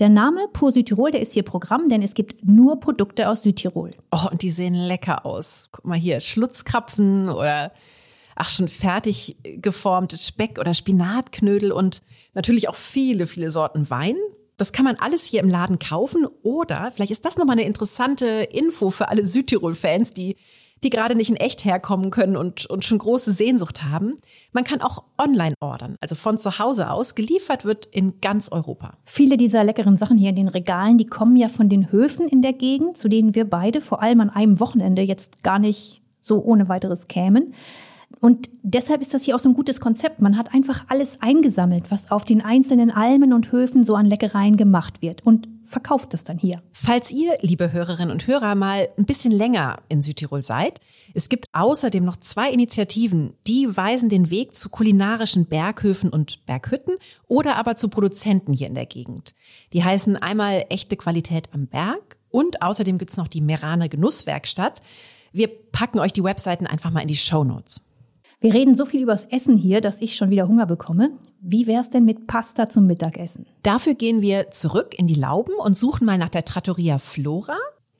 Der 0.00 0.08
Name 0.08 0.48
Pur 0.52 0.72
Südtirol, 0.72 1.12
der 1.12 1.20
ist 1.20 1.34
hier 1.34 1.44
Programm, 1.44 1.88
denn 1.88 2.02
es 2.02 2.14
gibt 2.14 2.44
nur 2.44 2.80
Produkte 2.80 3.28
aus 3.28 3.42
Südtirol. 3.42 3.90
Oh, 4.10 4.28
und 4.28 4.42
die 4.42 4.50
sehen 4.50 4.74
lecker 4.74 5.24
aus. 5.24 5.68
Guck 5.70 5.84
mal 5.84 5.96
hier, 5.96 6.20
Schlutzkrapfen 6.20 7.28
oder 7.28 7.70
ach 8.34 8.48
schon 8.48 8.66
fertig 8.66 9.36
geformtes 9.44 10.26
Speck 10.26 10.58
oder 10.58 10.74
Spinatknödel 10.74 11.70
und 11.70 12.02
natürlich 12.32 12.68
auch 12.68 12.74
viele, 12.74 13.28
viele 13.28 13.52
Sorten 13.52 13.88
Wein. 13.88 14.16
Das 14.56 14.72
kann 14.72 14.84
man 14.84 14.96
alles 14.96 15.24
hier 15.24 15.38
im 15.38 15.48
Laden 15.48 15.78
kaufen 15.78 16.26
oder 16.42 16.90
vielleicht 16.90 17.12
ist 17.12 17.24
das 17.24 17.36
nochmal 17.36 17.56
eine 17.56 17.66
interessante 17.66 18.26
Info 18.26 18.90
für 18.90 19.10
alle 19.10 19.24
Südtirol-Fans, 19.24 20.10
die 20.10 20.34
die 20.84 20.90
gerade 20.90 21.14
nicht 21.14 21.30
in 21.30 21.36
echt 21.36 21.64
herkommen 21.64 22.10
können 22.10 22.36
und, 22.36 22.66
und 22.66 22.84
schon 22.84 22.98
große 22.98 23.32
Sehnsucht 23.32 23.82
haben. 23.82 24.16
Man 24.52 24.64
kann 24.64 24.80
auch 24.80 25.04
online 25.18 25.54
ordern, 25.60 25.96
also 26.00 26.14
von 26.14 26.38
zu 26.38 26.58
Hause 26.58 26.90
aus. 26.90 27.14
Geliefert 27.14 27.64
wird 27.64 27.86
in 27.86 28.20
ganz 28.20 28.52
Europa. 28.52 28.94
Viele 29.04 29.36
dieser 29.36 29.64
leckeren 29.64 29.96
Sachen 29.96 30.18
hier 30.18 30.30
in 30.30 30.36
den 30.36 30.48
Regalen, 30.48 30.98
die 30.98 31.06
kommen 31.06 31.36
ja 31.36 31.48
von 31.48 31.68
den 31.68 31.90
Höfen 31.90 32.28
in 32.28 32.42
der 32.42 32.52
Gegend, 32.52 32.96
zu 32.96 33.08
denen 33.08 33.34
wir 33.34 33.48
beide 33.48 33.80
vor 33.80 34.02
allem 34.02 34.20
an 34.20 34.30
einem 34.30 34.60
Wochenende 34.60 35.02
jetzt 35.02 35.42
gar 35.42 35.58
nicht 35.58 36.02
so 36.20 36.42
ohne 36.42 36.68
weiteres 36.68 37.08
kämen. 37.08 37.54
Und 38.20 38.48
deshalb 38.62 39.00
ist 39.00 39.12
das 39.12 39.24
hier 39.24 39.36
auch 39.36 39.40
so 39.40 39.48
ein 39.48 39.54
gutes 39.54 39.80
Konzept. 39.80 40.20
Man 40.20 40.38
hat 40.38 40.54
einfach 40.54 40.84
alles 40.88 41.20
eingesammelt, 41.20 41.90
was 41.90 42.10
auf 42.10 42.24
den 42.24 42.40
einzelnen 42.40 42.90
Almen 42.90 43.32
und 43.32 43.52
Höfen 43.52 43.84
so 43.84 43.96
an 43.96 44.06
Leckereien 44.06 44.56
gemacht 44.56 45.02
wird 45.02 45.26
und 45.26 45.48
verkauft 45.74 46.14
das 46.14 46.22
dann 46.22 46.38
hier. 46.38 46.62
Falls 46.72 47.10
ihr, 47.10 47.36
liebe 47.40 47.72
Hörerinnen 47.72 48.12
und 48.12 48.28
Hörer, 48.28 48.54
mal 48.54 48.88
ein 48.96 49.06
bisschen 49.06 49.32
länger 49.32 49.82
in 49.88 50.02
Südtirol 50.02 50.44
seid, 50.44 50.78
es 51.14 51.28
gibt 51.28 51.46
außerdem 51.52 52.04
noch 52.04 52.16
zwei 52.16 52.52
Initiativen, 52.52 53.34
die 53.48 53.76
weisen 53.76 54.08
den 54.08 54.30
Weg 54.30 54.54
zu 54.54 54.68
kulinarischen 54.68 55.46
Berghöfen 55.46 56.10
und 56.10 56.46
Berghütten 56.46 56.96
oder 57.26 57.56
aber 57.56 57.74
zu 57.74 57.88
Produzenten 57.88 58.52
hier 58.52 58.68
in 58.68 58.76
der 58.76 58.86
Gegend. 58.86 59.34
Die 59.72 59.82
heißen 59.82 60.16
einmal 60.16 60.64
echte 60.68 60.96
Qualität 60.96 61.48
am 61.52 61.66
Berg 61.66 62.18
und 62.30 62.62
außerdem 62.62 62.96
gibt's 62.98 63.16
noch 63.16 63.28
die 63.28 63.40
Merane 63.40 63.88
Genusswerkstatt. 63.88 64.80
Wir 65.32 65.48
packen 65.48 65.98
euch 65.98 66.12
die 66.12 66.22
Webseiten 66.22 66.68
einfach 66.68 66.92
mal 66.92 67.00
in 67.00 67.08
die 67.08 67.16
Show 67.16 67.42
Notes. 67.42 67.84
Wir 68.44 68.52
reden 68.52 68.74
so 68.74 68.84
viel 68.84 69.00
übers 69.00 69.24
Essen 69.24 69.56
hier, 69.56 69.80
dass 69.80 70.02
ich 70.02 70.16
schon 70.16 70.28
wieder 70.28 70.46
Hunger 70.46 70.66
bekomme. 70.66 71.12
Wie 71.40 71.66
wär's 71.66 71.88
denn 71.88 72.04
mit 72.04 72.26
Pasta 72.26 72.68
zum 72.68 72.86
Mittagessen? 72.86 73.46
Dafür 73.62 73.94
gehen 73.94 74.20
wir 74.20 74.50
zurück 74.50 74.94
in 74.98 75.06
die 75.06 75.14
Lauben 75.14 75.54
und 75.54 75.78
suchen 75.78 76.04
mal 76.04 76.18
nach 76.18 76.28
der 76.28 76.44
Trattoria 76.44 76.98
Flora. 76.98 77.56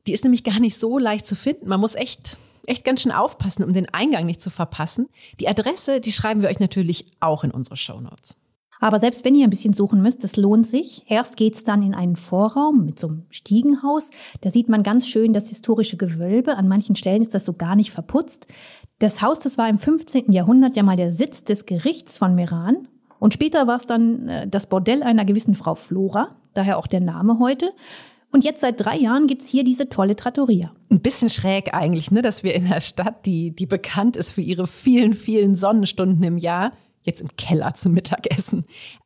Die 0.07 0.13
ist 0.13 0.23
nämlich 0.23 0.45
gar 0.45 0.61
nicht 0.61 0.77
so 0.77 0.99
leicht 0.99 1.27
zu 1.27 1.35
finden. 1.35 1.67
Man 1.67 1.81
muss 1.81 1.95
echt 1.95 2.37
echt 2.67 2.85
ganz 2.85 3.01
schön 3.01 3.13
aufpassen, 3.13 3.65
um 3.65 3.73
den 3.73 3.89
Eingang 3.95 4.27
nicht 4.27 4.43
zu 4.43 4.51
verpassen. 4.51 5.09
Die 5.41 5.49
Adresse, 5.49 6.03
die 6.03 6.13
schreiben 6.13 6.43
wir 6.43 6.51
euch 6.51 6.61
natürlich 6.61 7.07
auch 7.21 7.43
in 7.43 7.51
unsere 7.51 7.79
Show 7.79 7.99
Notes. 7.99 8.37
Aber 8.81 8.99
selbst 8.99 9.25
wenn 9.25 9.35
ihr 9.35 9.47
ein 9.47 9.51
bisschen 9.51 9.73
suchen 9.73 10.03
müsst, 10.03 10.25
es 10.25 10.37
lohnt 10.37 10.67
sich. 10.67 11.05
Erst 11.09 11.39
geht's 11.39 11.65
dann 11.65 11.83
in 11.83 11.95
einen 11.95 12.17
Vorraum 12.17 12.85
mit 12.85 12.99
so 12.99 13.07
einem 13.07 13.23
Stiegenhaus. 13.31 14.11
Da 14.43 14.51
sieht 14.51 14.69
man 14.69 14.83
ganz 14.83 15.09
schön 15.09 15.33
das 15.33 15.49
historische 15.49 15.97
Gewölbe. 15.97 16.59
An 16.59 16.69
manchen 16.69 16.95
Stellen 16.97 17.23
ist 17.23 17.35
das 17.35 17.47
so 17.47 17.55
gar 17.55 17.77
nicht 17.77 17.93
verputzt. 17.93 18.47
Das 18.99 19.23
Haus, 19.23 19.41
das 19.41 19.59
war 19.59 19.69
im 19.69 19.79
15. 19.79 20.33
Jahrhundert 20.33 20.77
ja 20.77 20.83
mal 20.83 20.97
der 20.97 21.13
Sitz 21.13 21.45
des 21.45 21.67
Gerichts 21.67 22.19
von 22.19 22.35
Meran. 22.35 22.89
Und 23.19 23.35
später 23.35 23.67
war 23.67 23.77
es 23.77 23.87
dann 23.87 24.29
äh, 24.29 24.49
das 24.49 24.67
Bordell 24.67 25.03
einer 25.03 25.25
gewissen 25.25 25.55
Frau 25.55 25.75
Flora, 25.75 26.37
daher 26.53 26.79
auch 26.79 26.87
der 26.87 27.01
Name 27.01 27.39
heute. 27.39 27.73
Und 28.31 28.45
jetzt 28.45 28.61
seit 28.61 28.85
drei 28.85 28.97
Jahren 28.97 29.27
gibt's 29.29 29.49
hier 29.49 29.63
diese 29.63 29.89
tolle 29.89 30.17
Trattoria. 30.17 30.73
Ein 30.91 31.01
bisschen 31.01 31.31
schräg 31.31 31.73
eigentlich, 31.73 32.11
ne, 32.11 32.21
dass 32.21 32.43
wir 32.43 32.55
in 32.55 32.67
einer 32.67 32.81
Stadt, 32.81 33.27
die, 33.27 33.55
die 33.55 33.67
bekannt 33.67 34.17
ist 34.17 34.33
für 34.33 34.41
ihre 34.41 34.67
vielen, 34.67 35.13
vielen 35.13 35.55
Sonnenstunden 35.55 36.23
im 36.25 36.37
Jahr, 36.37 36.73
jetzt 37.03 37.21
im 37.21 37.29
Keller 37.37 37.75
zum 37.75 37.93
Mittagessen. 37.93 38.65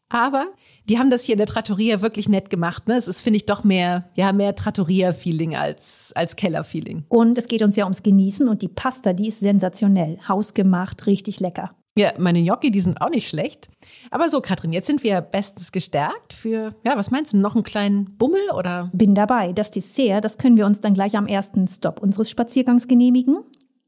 Aber 0.08 0.46
die 0.88 0.98
haben 0.98 1.10
das 1.10 1.24
hier 1.24 1.34
in 1.34 1.38
der 1.38 1.46
Trattoria 1.46 2.00
wirklich 2.00 2.28
nett 2.28 2.50
gemacht. 2.50 2.88
Ne? 2.88 2.94
Es 2.94 3.08
ist, 3.08 3.20
finde 3.20 3.36
ich, 3.38 3.46
doch 3.46 3.64
mehr, 3.64 4.08
ja, 4.14 4.32
mehr 4.32 4.54
Trattoria-Feeling 4.54 5.54
als, 5.54 6.12
als 6.14 6.36
Keller-Feeling. 6.36 7.04
Und 7.08 7.36
es 7.36 7.46
geht 7.46 7.62
uns 7.62 7.76
ja 7.76 7.84
ums 7.84 8.02
Genießen 8.02 8.48
und 8.48 8.62
die 8.62 8.68
Pasta, 8.68 9.12
die 9.12 9.28
ist 9.28 9.40
sensationell. 9.40 10.18
Hausgemacht, 10.26 11.06
richtig 11.06 11.40
lecker. 11.40 11.74
Ja, 11.98 12.12
meine 12.16 12.40
Gnocchi, 12.40 12.70
die 12.70 12.78
sind 12.78 13.00
auch 13.00 13.10
nicht 13.10 13.28
schlecht. 13.28 13.68
Aber 14.12 14.28
so, 14.28 14.40
Katrin, 14.40 14.72
jetzt 14.72 14.86
sind 14.86 15.02
wir 15.02 15.20
bestens 15.20 15.72
gestärkt 15.72 16.32
für, 16.32 16.76
ja, 16.84 16.96
was 16.96 17.10
meinst 17.10 17.32
du, 17.32 17.38
noch 17.38 17.56
einen 17.56 17.64
kleinen 17.64 18.16
Bummel 18.16 18.52
oder? 18.56 18.88
Bin 18.92 19.16
dabei. 19.16 19.52
Das 19.52 19.72
Dessert, 19.72 20.24
das 20.24 20.38
können 20.38 20.56
wir 20.56 20.64
uns 20.64 20.80
dann 20.80 20.94
gleich 20.94 21.16
am 21.16 21.26
ersten 21.26 21.66
Stopp 21.66 22.00
unseres 22.00 22.30
Spaziergangs 22.30 22.86
genehmigen. 22.86 23.38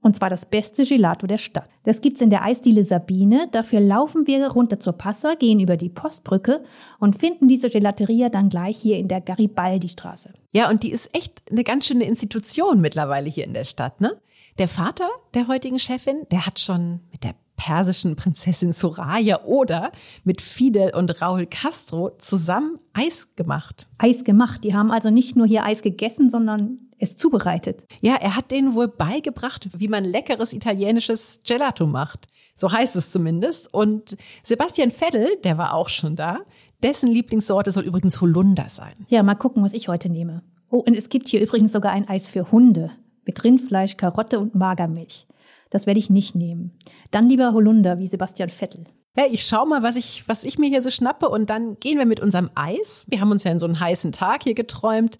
Und 0.03 0.17
zwar 0.17 0.31
das 0.31 0.47
beste 0.47 0.85
Gelato 0.85 1.27
der 1.27 1.39
Stadt. 1.39 1.69
Das 1.85 2.01
gibt's 2.01 2.21
in 2.21 2.31
der 2.31 2.43
Eisdiele 2.45 2.85
Sabine. 2.85 3.49
Dafür 3.51 3.81
laufen 3.81 4.27
wir 4.27 4.47
runter 4.49 4.81
zur 4.81 4.95
Passa, 4.95 5.35
gehen 5.35 5.61
über 5.61 5.77
die 5.77 5.91
Postbrücke 5.91 6.65
und 6.99 7.19
finden 7.19 7.49
diese 7.49 7.69
Gelateria 7.69 8.31
dann 8.31 8.49
gleich 8.49 8.79
hier 8.79 8.97
in 8.97 9.09
der 9.09 9.21
Garibaldi-Straße. 9.21 10.33
Ja, 10.53 10.71
und 10.71 10.83
die 10.83 10.91
ist 10.91 11.15
echt 11.15 11.43
eine 11.51 11.65
ganz 11.65 11.87
schöne 11.87 12.05
Institution 12.05 12.81
mittlerweile 12.81 13.29
hier 13.29 13.45
in 13.45 13.55
der 13.55 13.65
Stadt, 13.65 14.01
ne? 14.01 14.17
Der 14.59 14.69
Vater 14.69 15.09
der 15.35 15.49
heutigen 15.49 15.79
Chefin, 15.79 16.27
der 16.31 16.47
hat 16.47 16.59
schon 16.59 17.01
mit 17.13 17.25
der 17.25 17.35
persischen 17.57 18.17
Prinzessin 18.17 18.73
Soraya 18.73 19.45
oder 19.45 19.93
mit 20.25 20.41
Fidel 20.41 20.95
und 20.95 21.21
Raul 21.21 21.45
Castro 21.45 22.11
zusammen 22.19 22.79
Eis 22.95 23.37
gemacht. 23.37 23.87
Eis 23.99 24.25
gemacht. 24.25 24.65
Die 24.65 24.75
haben 24.75 24.91
also 24.91 25.11
nicht 25.11 25.37
nur 25.37 25.47
hier 25.47 25.65
Eis 25.65 25.83
gegessen, 25.83 26.31
sondern 26.31 26.90
es 27.01 27.17
zubereitet. 27.17 27.85
Ja, 28.01 28.17
er 28.17 28.37
hat 28.37 28.51
denen 28.51 28.75
wohl 28.75 28.89
beigebracht, 28.89 29.69
wie 29.77 29.89
man 29.89 30.05
leckeres 30.05 30.53
italienisches 30.53 31.41
Gelato 31.47 31.87
macht. 31.87 32.29
So 32.57 32.71
heißt 32.71 32.95
es 32.97 33.11
zumindest. 33.11 33.73
Und 33.73 34.17
Sebastian 34.43 34.91
Veddel, 34.91 35.39
der 35.45 35.59
war 35.59 35.75
auch 35.75 35.89
schon 35.89 36.15
da. 36.15 36.41
Dessen 36.83 37.11
Lieblingssorte 37.11 37.73
soll 37.73 37.85
übrigens 37.85 38.21
Holunder 38.21 38.69
sein. 38.69 39.07
Ja, 39.09 39.23
mal 39.23 39.35
gucken, 39.35 39.63
was 39.63 39.73
ich 39.73 39.89
heute 39.89 40.11
nehme. 40.11 40.43
Oh, 40.71 40.79
und 40.79 40.95
es 40.95 41.09
gibt 41.09 41.29
hier 41.29 41.41
übrigens 41.41 41.73
sogar 41.73 41.93
ein 41.93 42.09
Eis 42.09 42.27
für 42.27 42.53
Hunde 42.53 42.91
mit 43.25 43.43
Rindfleisch, 43.43 43.97
Karotte 43.97 44.39
und 44.39 44.55
Magermilch. 44.55 45.27
Das 45.71 45.87
werde 45.87 46.01
ich 46.01 46.11
nicht 46.11 46.35
nehmen. 46.35 46.77
Dann 47.11 47.29
lieber 47.29 47.53
Holunder 47.53 47.99
wie 47.99 48.07
Sebastian 48.07 48.51
Vettel. 48.51 48.85
Ja, 49.17 49.25
ich 49.29 49.45
schau 49.45 49.67
mal, 49.67 49.83
was 49.83 49.97
ich, 49.97 50.29
was 50.29 50.45
ich 50.45 50.59
mir 50.59 50.69
hier 50.69 50.83
so 50.83 50.91
schnappe 50.91 51.29
und 51.29 51.51
dann 51.51 51.79
gehen 51.81 51.99
wir 51.99 52.07
mit 52.07 52.21
unserem 52.21 52.51
Eis. 52.55 53.05
Wir 53.09 53.21
haben 53.21 53.31
uns 53.31 53.45
ja 53.45 53.51
in 53.51 53.59
so 53.59 53.67
einen 53.67 53.81
heißen 53.81 54.13
Tag 54.13 54.45
hier 54.45 54.55
geträumt, 54.55 55.19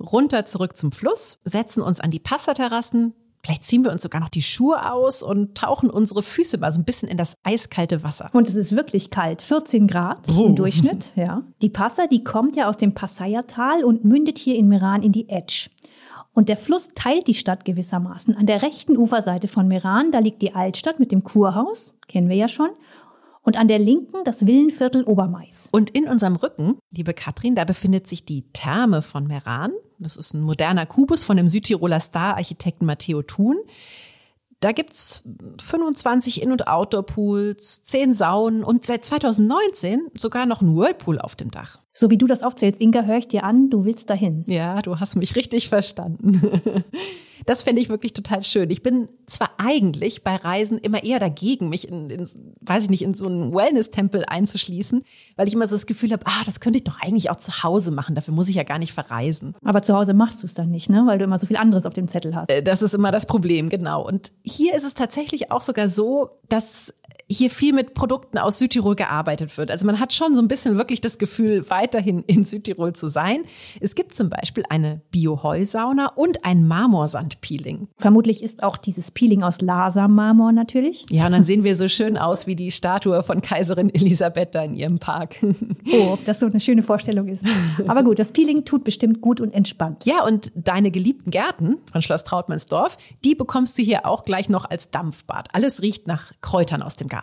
runter 0.00 0.44
zurück 0.44 0.76
zum 0.76 0.92
Fluss, 0.92 1.40
setzen 1.44 1.82
uns 1.82 2.00
an 2.00 2.10
die 2.10 2.18
Passaterrassen. 2.18 3.14
Vielleicht 3.42 3.64
ziehen 3.64 3.84
wir 3.84 3.92
uns 3.92 4.02
sogar 4.02 4.20
noch 4.20 4.28
die 4.28 4.42
Schuhe 4.42 4.92
aus 4.92 5.22
und 5.22 5.56
tauchen 5.56 5.88
unsere 5.88 6.22
Füße 6.22 6.58
mal 6.58 6.70
so 6.72 6.78
ein 6.78 6.84
bisschen 6.84 7.08
in 7.08 7.16
das 7.16 7.34
eiskalte 7.42 8.02
Wasser. 8.02 8.28
Und 8.32 8.46
es 8.46 8.54
ist 8.54 8.76
wirklich 8.76 9.10
kalt, 9.10 9.40
14 9.40 9.86
Grad 9.86 10.28
oh. 10.28 10.46
im 10.46 10.56
Durchschnitt. 10.56 11.12
Ja. 11.16 11.42
Die 11.62 11.70
Passa, 11.70 12.06
die 12.06 12.22
kommt 12.22 12.54
ja 12.54 12.68
aus 12.68 12.76
dem 12.76 12.92
Passaya-Tal 12.92 13.82
und 13.82 14.04
mündet 14.04 14.38
hier 14.38 14.56
in 14.56 14.68
Meran 14.68 15.02
in 15.02 15.12
die 15.12 15.28
Edge. 15.28 15.70
Und 16.32 16.48
der 16.48 16.56
Fluss 16.56 16.88
teilt 16.94 17.26
die 17.26 17.34
Stadt 17.34 17.64
gewissermaßen. 17.64 18.36
An 18.36 18.46
der 18.46 18.62
rechten 18.62 18.96
Uferseite 18.96 19.48
von 19.48 19.66
Meran, 19.66 20.10
da 20.10 20.18
liegt 20.18 20.42
die 20.42 20.54
Altstadt 20.54 21.00
mit 21.00 21.10
dem 21.10 21.24
Kurhaus, 21.24 21.94
kennen 22.08 22.28
wir 22.28 22.36
ja 22.36 22.48
schon. 22.48 22.70
Und 23.42 23.58
an 23.58 23.68
der 23.68 23.78
linken 23.78 24.18
das 24.24 24.46
Villenviertel 24.46 25.02
Obermais. 25.04 25.70
Und 25.72 25.90
in 25.90 26.06
unserem 26.06 26.36
Rücken, 26.36 26.78
liebe 26.90 27.14
Katrin, 27.14 27.54
da 27.54 27.64
befindet 27.64 28.06
sich 28.06 28.24
die 28.24 28.42
Therme 28.52 29.02
von 29.02 29.26
Meran. 29.26 29.72
Das 30.00 30.16
ist 30.16 30.34
ein 30.34 30.40
moderner 30.40 30.86
Kubus 30.86 31.22
von 31.24 31.36
dem 31.36 31.46
Südtiroler 31.46 32.00
Star-Architekten 32.00 32.86
Matteo 32.86 33.22
Thun. 33.22 33.58
Da 34.60 34.72
gibt's 34.72 35.22
25 35.58 36.42
In- 36.42 36.52
und 36.52 36.66
Outdoor-Pools, 36.66 37.82
10 37.82 38.12
Saunen 38.12 38.62
und 38.62 38.84
seit 38.84 39.04
2019 39.04 40.08
sogar 40.14 40.44
noch 40.44 40.60
ein 40.60 40.76
Whirlpool 40.76 41.18
auf 41.18 41.34
dem 41.34 41.50
Dach. 41.50 41.78
So 41.92 42.10
wie 42.10 42.18
du 42.18 42.26
das 42.26 42.42
aufzählst, 42.42 42.80
Inga, 42.80 43.02
höre 43.04 43.18
ich 43.18 43.28
dir 43.28 43.44
an, 43.44 43.70
du 43.70 43.84
willst 43.84 44.10
dahin. 44.10 44.44
Ja, 44.48 44.82
du 44.82 45.00
hast 45.00 45.16
mich 45.16 45.36
richtig 45.36 45.70
verstanden. 45.70 46.84
Das 47.46 47.62
fände 47.62 47.80
ich 47.80 47.88
wirklich 47.88 48.12
total 48.12 48.42
schön. 48.42 48.70
Ich 48.70 48.82
bin 48.82 49.08
zwar 49.26 49.50
eigentlich 49.58 50.22
bei 50.22 50.36
Reisen 50.36 50.78
immer 50.78 51.02
eher 51.02 51.18
dagegen, 51.18 51.68
mich 51.68 51.88
in, 51.88 52.10
in 52.10 52.28
weiß 52.60 52.84
ich 52.84 52.90
nicht, 52.90 53.02
in 53.02 53.14
so 53.14 53.26
einen 53.26 53.54
Wellness-Tempel 53.54 54.24
einzuschließen, 54.26 55.02
weil 55.36 55.48
ich 55.48 55.54
immer 55.54 55.66
so 55.66 55.74
das 55.74 55.86
Gefühl 55.86 56.12
habe, 56.12 56.24
ah, 56.26 56.42
das 56.44 56.60
könnte 56.60 56.78
ich 56.78 56.84
doch 56.84 57.00
eigentlich 57.00 57.30
auch 57.30 57.36
zu 57.36 57.62
Hause 57.62 57.90
machen. 57.90 58.14
Dafür 58.14 58.34
muss 58.34 58.48
ich 58.48 58.56
ja 58.56 58.62
gar 58.62 58.78
nicht 58.78 58.92
verreisen. 58.92 59.54
Aber 59.64 59.82
zu 59.82 59.94
Hause 59.94 60.14
machst 60.14 60.42
du 60.42 60.46
es 60.46 60.54
dann 60.54 60.70
nicht, 60.70 60.90
ne? 60.90 61.04
Weil 61.06 61.18
du 61.18 61.24
immer 61.24 61.38
so 61.38 61.46
viel 61.46 61.56
anderes 61.56 61.86
auf 61.86 61.92
dem 61.92 62.08
Zettel 62.08 62.34
hast. 62.34 62.50
Äh, 62.50 62.62
das 62.62 62.82
ist 62.82 62.94
immer 62.94 63.12
das 63.12 63.26
Problem, 63.26 63.68
genau. 63.68 64.06
Und 64.06 64.32
hier 64.42 64.74
ist 64.74 64.84
es 64.84 64.94
tatsächlich 64.94 65.50
auch 65.50 65.60
sogar 65.60 65.88
so, 65.88 66.30
dass 66.48 66.94
hier 67.30 67.48
viel 67.48 67.72
mit 67.72 67.94
Produkten 67.94 68.38
aus 68.38 68.58
Südtirol 68.58 68.96
gearbeitet 68.96 69.56
wird. 69.56 69.70
Also 69.70 69.86
man 69.86 70.00
hat 70.00 70.12
schon 70.12 70.34
so 70.34 70.42
ein 70.42 70.48
bisschen 70.48 70.78
wirklich 70.78 71.00
das 71.00 71.16
Gefühl, 71.18 71.70
weiterhin 71.70 72.24
in 72.26 72.44
Südtirol 72.44 72.92
zu 72.92 73.06
sein. 73.06 73.42
Es 73.80 73.94
gibt 73.94 74.14
zum 74.14 74.30
Beispiel 74.30 74.64
eine 74.68 75.00
Bio-Heusauna 75.12 76.12
und 76.16 76.44
ein 76.44 76.66
Marmorsandpeeling. 76.66 77.86
Vermutlich 77.98 78.42
ist 78.42 78.64
auch 78.64 78.76
dieses 78.76 79.12
Peeling 79.12 79.44
aus 79.44 79.60
Lasa-Marmor 79.60 80.50
natürlich. 80.50 81.06
Ja, 81.10 81.26
und 81.26 81.32
dann 81.32 81.44
sehen 81.50 81.62
wir 81.62 81.76
so 81.76 81.86
schön 81.86 82.18
aus 82.18 82.48
wie 82.48 82.56
die 82.56 82.72
Statue 82.72 83.22
von 83.22 83.42
Kaiserin 83.42 83.94
Elisabeth 83.94 84.54
da 84.56 84.64
in 84.64 84.74
ihrem 84.74 84.98
Park. 84.98 85.36
Oh, 85.92 86.12
ob 86.14 86.24
das 86.24 86.40
so 86.40 86.46
eine 86.46 86.58
schöne 86.58 86.82
Vorstellung 86.82 87.28
ist. 87.28 87.44
Aber 87.86 88.02
gut, 88.02 88.18
das 88.18 88.32
Peeling 88.32 88.64
tut 88.64 88.82
bestimmt 88.82 89.20
gut 89.20 89.40
und 89.40 89.52
entspannt. 89.52 90.04
Ja, 90.04 90.24
und 90.24 90.50
deine 90.56 90.90
geliebten 90.90 91.30
Gärten 91.30 91.78
von 91.92 92.02
Schloss 92.02 92.24
Trautmannsdorf, 92.24 92.98
die 93.24 93.34
bekommst 93.34 93.78
du 93.78 93.82
hier 93.82 94.04
auch 94.06 94.24
gleich 94.24 94.48
noch 94.48 94.68
als 94.68 94.90
Dampfbad. 94.90 95.48
Alles 95.52 95.82
riecht 95.82 96.06
nach 96.06 96.32
Kräutern 96.40 96.82
aus 96.82 96.96
dem 96.96 97.08
Garten. 97.08 97.19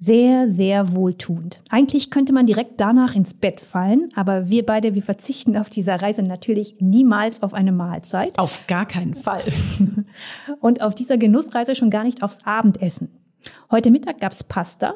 Sehr, 0.00 0.48
sehr 0.48 0.94
wohltuend. 0.94 1.58
Eigentlich 1.70 2.12
könnte 2.12 2.32
man 2.32 2.46
direkt 2.46 2.80
danach 2.80 3.16
ins 3.16 3.34
Bett 3.34 3.60
fallen, 3.60 4.10
aber 4.14 4.48
wir 4.48 4.64
beide, 4.64 4.94
wir 4.94 5.02
verzichten 5.02 5.56
auf 5.56 5.68
dieser 5.68 6.00
Reise 6.00 6.22
natürlich 6.22 6.76
niemals 6.78 7.42
auf 7.42 7.52
eine 7.52 7.72
Mahlzeit. 7.72 8.38
Auf 8.38 8.64
gar 8.68 8.86
keinen 8.86 9.16
Fall. 9.16 9.42
Und 10.60 10.82
auf 10.82 10.94
dieser 10.94 11.18
Genussreise 11.18 11.74
schon 11.74 11.90
gar 11.90 12.04
nicht 12.04 12.22
aufs 12.22 12.44
Abendessen. 12.44 13.08
Heute 13.72 13.90
Mittag 13.90 14.20
gab's 14.20 14.44
Pasta. 14.44 14.94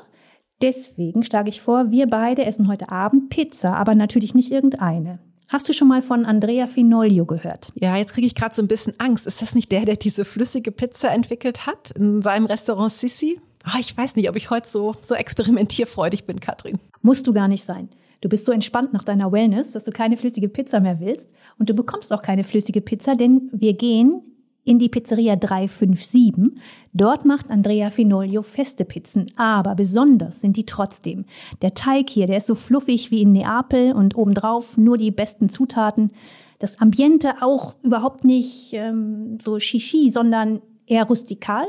Deswegen 0.62 1.24
schlage 1.24 1.48
ich 1.48 1.60
vor, 1.60 1.90
wir 1.90 2.06
beide 2.06 2.44
essen 2.44 2.68
heute 2.68 2.90
Abend 2.90 3.28
Pizza, 3.28 3.74
aber 3.74 3.96
natürlich 3.96 4.34
nicht 4.34 4.52
irgendeine. 4.52 5.18
Hast 5.48 5.68
du 5.68 5.72
schon 5.74 5.88
mal 5.88 6.00
von 6.00 6.24
Andrea 6.24 6.66
Finoglio 6.66 7.26
gehört? 7.26 7.72
Ja, 7.74 7.96
jetzt 7.96 8.14
kriege 8.14 8.26
ich 8.26 8.34
gerade 8.34 8.54
so 8.54 8.62
ein 8.62 8.68
bisschen 8.68 8.94
Angst. 8.98 9.26
Ist 9.26 9.42
das 9.42 9.54
nicht 9.54 9.70
der, 9.72 9.84
der 9.84 9.96
diese 9.96 10.24
flüssige 10.24 10.70
Pizza 10.70 11.10
entwickelt 11.10 11.66
hat 11.66 11.90
in 11.90 12.22
seinem 12.22 12.46
Restaurant 12.46 12.92
Sissi? 12.92 13.40
Oh, 13.66 13.78
ich 13.78 13.96
weiß 13.96 14.16
nicht, 14.16 14.28
ob 14.28 14.36
ich 14.36 14.50
heute 14.50 14.68
so, 14.68 14.94
so 15.00 15.14
experimentierfreudig 15.14 16.24
bin, 16.24 16.40
Katrin. 16.40 16.78
Musst 17.00 17.26
du 17.26 17.32
gar 17.32 17.48
nicht 17.48 17.64
sein. 17.64 17.88
Du 18.20 18.28
bist 18.28 18.44
so 18.44 18.52
entspannt 18.52 18.92
nach 18.92 19.04
deiner 19.04 19.32
Wellness, 19.32 19.72
dass 19.72 19.84
du 19.84 19.90
keine 19.90 20.16
flüssige 20.16 20.48
Pizza 20.48 20.80
mehr 20.80 21.00
willst. 21.00 21.30
Und 21.58 21.68
du 21.68 21.74
bekommst 21.74 22.12
auch 22.12 22.22
keine 22.22 22.44
flüssige 22.44 22.80
Pizza, 22.80 23.14
denn 23.14 23.50
wir 23.52 23.74
gehen 23.74 24.22
in 24.64 24.78
die 24.78 24.88
Pizzeria 24.88 25.36
357. 25.36 26.52
Dort 26.92 27.24
macht 27.24 27.50
Andrea 27.50 27.90
Finoglio 27.90 28.42
feste 28.42 28.84
Pizzen, 28.84 29.26
aber 29.36 29.74
besonders 29.74 30.40
sind 30.40 30.56
die 30.56 30.66
trotzdem. 30.66 31.24
Der 31.62 31.74
Teig 31.74 32.10
hier, 32.10 32.26
der 32.26 32.36
ist 32.36 32.46
so 32.46 32.54
fluffig 32.54 33.10
wie 33.10 33.22
in 33.22 33.32
Neapel 33.32 33.92
und 33.92 34.16
obendrauf 34.16 34.76
nur 34.76 34.98
die 34.98 35.10
besten 35.10 35.48
Zutaten. 35.48 36.12
Das 36.60 36.80
Ambiente 36.80 37.42
auch 37.42 37.74
überhaupt 37.82 38.24
nicht 38.24 38.72
ähm, 38.72 39.36
so 39.40 39.58
shishi, 39.58 40.10
sondern 40.10 40.60
eher 40.86 41.04
rustikal. 41.04 41.66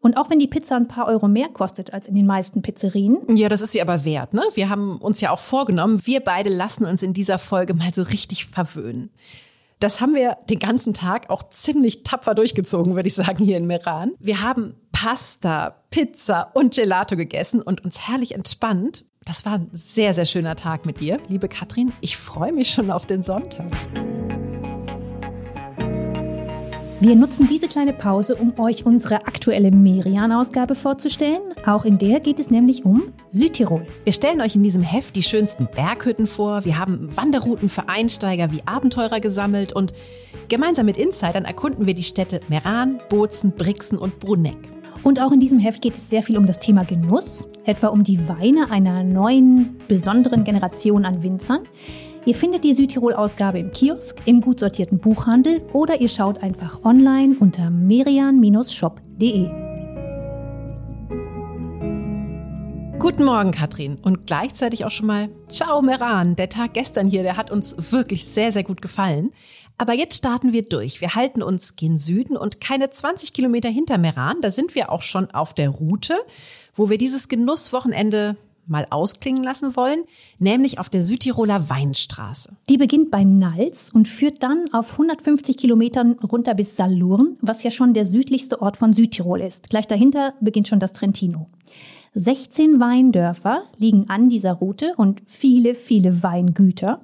Und 0.00 0.16
auch 0.16 0.30
wenn 0.30 0.38
die 0.38 0.46
Pizza 0.46 0.76
ein 0.76 0.88
paar 0.88 1.06
Euro 1.06 1.26
mehr 1.26 1.48
kostet 1.48 1.92
als 1.92 2.06
in 2.06 2.14
den 2.14 2.26
meisten 2.26 2.62
Pizzerien. 2.62 3.18
Ja, 3.34 3.48
das 3.48 3.60
ist 3.60 3.72
sie 3.72 3.82
aber 3.82 4.04
wert, 4.04 4.34
ne? 4.34 4.42
Wir 4.54 4.68
haben 4.68 4.98
uns 4.98 5.20
ja 5.20 5.30
auch 5.30 5.38
vorgenommen, 5.38 6.00
wir 6.04 6.20
beide 6.20 6.50
lassen 6.50 6.84
uns 6.84 7.02
in 7.02 7.12
dieser 7.12 7.38
Folge 7.38 7.74
mal 7.74 7.92
so 7.92 8.02
richtig 8.02 8.46
verwöhnen. 8.46 9.10
Das 9.78 10.00
haben 10.00 10.14
wir 10.14 10.38
den 10.48 10.58
ganzen 10.58 10.94
Tag 10.94 11.28
auch 11.28 11.42
ziemlich 11.48 12.02
tapfer 12.02 12.34
durchgezogen, 12.34 12.94
würde 12.94 13.08
ich 13.08 13.14
sagen, 13.14 13.44
hier 13.44 13.58
in 13.58 13.66
Meran. 13.66 14.12
Wir 14.18 14.40
haben 14.40 14.74
Pasta, 14.92 15.82
Pizza 15.90 16.50
und 16.54 16.74
Gelato 16.74 17.16
gegessen 17.16 17.60
und 17.60 17.84
uns 17.84 18.08
herrlich 18.08 18.34
entspannt. 18.34 19.04
Das 19.26 19.44
war 19.44 19.54
ein 19.54 19.70
sehr, 19.72 20.14
sehr 20.14 20.24
schöner 20.24 20.56
Tag 20.56 20.86
mit 20.86 21.00
dir, 21.00 21.18
liebe 21.28 21.48
Katrin. 21.48 21.92
Ich 22.00 22.16
freue 22.16 22.52
mich 22.52 22.70
schon 22.70 22.90
auf 22.90 23.06
den 23.06 23.22
Sonntag. 23.22 23.72
Wir 26.98 27.14
nutzen 27.14 27.46
diese 27.46 27.68
kleine 27.68 27.92
Pause, 27.92 28.36
um 28.36 28.58
euch 28.58 28.86
unsere 28.86 29.26
aktuelle 29.26 29.70
Merian-Ausgabe 29.70 30.74
vorzustellen. 30.74 31.42
Auch 31.66 31.84
in 31.84 31.98
der 31.98 32.20
geht 32.20 32.40
es 32.40 32.50
nämlich 32.50 32.86
um 32.86 33.12
Südtirol. 33.28 33.86
Wir 34.04 34.14
stellen 34.14 34.40
euch 34.40 34.56
in 34.56 34.62
diesem 34.62 34.80
Heft 34.82 35.14
die 35.14 35.22
schönsten 35.22 35.66
Berghütten 35.66 36.26
vor. 36.26 36.64
Wir 36.64 36.78
haben 36.78 37.14
Wanderrouten 37.14 37.68
für 37.68 37.90
Einsteiger 37.90 38.50
wie 38.50 38.62
Abenteurer 38.64 39.20
gesammelt 39.20 39.74
und 39.74 39.92
gemeinsam 40.48 40.86
mit 40.86 40.96
Insidern 40.96 41.44
erkunden 41.44 41.86
wir 41.86 41.92
die 41.92 42.02
Städte 42.02 42.40
Meran, 42.48 42.98
Bozen, 43.10 43.52
Brixen 43.52 43.98
und 43.98 44.18
Bruneck. 44.18 44.56
Und 45.02 45.20
auch 45.20 45.32
in 45.32 45.38
diesem 45.38 45.58
Heft 45.58 45.82
geht 45.82 45.94
es 45.94 46.08
sehr 46.08 46.22
viel 46.22 46.38
um 46.38 46.46
das 46.46 46.60
Thema 46.60 46.84
Genuss, 46.84 47.46
etwa 47.66 47.88
um 47.88 48.04
die 48.04 48.26
Weine 48.26 48.70
einer 48.70 49.04
neuen, 49.04 49.76
besonderen 49.86 50.44
Generation 50.44 51.04
an 51.04 51.22
Winzern. 51.22 51.60
Ihr 52.26 52.34
findet 52.34 52.64
die 52.64 52.74
Südtirol-Ausgabe 52.74 53.60
im 53.60 53.70
Kiosk, 53.70 54.20
im 54.24 54.40
gut 54.40 54.58
sortierten 54.58 54.98
Buchhandel 54.98 55.62
oder 55.72 56.00
ihr 56.00 56.08
schaut 56.08 56.42
einfach 56.42 56.84
online 56.84 57.36
unter 57.38 57.70
merian-shop.de. 57.70 59.44
Guten 62.98 63.24
Morgen, 63.24 63.52
Katrin. 63.52 63.96
Und 64.02 64.26
gleichzeitig 64.26 64.84
auch 64.84 64.90
schon 64.90 65.06
mal 65.06 65.28
Ciao, 65.48 65.80
Meran. 65.82 66.34
Der 66.34 66.48
Tag 66.48 66.74
gestern 66.74 67.06
hier, 67.06 67.22
der 67.22 67.36
hat 67.36 67.52
uns 67.52 67.92
wirklich 67.92 68.26
sehr, 68.26 68.50
sehr 68.50 68.64
gut 68.64 68.82
gefallen. 68.82 69.30
Aber 69.78 69.92
jetzt 69.92 70.16
starten 70.16 70.52
wir 70.52 70.62
durch. 70.62 71.00
Wir 71.00 71.14
halten 71.14 71.44
uns 71.44 71.76
gen 71.76 71.96
Süden 71.96 72.36
und 72.36 72.60
keine 72.60 72.90
20 72.90 73.34
Kilometer 73.34 73.68
hinter 73.68 73.98
Meran, 73.98 74.40
da 74.42 74.50
sind 74.50 74.74
wir 74.74 74.90
auch 74.90 75.02
schon 75.02 75.30
auf 75.30 75.54
der 75.54 75.68
Route, 75.68 76.16
wo 76.74 76.90
wir 76.90 76.98
dieses 76.98 77.28
Genusswochenende 77.28 78.36
mal 78.66 78.86
ausklingen 78.90 79.42
lassen 79.42 79.76
wollen, 79.76 80.04
nämlich 80.38 80.78
auf 80.78 80.88
der 80.88 81.02
Südtiroler 81.02 81.68
Weinstraße. 81.68 82.56
Die 82.68 82.76
beginnt 82.76 83.10
bei 83.10 83.24
Nals 83.24 83.92
und 83.92 84.08
führt 84.08 84.42
dann 84.42 84.66
auf 84.72 84.92
150 84.92 85.56
Kilometern 85.56 86.12
runter 86.12 86.54
bis 86.54 86.76
Salurn, 86.76 87.36
was 87.40 87.62
ja 87.62 87.70
schon 87.70 87.94
der 87.94 88.06
südlichste 88.06 88.60
Ort 88.60 88.76
von 88.76 88.92
Südtirol 88.92 89.40
ist. 89.40 89.70
Gleich 89.70 89.86
dahinter 89.86 90.34
beginnt 90.40 90.68
schon 90.68 90.80
das 90.80 90.92
Trentino. 90.92 91.48
16 92.14 92.80
Weindörfer 92.80 93.64
liegen 93.76 94.08
an 94.08 94.28
dieser 94.28 94.54
Route 94.54 94.92
und 94.96 95.20
viele, 95.26 95.74
viele 95.74 96.22
Weingüter. 96.22 97.02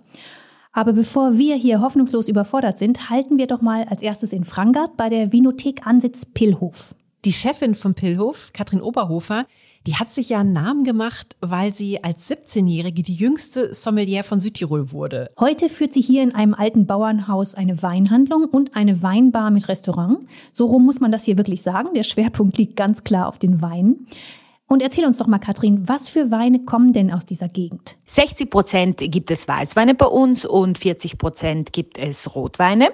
Aber 0.73 0.95
bevor 0.95 1.37
wir 1.37 1.55
hier 1.55 1.83
hoffnungslos 1.83 2.29
überfordert 2.29 2.79
sind, 2.79 3.11
halten 3.11 3.37
wir 3.37 3.47
doch 3.47 3.61
mal 3.61 3.85
als 3.85 4.01
erstes 4.01 4.33
in 4.33 4.45
Frangart 4.45 4.97
bei 4.97 5.11
der 5.11 5.31
Vinothek 5.31 5.87
Ansitz 5.87 6.25
Pillhof. 6.25 6.95
Die 7.25 7.33
Chefin 7.33 7.77
vom 7.77 7.95
Pillhof, 7.95 8.53
Katrin 8.53 8.83
Oberhofer, 8.83 9.47
die 9.87 9.95
hat 9.95 10.13
sich 10.13 10.31
ja 10.31 10.41
einen 10.41 10.53
Namen 10.53 10.83
gemacht, 10.83 11.37
weil 11.41 11.73
sie 11.73 12.03
als 12.03 12.29
17-Jährige 12.29 13.05
die 13.05 13.15
jüngste 13.15 13.73
Sommelier 13.73 14.25
von 14.25 14.41
Südtirol 14.41 14.91
wurde. 14.91 15.31
Heute 15.39 15.69
führt 15.69 15.93
sie 15.93 16.01
hier 16.01 16.25
in 16.25 16.35
einem 16.35 16.53
alten 16.53 16.85
Bauernhaus 16.87 17.55
eine 17.55 17.81
Weinhandlung 17.81 18.47
und 18.47 18.75
eine 18.75 19.05
Weinbar 19.05 19.53
mit 19.53 19.69
Restaurant. 19.69 20.19
So 20.53 20.67
rum 20.67 20.85
muss 20.85 20.99
man 20.99 21.13
das 21.13 21.23
hier 21.23 21.39
wirklich 21.39 21.63
sagen. 21.63 21.91
Der 21.95 22.03
Schwerpunkt 22.03 22.59
liegt 22.59 22.75
ganz 22.75 23.05
klar 23.05 23.29
auf 23.29 23.39
den 23.39 23.63
Weinen. 23.63 24.09
Und 24.69 24.81
erzähl 24.81 25.05
uns 25.05 25.19
doch 25.19 25.27
mal, 25.27 25.39
Katrin, 25.39 25.87
was 25.87 26.09
für 26.09 26.31
Weine 26.31 26.65
kommen 26.65 26.95
denn 26.95 27.13
aus 27.13 27.27
dieser 27.27 27.49
Gegend? 27.49 27.99
60 28.07 28.49
Prozent 28.49 28.99
gibt 28.99 29.31
es 29.31 29.47
Weißweine 29.47 29.95
bei 29.95 30.07
uns 30.07 30.47
und 30.47 30.79
40 30.79 31.19
Prozent 31.19 31.73
gibt 31.75 31.99
es 31.99 32.35
Rotweine. 32.35 32.91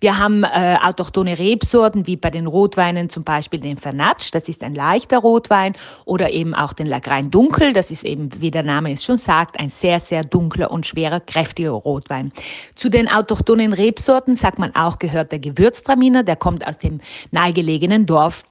Wir 0.00 0.18
haben 0.18 0.42
äh, 0.44 0.78
autochtone 0.82 1.38
Rebsorten, 1.38 2.06
wie 2.06 2.16
bei 2.16 2.30
den 2.30 2.46
Rotweinen 2.46 3.10
zum 3.10 3.24
Beispiel 3.24 3.60
den 3.60 3.76
Fernatsch, 3.76 4.30
das 4.32 4.48
ist 4.48 4.62
ein 4.62 4.74
leichter 4.74 5.18
Rotwein, 5.18 5.74
oder 6.06 6.30
eben 6.30 6.54
auch 6.54 6.72
den 6.72 6.86
Lagrein 6.86 7.30
Dunkel, 7.30 7.74
das 7.74 7.90
ist 7.90 8.04
eben, 8.04 8.30
wie 8.40 8.50
der 8.50 8.62
Name 8.62 8.92
es 8.92 9.04
schon 9.04 9.18
sagt, 9.18 9.60
ein 9.60 9.68
sehr, 9.68 10.00
sehr 10.00 10.24
dunkler 10.24 10.70
und 10.70 10.86
schwerer, 10.86 11.20
kräftiger 11.20 11.72
Rotwein. 11.72 12.32
Zu 12.74 12.88
den 12.88 13.06
autochthonen 13.06 13.74
Rebsorten 13.74 14.36
sagt 14.36 14.58
man 14.58 14.74
auch, 14.74 14.98
gehört 14.98 15.32
der 15.32 15.40
Gewürztraminer, 15.40 16.22
der 16.22 16.36
kommt 16.36 16.66
aus 16.66 16.78
dem 16.78 17.00
nahegelegenen 17.32 18.06
Dorf 18.06 18.44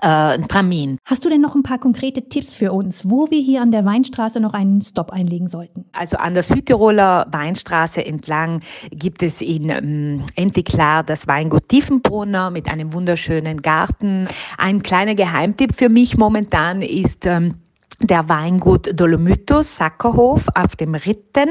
äh, 0.00 0.38
Tramin. 0.48 0.98
Hast 1.04 1.24
du 1.24 1.28
denn 1.28 1.40
noch 1.40 1.54
ein 1.54 1.62
paar 1.62 1.78
konkrete 1.78 2.28
Tipps 2.28 2.52
für 2.52 2.72
uns, 2.72 3.08
wo 3.08 3.30
wir 3.30 3.40
hier 3.40 3.62
an 3.62 3.70
der 3.70 3.84
Weinstraße 3.84 4.40
noch 4.40 4.54
einen 4.54 4.82
Stopp 4.82 5.12
einlegen 5.12 5.48
sollten? 5.48 5.86
Also 5.92 6.16
an 6.16 6.34
der 6.34 6.42
Südtiroler 6.42 7.26
Weinstraße 7.30 8.04
entlang 8.04 8.60
gibt 8.90 9.22
es 9.22 9.40
in 9.40 9.70
ähm, 9.70 10.26
Entiklar 10.36 11.02
das 11.02 11.26
Weingut 11.26 11.68
Tiefenbrunner 11.68 12.50
mit 12.50 12.68
einem 12.68 12.92
wunderschönen 12.92 13.62
Garten. 13.62 14.28
Ein 14.58 14.82
kleiner 14.82 15.14
Geheimtipp 15.14 15.74
für 15.74 15.88
mich 15.88 16.16
momentan 16.16 16.82
ist 16.82 17.26
ähm, 17.26 17.63
der 18.00 18.28
Weingut 18.28 18.98
Dolomythos 18.98 19.76
Sackerhof 19.76 20.46
auf 20.54 20.76
dem 20.76 20.94
Ritten 20.94 21.50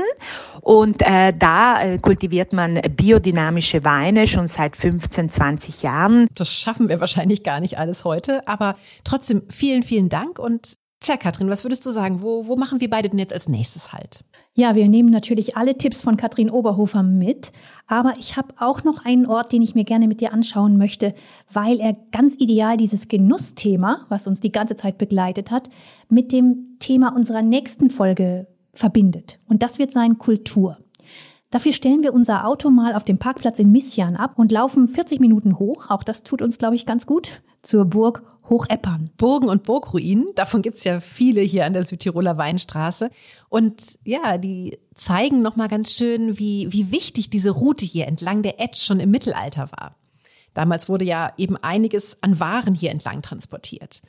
und 0.62 1.02
äh, 1.02 1.34
da 1.38 1.82
äh, 1.82 1.98
kultiviert 1.98 2.54
man 2.54 2.82
biodynamische 2.96 3.84
Weine 3.84 4.28
schon 4.28 4.48
seit 4.48 4.78
15, 4.78 5.32
20 5.32 5.84
Jahren. 5.84 6.28
Das 6.36 6.52
schaffen 6.52 6.89
wir 6.89 7.00
wahrscheinlich 7.00 7.44
gar 7.44 7.60
nicht 7.60 7.78
alles 7.78 8.06
heute, 8.06 8.48
aber 8.48 8.74
trotzdem 9.04 9.44
vielen, 9.50 9.84
vielen 9.84 10.10
Dank 10.10 10.39
und 10.39 10.76
Tja, 11.04 11.18
Katrin, 11.18 11.49
was 11.49 11.66
würdest 11.66 11.86
du 11.86 11.91
sagen? 11.91 12.22
Wo, 12.22 12.47
wo 12.47 12.56
machen 12.56 12.80
wir 12.80 12.89
beide 12.89 13.10
denn 13.10 13.20
jetzt 13.20 13.34
als 13.34 13.49
nächstes 13.49 13.91
halt? 13.91 14.24
Ja, 14.54 14.74
wir 14.74 14.88
nehmen 14.88 15.10
natürlich 15.10 15.58
alle 15.58 15.78
Tipps 15.78 16.01
von 16.01 16.16
Katrin 16.16 16.49
Oberhofer 16.49 17.04
mit, 17.04 17.51
aber 17.88 18.14
ich 18.18 18.38
habe 18.38 18.54
auch 18.58 18.86
noch 18.86 19.04
einen 19.04 19.26
Ort, 19.26 19.51
den 19.51 19.62
ich 19.62 19.76
mir 19.76 19.84
gerne 19.84 20.08
mit 20.08 20.22
dir 20.22 20.32
anschauen 20.32 20.78
möchte, 20.78 21.14
weil 21.51 21.82
er 21.82 21.97
ganz 22.14 22.36
ideal 22.39 22.78
dieses 22.78 23.10
Genussthema, 23.10 24.06
was 24.08 24.28
uns 24.28 24.39
die 24.39 24.54
ganze 24.54 24.78
Zeit 24.78 24.97
begleitet 24.97 25.51
hat, 25.51 25.70
mit 26.08 26.32
dem 26.32 26.78
Thema 26.80 27.14
unserer 27.14 27.41
nächsten 27.41 27.89
Folge 27.89 28.47
verbindet. 28.72 29.39
Und 29.49 29.62
das 29.62 29.80
wird 29.80 29.91
sein 29.91 30.18
Kultur. 30.20 30.78
Dafür 31.54 31.72
stellen 31.72 32.01
wir 32.01 32.16
unser 32.16 32.47
Auto 32.47 32.72
mal 32.72 32.95
auf 32.95 33.04
dem 33.04 33.20
Parkplatz 33.20 33.60
in 33.60 33.72
Missian 33.72 34.16
ab 34.16 34.39
und 34.39 34.51
laufen 34.51 34.88
40 34.88 35.20
Minuten 35.20 35.60
hoch, 35.60 35.91
auch 35.91 36.01
das 36.01 36.24
tut 36.24 36.41
uns, 36.41 36.58
glaube 36.58 36.74
ich, 36.74 36.88
ganz 36.88 37.06
gut, 37.06 37.43
zur 37.62 37.86
Burg 37.86 38.24
Hocheppern. 38.49 39.12
Burgen 39.18 39.49
und 39.49 39.62
Burgruinen, 39.62 40.26
davon 40.34 40.64
gibt's 40.64 40.84
ja 40.84 40.99
viele 40.99 41.41
hier 41.41 41.68
an 41.68 41.74
der 41.74 41.86
Südtiroler 41.86 42.39
Weinstraße. 42.39 43.12
Und 43.49 43.99
ja, 44.04 44.39
die 44.39 44.80
zeigen 44.95 45.43
nochmal 45.43 45.68
ganz 45.68 45.93
schön, 45.93 46.39
wie, 46.39 46.74
wie 46.74 46.91
wichtig 46.91 47.30
diese 47.30 47.51
Route 47.51 47.86
hier 47.86 48.08
entlang 48.08 48.41
der 48.41 48.60
Etsch 48.60 48.82
schon 48.82 48.99
im 48.99 49.12
Mittelalter 49.12 49.72
war. 49.74 49.95
Damals 50.56 50.89
wurde 50.89 51.06
ja 51.06 51.34
eben 51.38 51.58
einiges 51.58 52.18
an 52.22 52.39
Waren 52.39 52.74
hier 52.74 52.89
entlang 52.89 53.22
transportiert. 53.22 54.01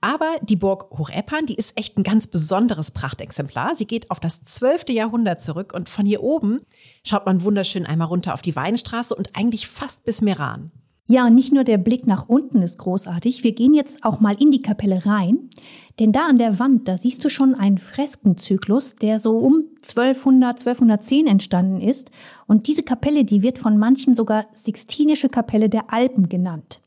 Aber 0.00 0.36
die 0.42 0.56
Burg 0.56 0.90
Hocheppern, 0.96 1.46
die 1.46 1.54
ist 1.54 1.78
echt 1.78 1.98
ein 1.98 2.02
ganz 2.02 2.26
besonderes 2.26 2.90
Prachtexemplar. 2.90 3.76
Sie 3.76 3.86
geht 3.86 4.10
auf 4.10 4.18
das 4.18 4.44
12. 4.44 4.88
Jahrhundert 4.90 5.42
zurück 5.42 5.74
und 5.74 5.88
von 5.88 6.06
hier 6.06 6.22
oben 6.22 6.60
schaut 7.04 7.26
man 7.26 7.42
wunderschön 7.42 7.84
einmal 7.84 8.08
runter 8.08 8.32
auf 8.32 8.42
die 8.42 8.56
Weinstraße 8.56 9.14
und 9.14 9.36
eigentlich 9.36 9.68
fast 9.68 10.04
bis 10.04 10.22
Meran. 10.22 10.70
Ja, 11.06 11.28
nicht 11.28 11.52
nur 11.52 11.64
der 11.64 11.76
Blick 11.76 12.06
nach 12.06 12.28
unten 12.28 12.62
ist 12.62 12.78
großartig, 12.78 13.42
wir 13.42 13.50
gehen 13.50 13.74
jetzt 13.74 14.04
auch 14.04 14.20
mal 14.20 14.40
in 14.40 14.52
die 14.52 14.62
Kapelle 14.62 15.04
rein, 15.06 15.50
denn 15.98 16.12
da 16.12 16.28
an 16.28 16.38
der 16.38 16.60
Wand, 16.60 16.86
da 16.86 16.96
siehst 16.96 17.24
du 17.24 17.28
schon 17.28 17.56
einen 17.56 17.78
Freskenzyklus, 17.78 18.94
der 18.94 19.18
so 19.18 19.36
um 19.36 19.64
1200, 19.82 20.60
1210 20.60 21.26
entstanden 21.26 21.80
ist 21.80 22.12
und 22.46 22.68
diese 22.68 22.84
Kapelle, 22.84 23.24
die 23.24 23.42
wird 23.42 23.58
von 23.58 23.76
manchen 23.76 24.14
sogar 24.14 24.46
Sixtinische 24.52 25.28
Kapelle 25.28 25.68
der 25.68 25.92
Alpen 25.92 26.28
genannt. 26.28 26.80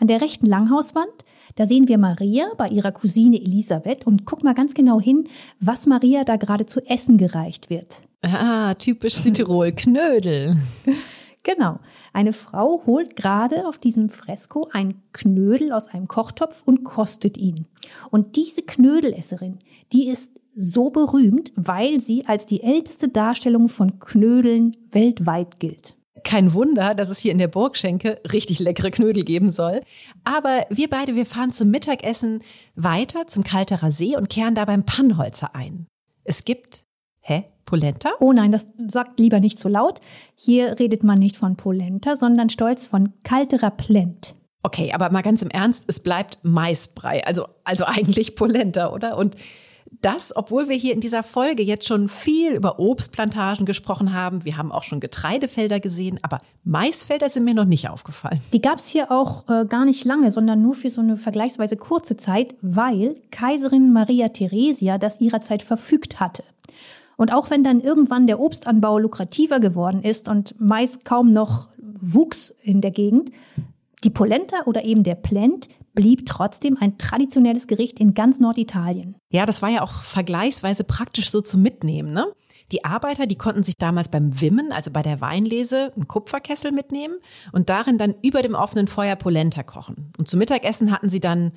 An 0.00 0.08
der 0.08 0.20
rechten 0.22 0.46
Langhauswand, 0.46 1.24
da 1.56 1.66
sehen 1.66 1.88
wir 1.88 1.98
Maria 1.98 2.48
bei 2.56 2.68
ihrer 2.68 2.92
Cousine 2.92 3.40
Elisabeth 3.40 4.06
und 4.06 4.24
guck 4.24 4.44
mal 4.44 4.54
ganz 4.54 4.74
genau 4.74 5.00
hin, 5.00 5.28
was 5.60 5.86
Maria 5.86 6.24
da 6.24 6.36
gerade 6.36 6.66
zu 6.66 6.80
essen 6.86 7.18
gereicht 7.18 7.70
wird. 7.70 8.02
Ah, 8.22 8.74
typisch 8.74 9.14
Südtirol, 9.14 9.72
Knödel. 9.72 10.56
Genau. 11.44 11.78
Eine 12.12 12.32
Frau 12.32 12.82
holt 12.84 13.16
gerade 13.16 13.66
auf 13.66 13.78
diesem 13.78 14.10
Fresko 14.10 14.68
ein 14.72 15.00
Knödel 15.12 15.72
aus 15.72 15.88
einem 15.88 16.06
Kochtopf 16.06 16.62
und 16.64 16.84
kostet 16.84 17.38
ihn. 17.38 17.66
Und 18.10 18.36
diese 18.36 18.62
Knödelesserin, 18.62 19.58
die 19.92 20.08
ist 20.08 20.32
so 20.54 20.90
berühmt, 20.90 21.52
weil 21.54 22.00
sie 22.00 22.26
als 22.26 22.44
die 22.44 22.62
älteste 22.62 23.08
Darstellung 23.08 23.68
von 23.68 24.00
Knödeln 24.00 24.72
weltweit 24.90 25.60
gilt. 25.60 25.96
Kein 26.28 26.52
Wunder, 26.52 26.94
dass 26.94 27.08
es 27.08 27.20
hier 27.20 27.32
in 27.32 27.38
der 27.38 27.48
Burgschenke 27.48 28.20
richtig 28.30 28.58
leckere 28.58 28.90
Knödel 28.90 29.24
geben 29.24 29.50
soll. 29.50 29.80
Aber 30.24 30.66
wir 30.68 30.90
beide, 30.90 31.14
wir 31.14 31.24
fahren 31.24 31.52
zum 31.52 31.70
Mittagessen 31.70 32.40
weiter 32.74 33.26
zum 33.26 33.44
Kalterer 33.44 33.90
See 33.90 34.14
und 34.14 34.28
kehren 34.28 34.54
da 34.54 34.66
beim 34.66 34.84
Pannholzer 34.84 35.54
ein. 35.54 35.86
Es 36.24 36.44
gibt 36.44 36.84
Hä? 37.22 37.44
Polenta? 37.64 38.10
Oh 38.20 38.34
nein, 38.34 38.52
das 38.52 38.66
sagt 38.88 39.18
lieber 39.18 39.40
nicht 39.40 39.58
so 39.58 39.70
laut. 39.70 40.00
Hier 40.34 40.78
redet 40.78 41.02
man 41.02 41.18
nicht 41.18 41.38
von 41.38 41.56
Polenta, 41.56 42.14
sondern 42.14 42.50
stolz 42.50 42.86
von 42.86 43.14
kalterer 43.22 43.70
Plent. 43.70 44.34
Okay, 44.62 44.92
aber 44.92 45.08
mal 45.08 45.22
ganz 45.22 45.40
im 45.40 45.48
Ernst, 45.48 45.84
es 45.86 46.00
bleibt 46.00 46.40
Maisbrei, 46.42 47.24
also, 47.24 47.48
also 47.64 47.86
eigentlich 47.86 48.36
Polenta, 48.36 48.92
oder? 48.92 49.16
Und 49.16 49.34
das, 50.00 50.36
obwohl 50.36 50.68
wir 50.68 50.76
hier 50.76 50.94
in 50.94 51.00
dieser 51.00 51.22
Folge 51.22 51.62
jetzt 51.62 51.86
schon 51.86 52.08
viel 52.08 52.52
über 52.52 52.78
Obstplantagen 52.78 53.66
gesprochen 53.66 54.12
haben. 54.12 54.44
Wir 54.44 54.56
haben 54.56 54.72
auch 54.72 54.82
schon 54.82 55.00
Getreidefelder 55.00 55.80
gesehen, 55.80 56.18
aber 56.22 56.40
Maisfelder 56.64 57.28
sind 57.28 57.44
mir 57.44 57.54
noch 57.54 57.64
nicht 57.64 57.88
aufgefallen. 57.88 58.40
Die 58.52 58.62
gab 58.62 58.78
es 58.78 58.88
hier 58.88 59.10
auch 59.10 59.48
äh, 59.48 59.64
gar 59.66 59.84
nicht 59.84 60.04
lange, 60.04 60.30
sondern 60.30 60.62
nur 60.62 60.74
für 60.74 60.90
so 60.90 61.00
eine 61.00 61.16
vergleichsweise 61.16 61.76
kurze 61.76 62.16
Zeit, 62.16 62.54
weil 62.60 63.16
Kaiserin 63.30 63.92
Maria 63.92 64.28
Theresia 64.28 64.98
das 64.98 65.20
ihrer 65.20 65.40
Zeit 65.40 65.62
verfügt 65.62 66.20
hatte. 66.20 66.44
Und 67.16 67.32
auch 67.32 67.50
wenn 67.50 67.64
dann 67.64 67.80
irgendwann 67.80 68.28
der 68.28 68.38
Obstanbau 68.38 68.98
lukrativer 68.98 69.58
geworden 69.58 70.02
ist 70.02 70.28
und 70.28 70.54
Mais 70.58 71.02
kaum 71.02 71.32
noch 71.32 71.68
wuchs 72.00 72.54
in 72.62 72.80
der 72.80 72.92
Gegend, 72.92 73.30
die 74.04 74.10
Polenta 74.10 74.56
oder 74.66 74.84
eben 74.84 75.02
der 75.02 75.16
Plent 75.16 75.68
blieb 75.94 76.26
trotzdem 76.26 76.76
ein 76.78 76.98
traditionelles 76.98 77.66
Gericht 77.66 77.98
in 77.98 78.14
ganz 78.14 78.38
Norditalien. 78.38 79.16
Ja, 79.32 79.46
das 79.46 79.62
war 79.62 79.68
ja 79.68 79.82
auch 79.82 80.02
vergleichsweise 80.02 80.84
praktisch 80.84 81.30
so 81.30 81.40
zu 81.40 81.58
mitnehmen, 81.58 82.12
ne? 82.12 82.26
Die 82.70 82.84
Arbeiter, 82.84 83.26
die 83.26 83.36
konnten 83.36 83.62
sich 83.62 83.76
damals 83.78 84.10
beim 84.10 84.40
Wimmen, 84.40 84.72
also 84.72 84.90
bei 84.90 85.02
der 85.02 85.20
Weinlese, 85.20 85.92
einen 85.96 86.06
Kupferkessel 86.06 86.70
mitnehmen 86.70 87.14
und 87.50 87.70
darin 87.70 87.96
dann 87.96 88.14
über 88.22 88.42
dem 88.42 88.54
offenen 88.54 88.88
Feuer 88.88 89.16
Polenta 89.16 89.62
kochen. 89.62 90.12
Und 90.18 90.28
zum 90.28 90.38
Mittagessen 90.38 90.92
hatten 90.92 91.08
sie 91.08 91.20
dann 91.20 91.52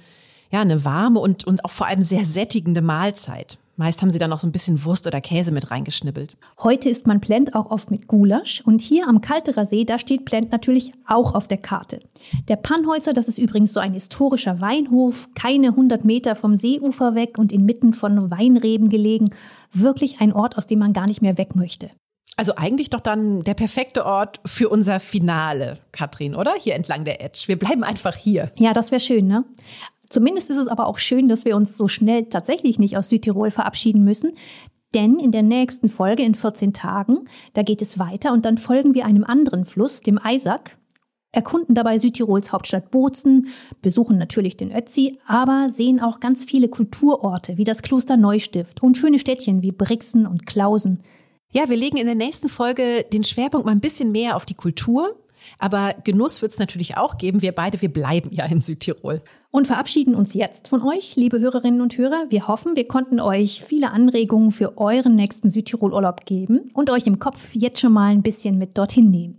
ja 0.51 0.61
eine 0.61 0.85
warme 0.85 1.19
und, 1.19 1.45
und 1.45 1.65
auch 1.65 1.71
vor 1.71 1.87
allem 1.87 2.01
sehr 2.01 2.25
sättigende 2.25 2.81
Mahlzeit. 2.81 3.57
Meist 3.77 4.01
haben 4.01 4.11
sie 4.11 4.19
dann 4.19 4.29
noch 4.29 4.39
so 4.39 4.47
ein 4.47 4.51
bisschen 4.51 4.83
Wurst 4.85 5.07
oder 5.07 5.21
Käse 5.21 5.51
mit 5.51 5.71
reingeschnibbelt. 5.71 6.35
Heute 6.61 6.89
isst 6.89 7.07
man 7.07 7.21
Plent 7.21 7.55
auch 7.55 7.71
oft 7.71 7.89
mit 7.89 8.07
Gulasch 8.07 8.61
und 8.65 8.81
hier 8.81 9.07
am 9.07 9.21
Kalterer 9.21 9.65
See, 9.65 9.85
da 9.85 9.97
steht 9.97 10.25
Plent 10.25 10.51
natürlich 10.51 10.91
auch 11.07 11.33
auf 11.33 11.47
der 11.47 11.57
Karte. 11.57 11.99
Der 12.47 12.57
Pannholzer, 12.57 13.13
das 13.13 13.27
ist 13.27 13.37
übrigens 13.37 13.73
so 13.73 13.79
ein 13.79 13.93
historischer 13.93 14.61
Weinhof, 14.61 15.29
keine 15.35 15.69
100 15.69 16.05
Meter 16.05 16.35
vom 16.35 16.57
Seeufer 16.57 17.15
weg 17.15 17.37
und 17.37 17.51
inmitten 17.51 17.93
von 17.93 18.29
Weinreben 18.29 18.89
gelegen. 18.89 19.31
Wirklich 19.73 20.19
ein 20.19 20.33
Ort, 20.33 20.57
aus 20.57 20.67
dem 20.67 20.79
man 20.79 20.93
gar 20.93 21.07
nicht 21.07 21.21
mehr 21.21 21.37
weg 21.37 21.55
möchte. 21.55 21.89
Also 22.37 22.55
eigentlich 22.55 22.89
doch 22.89 23.01
dann 23.01 23.41
der 23.41 23.53
perfekte 23.53 24.05
Ort 24.05 24.39
für 24.45 24.69
unser 24.69 24.99
Finale, 24.99 25.79
Katrin, 25.91 26.35
oder? 26.35 26.53
Hier 26.57 26.75
entlang 26.75 27.05
der 27.05 27.23
Edge. 27.23 27.43
Wir 27.47 27.59
bleiben 27.59 27.83
einfach 27.83 28.15
hier. 28.15 28.51
Ja, 28.55 28.73
das 28.73 28.91
wäre 28.91 29.01
schön, 29.01 29.27
ne? 29.27 29.43
Zumindest 30.11 30.49
ist 30.49 30.57
es 30.57 30.67
aber 30.67 30.87
auch 30.87 30.97
schön, 30.97 31.29
dass 31.29 31.45
wir 31.45 31.55
uns 31.55 31.77
so 31.77 31.87
schnell 31.87 32.25
tatsächlich 32.25 32.77
nicht 32.79 32.97
aus 32.97 33.07
Südtirol 33.07 33.49
verabschieden 33.49 34.03
müssen. 34.03 34.33
Denn 34.93 35.19
in 35.19 35.31
der 35.31 35.41
nächsten 35.41 35.87
Folge 35.87 36.23
in 36.23 36.35
14 36.35 36.73
Tagen, 36.73 37.29
da 37.53 37.63
geht 37.63 37.81
es 37.81 37.97
weiter 37.97 38.33
und 38.33 38.43
dann 38.43 38.57
folgen 38.57 38.93
wir 38.93 39.05
einem 39.05 39.23
anderen 39.23 39.63
Fluss, 39.63 40.01
dem 40.01 40.19
Eisack, 40.21 40.77
erkunden 41.31 41.75
dabei 41.75 41.97
Südtirols 41.97 42.51
Hauptstadt 42.51 42.91
Bozen, 42.91 43.47
besuchen 43.81 44.17
natürlich 44.17 44.57
den 44.57 44.75
Ötzi, 44.75 45.17
aber 45.25 45.69
sehen 45.69 46.01
auch 46.01 46.19
ganz 46.19 46.43
viele 46.43 46.67
Kulturorte 46.67 47.57
wie 47.57 47.63
das 47.63 47.81
Kloster 47.81 48.17
Neustift 48.17 48.83
und 48.83 48.97
schöne 48.97 49.17
Städtchen 49.17 49.63
wie 49.63 49.71
Brixen 49.71 50.27
und 50.27 50.45
Klausen. 50.45 50.99
Ja, 51.53 51.69
wir 51.69 51.77
legen 51.77 51.95
in 51.95 52.05
der 52.05 52.15
nächsten 52.15 52.49
Folge 52.49 53.05
den 53.13 53.23
Schwerpunkt 53.23 53.65
mal 53.65 53.71
ein 53.71 53.79
bisschen 53.79 54.11
mehr 54.11 54.35
auf 54.35 54.45
die 54.45 54.55
Kultur. 54.55 55.15
Aber 55.59 55.95
Genuss 56.03 56.41
wird 56.41 56.51
es 56.51 56.59
natürlich 56.59 56.97
auch 56.97 57.17
geben. 57.17 57.41
Wir 57.41 57.51
beide, 57.51 57.81
wir 57.81 57.91
bleiben 57.91 58.29
ja 58.31 58.45
in 58.45 58.61
Südtirol 58.61 59.21
und 59.51 59.67
verabschieden 59.67 60.15
uns 60.15 60.33
jetzt 60.33 60.67
von 60.67 60.81
euch, 60.81 61.15
liebe 61.15 61.39
Hörerinnen 61.39 61.81
und 61.81 61.97
Hörer. 61.97 62.25
Wir 62.29 62.47
hoffen, 62.47 62.75
wir 62.75 62.87
konnten 62.87 63.19
euch 63.19 63.63
viele 63.63 63.91
Anregungen 63.91 64.51
für 64.51 64.77
euren 64.77 65.15
nächsten 65.15 65.49
Südtirol-Urlaub 65.49 66.25
geben 66.25 66.71
und 66.73 66.89
euch 66.89 67.07
im 67.07 67.19
Kopf 67.19 67.53
jetzt 67.53 67.79
schon 67.79 67.93
mal 67.93 68.11
ein 68.11 68.23
bisschen 68.23 68.57
mit 68.57 68.77
dorthin 68.77 69.11
nehmen. 69.11 69.37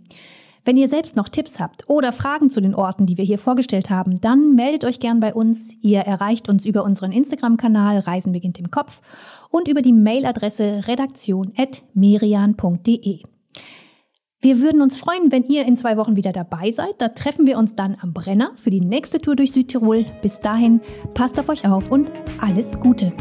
Wenn 0.65 0.77
ihr 0.77 0.87
selbst 0.87 1.17
noch 1.17 1.27
Tipps 1.27 1.59
habt 1.59 1.89
oder 1.89 2.13
Fragen 2.13 2.49
zu 2.49 2.61
den 2.61 2.73
Orten, 2.73 3.05
die 3.05 3.17
wir 3.17 3.25
hier 3.25 3.37
vorgestellt 3.37 3.89
haben, 3.89 4.21
dann 4.21 4.55
meldet 4.55 4.85
euch 4.85 5.01
gern 5.01 5.19
bei 5.19 5.33
uns. 5.33 5.75
Ihr 5.81 5.99
erreicht 5.99 6.47
uns 6.47 6.65
über 6.65 6.85
unseren 6.85 7.11
Instagram-Kanal 7.11 7.99
Reisen 7.99 8.31
beginnt 8.31 8.59
im 8.59 8.71
Kopf 8.71 9.01
und 9.49 9.67
über 9.67 9.81
die 9.81 9.91
Mailadresse 9.91 10.87
redaktion.merian.de. 10.87 13.32
Wir 14.43 14.59
würden 14.59 14.81
uns 14.81 14.99
freuen, 14.99 15.31
wenn 15.31 15.45
ihr 15.45 15.65
in 15.65 15.77
zwei 15.77 15.95
Wochen 15.95 16.17
wieder 16.17 16.33
dabei 16.33 16.69
seid. 16.69 16.95
Da 16.97 17.07
treffen 17.07 17.47
wir 17.47 17.57
uns 17.57 17.75
dann 17.75 17.95
am 18.01 18.11
Brenner 18.11 18.51
für 18.57 18.71
die 18.71 18.81
nächste 18.81 19.21
Tour 19.21 19.37
durch 19.37 19.53
Südtirol. 19.53 20.05
Bis 20.21 20.41
dahin, 20.41 20.81
passt 21.13 21.39
auf 21.39 21.47
euch 21.47 21.65
auf 21.65 21.91
und 21.91 22.11
alles 22.39 22.77
Gute. 22.81 23.13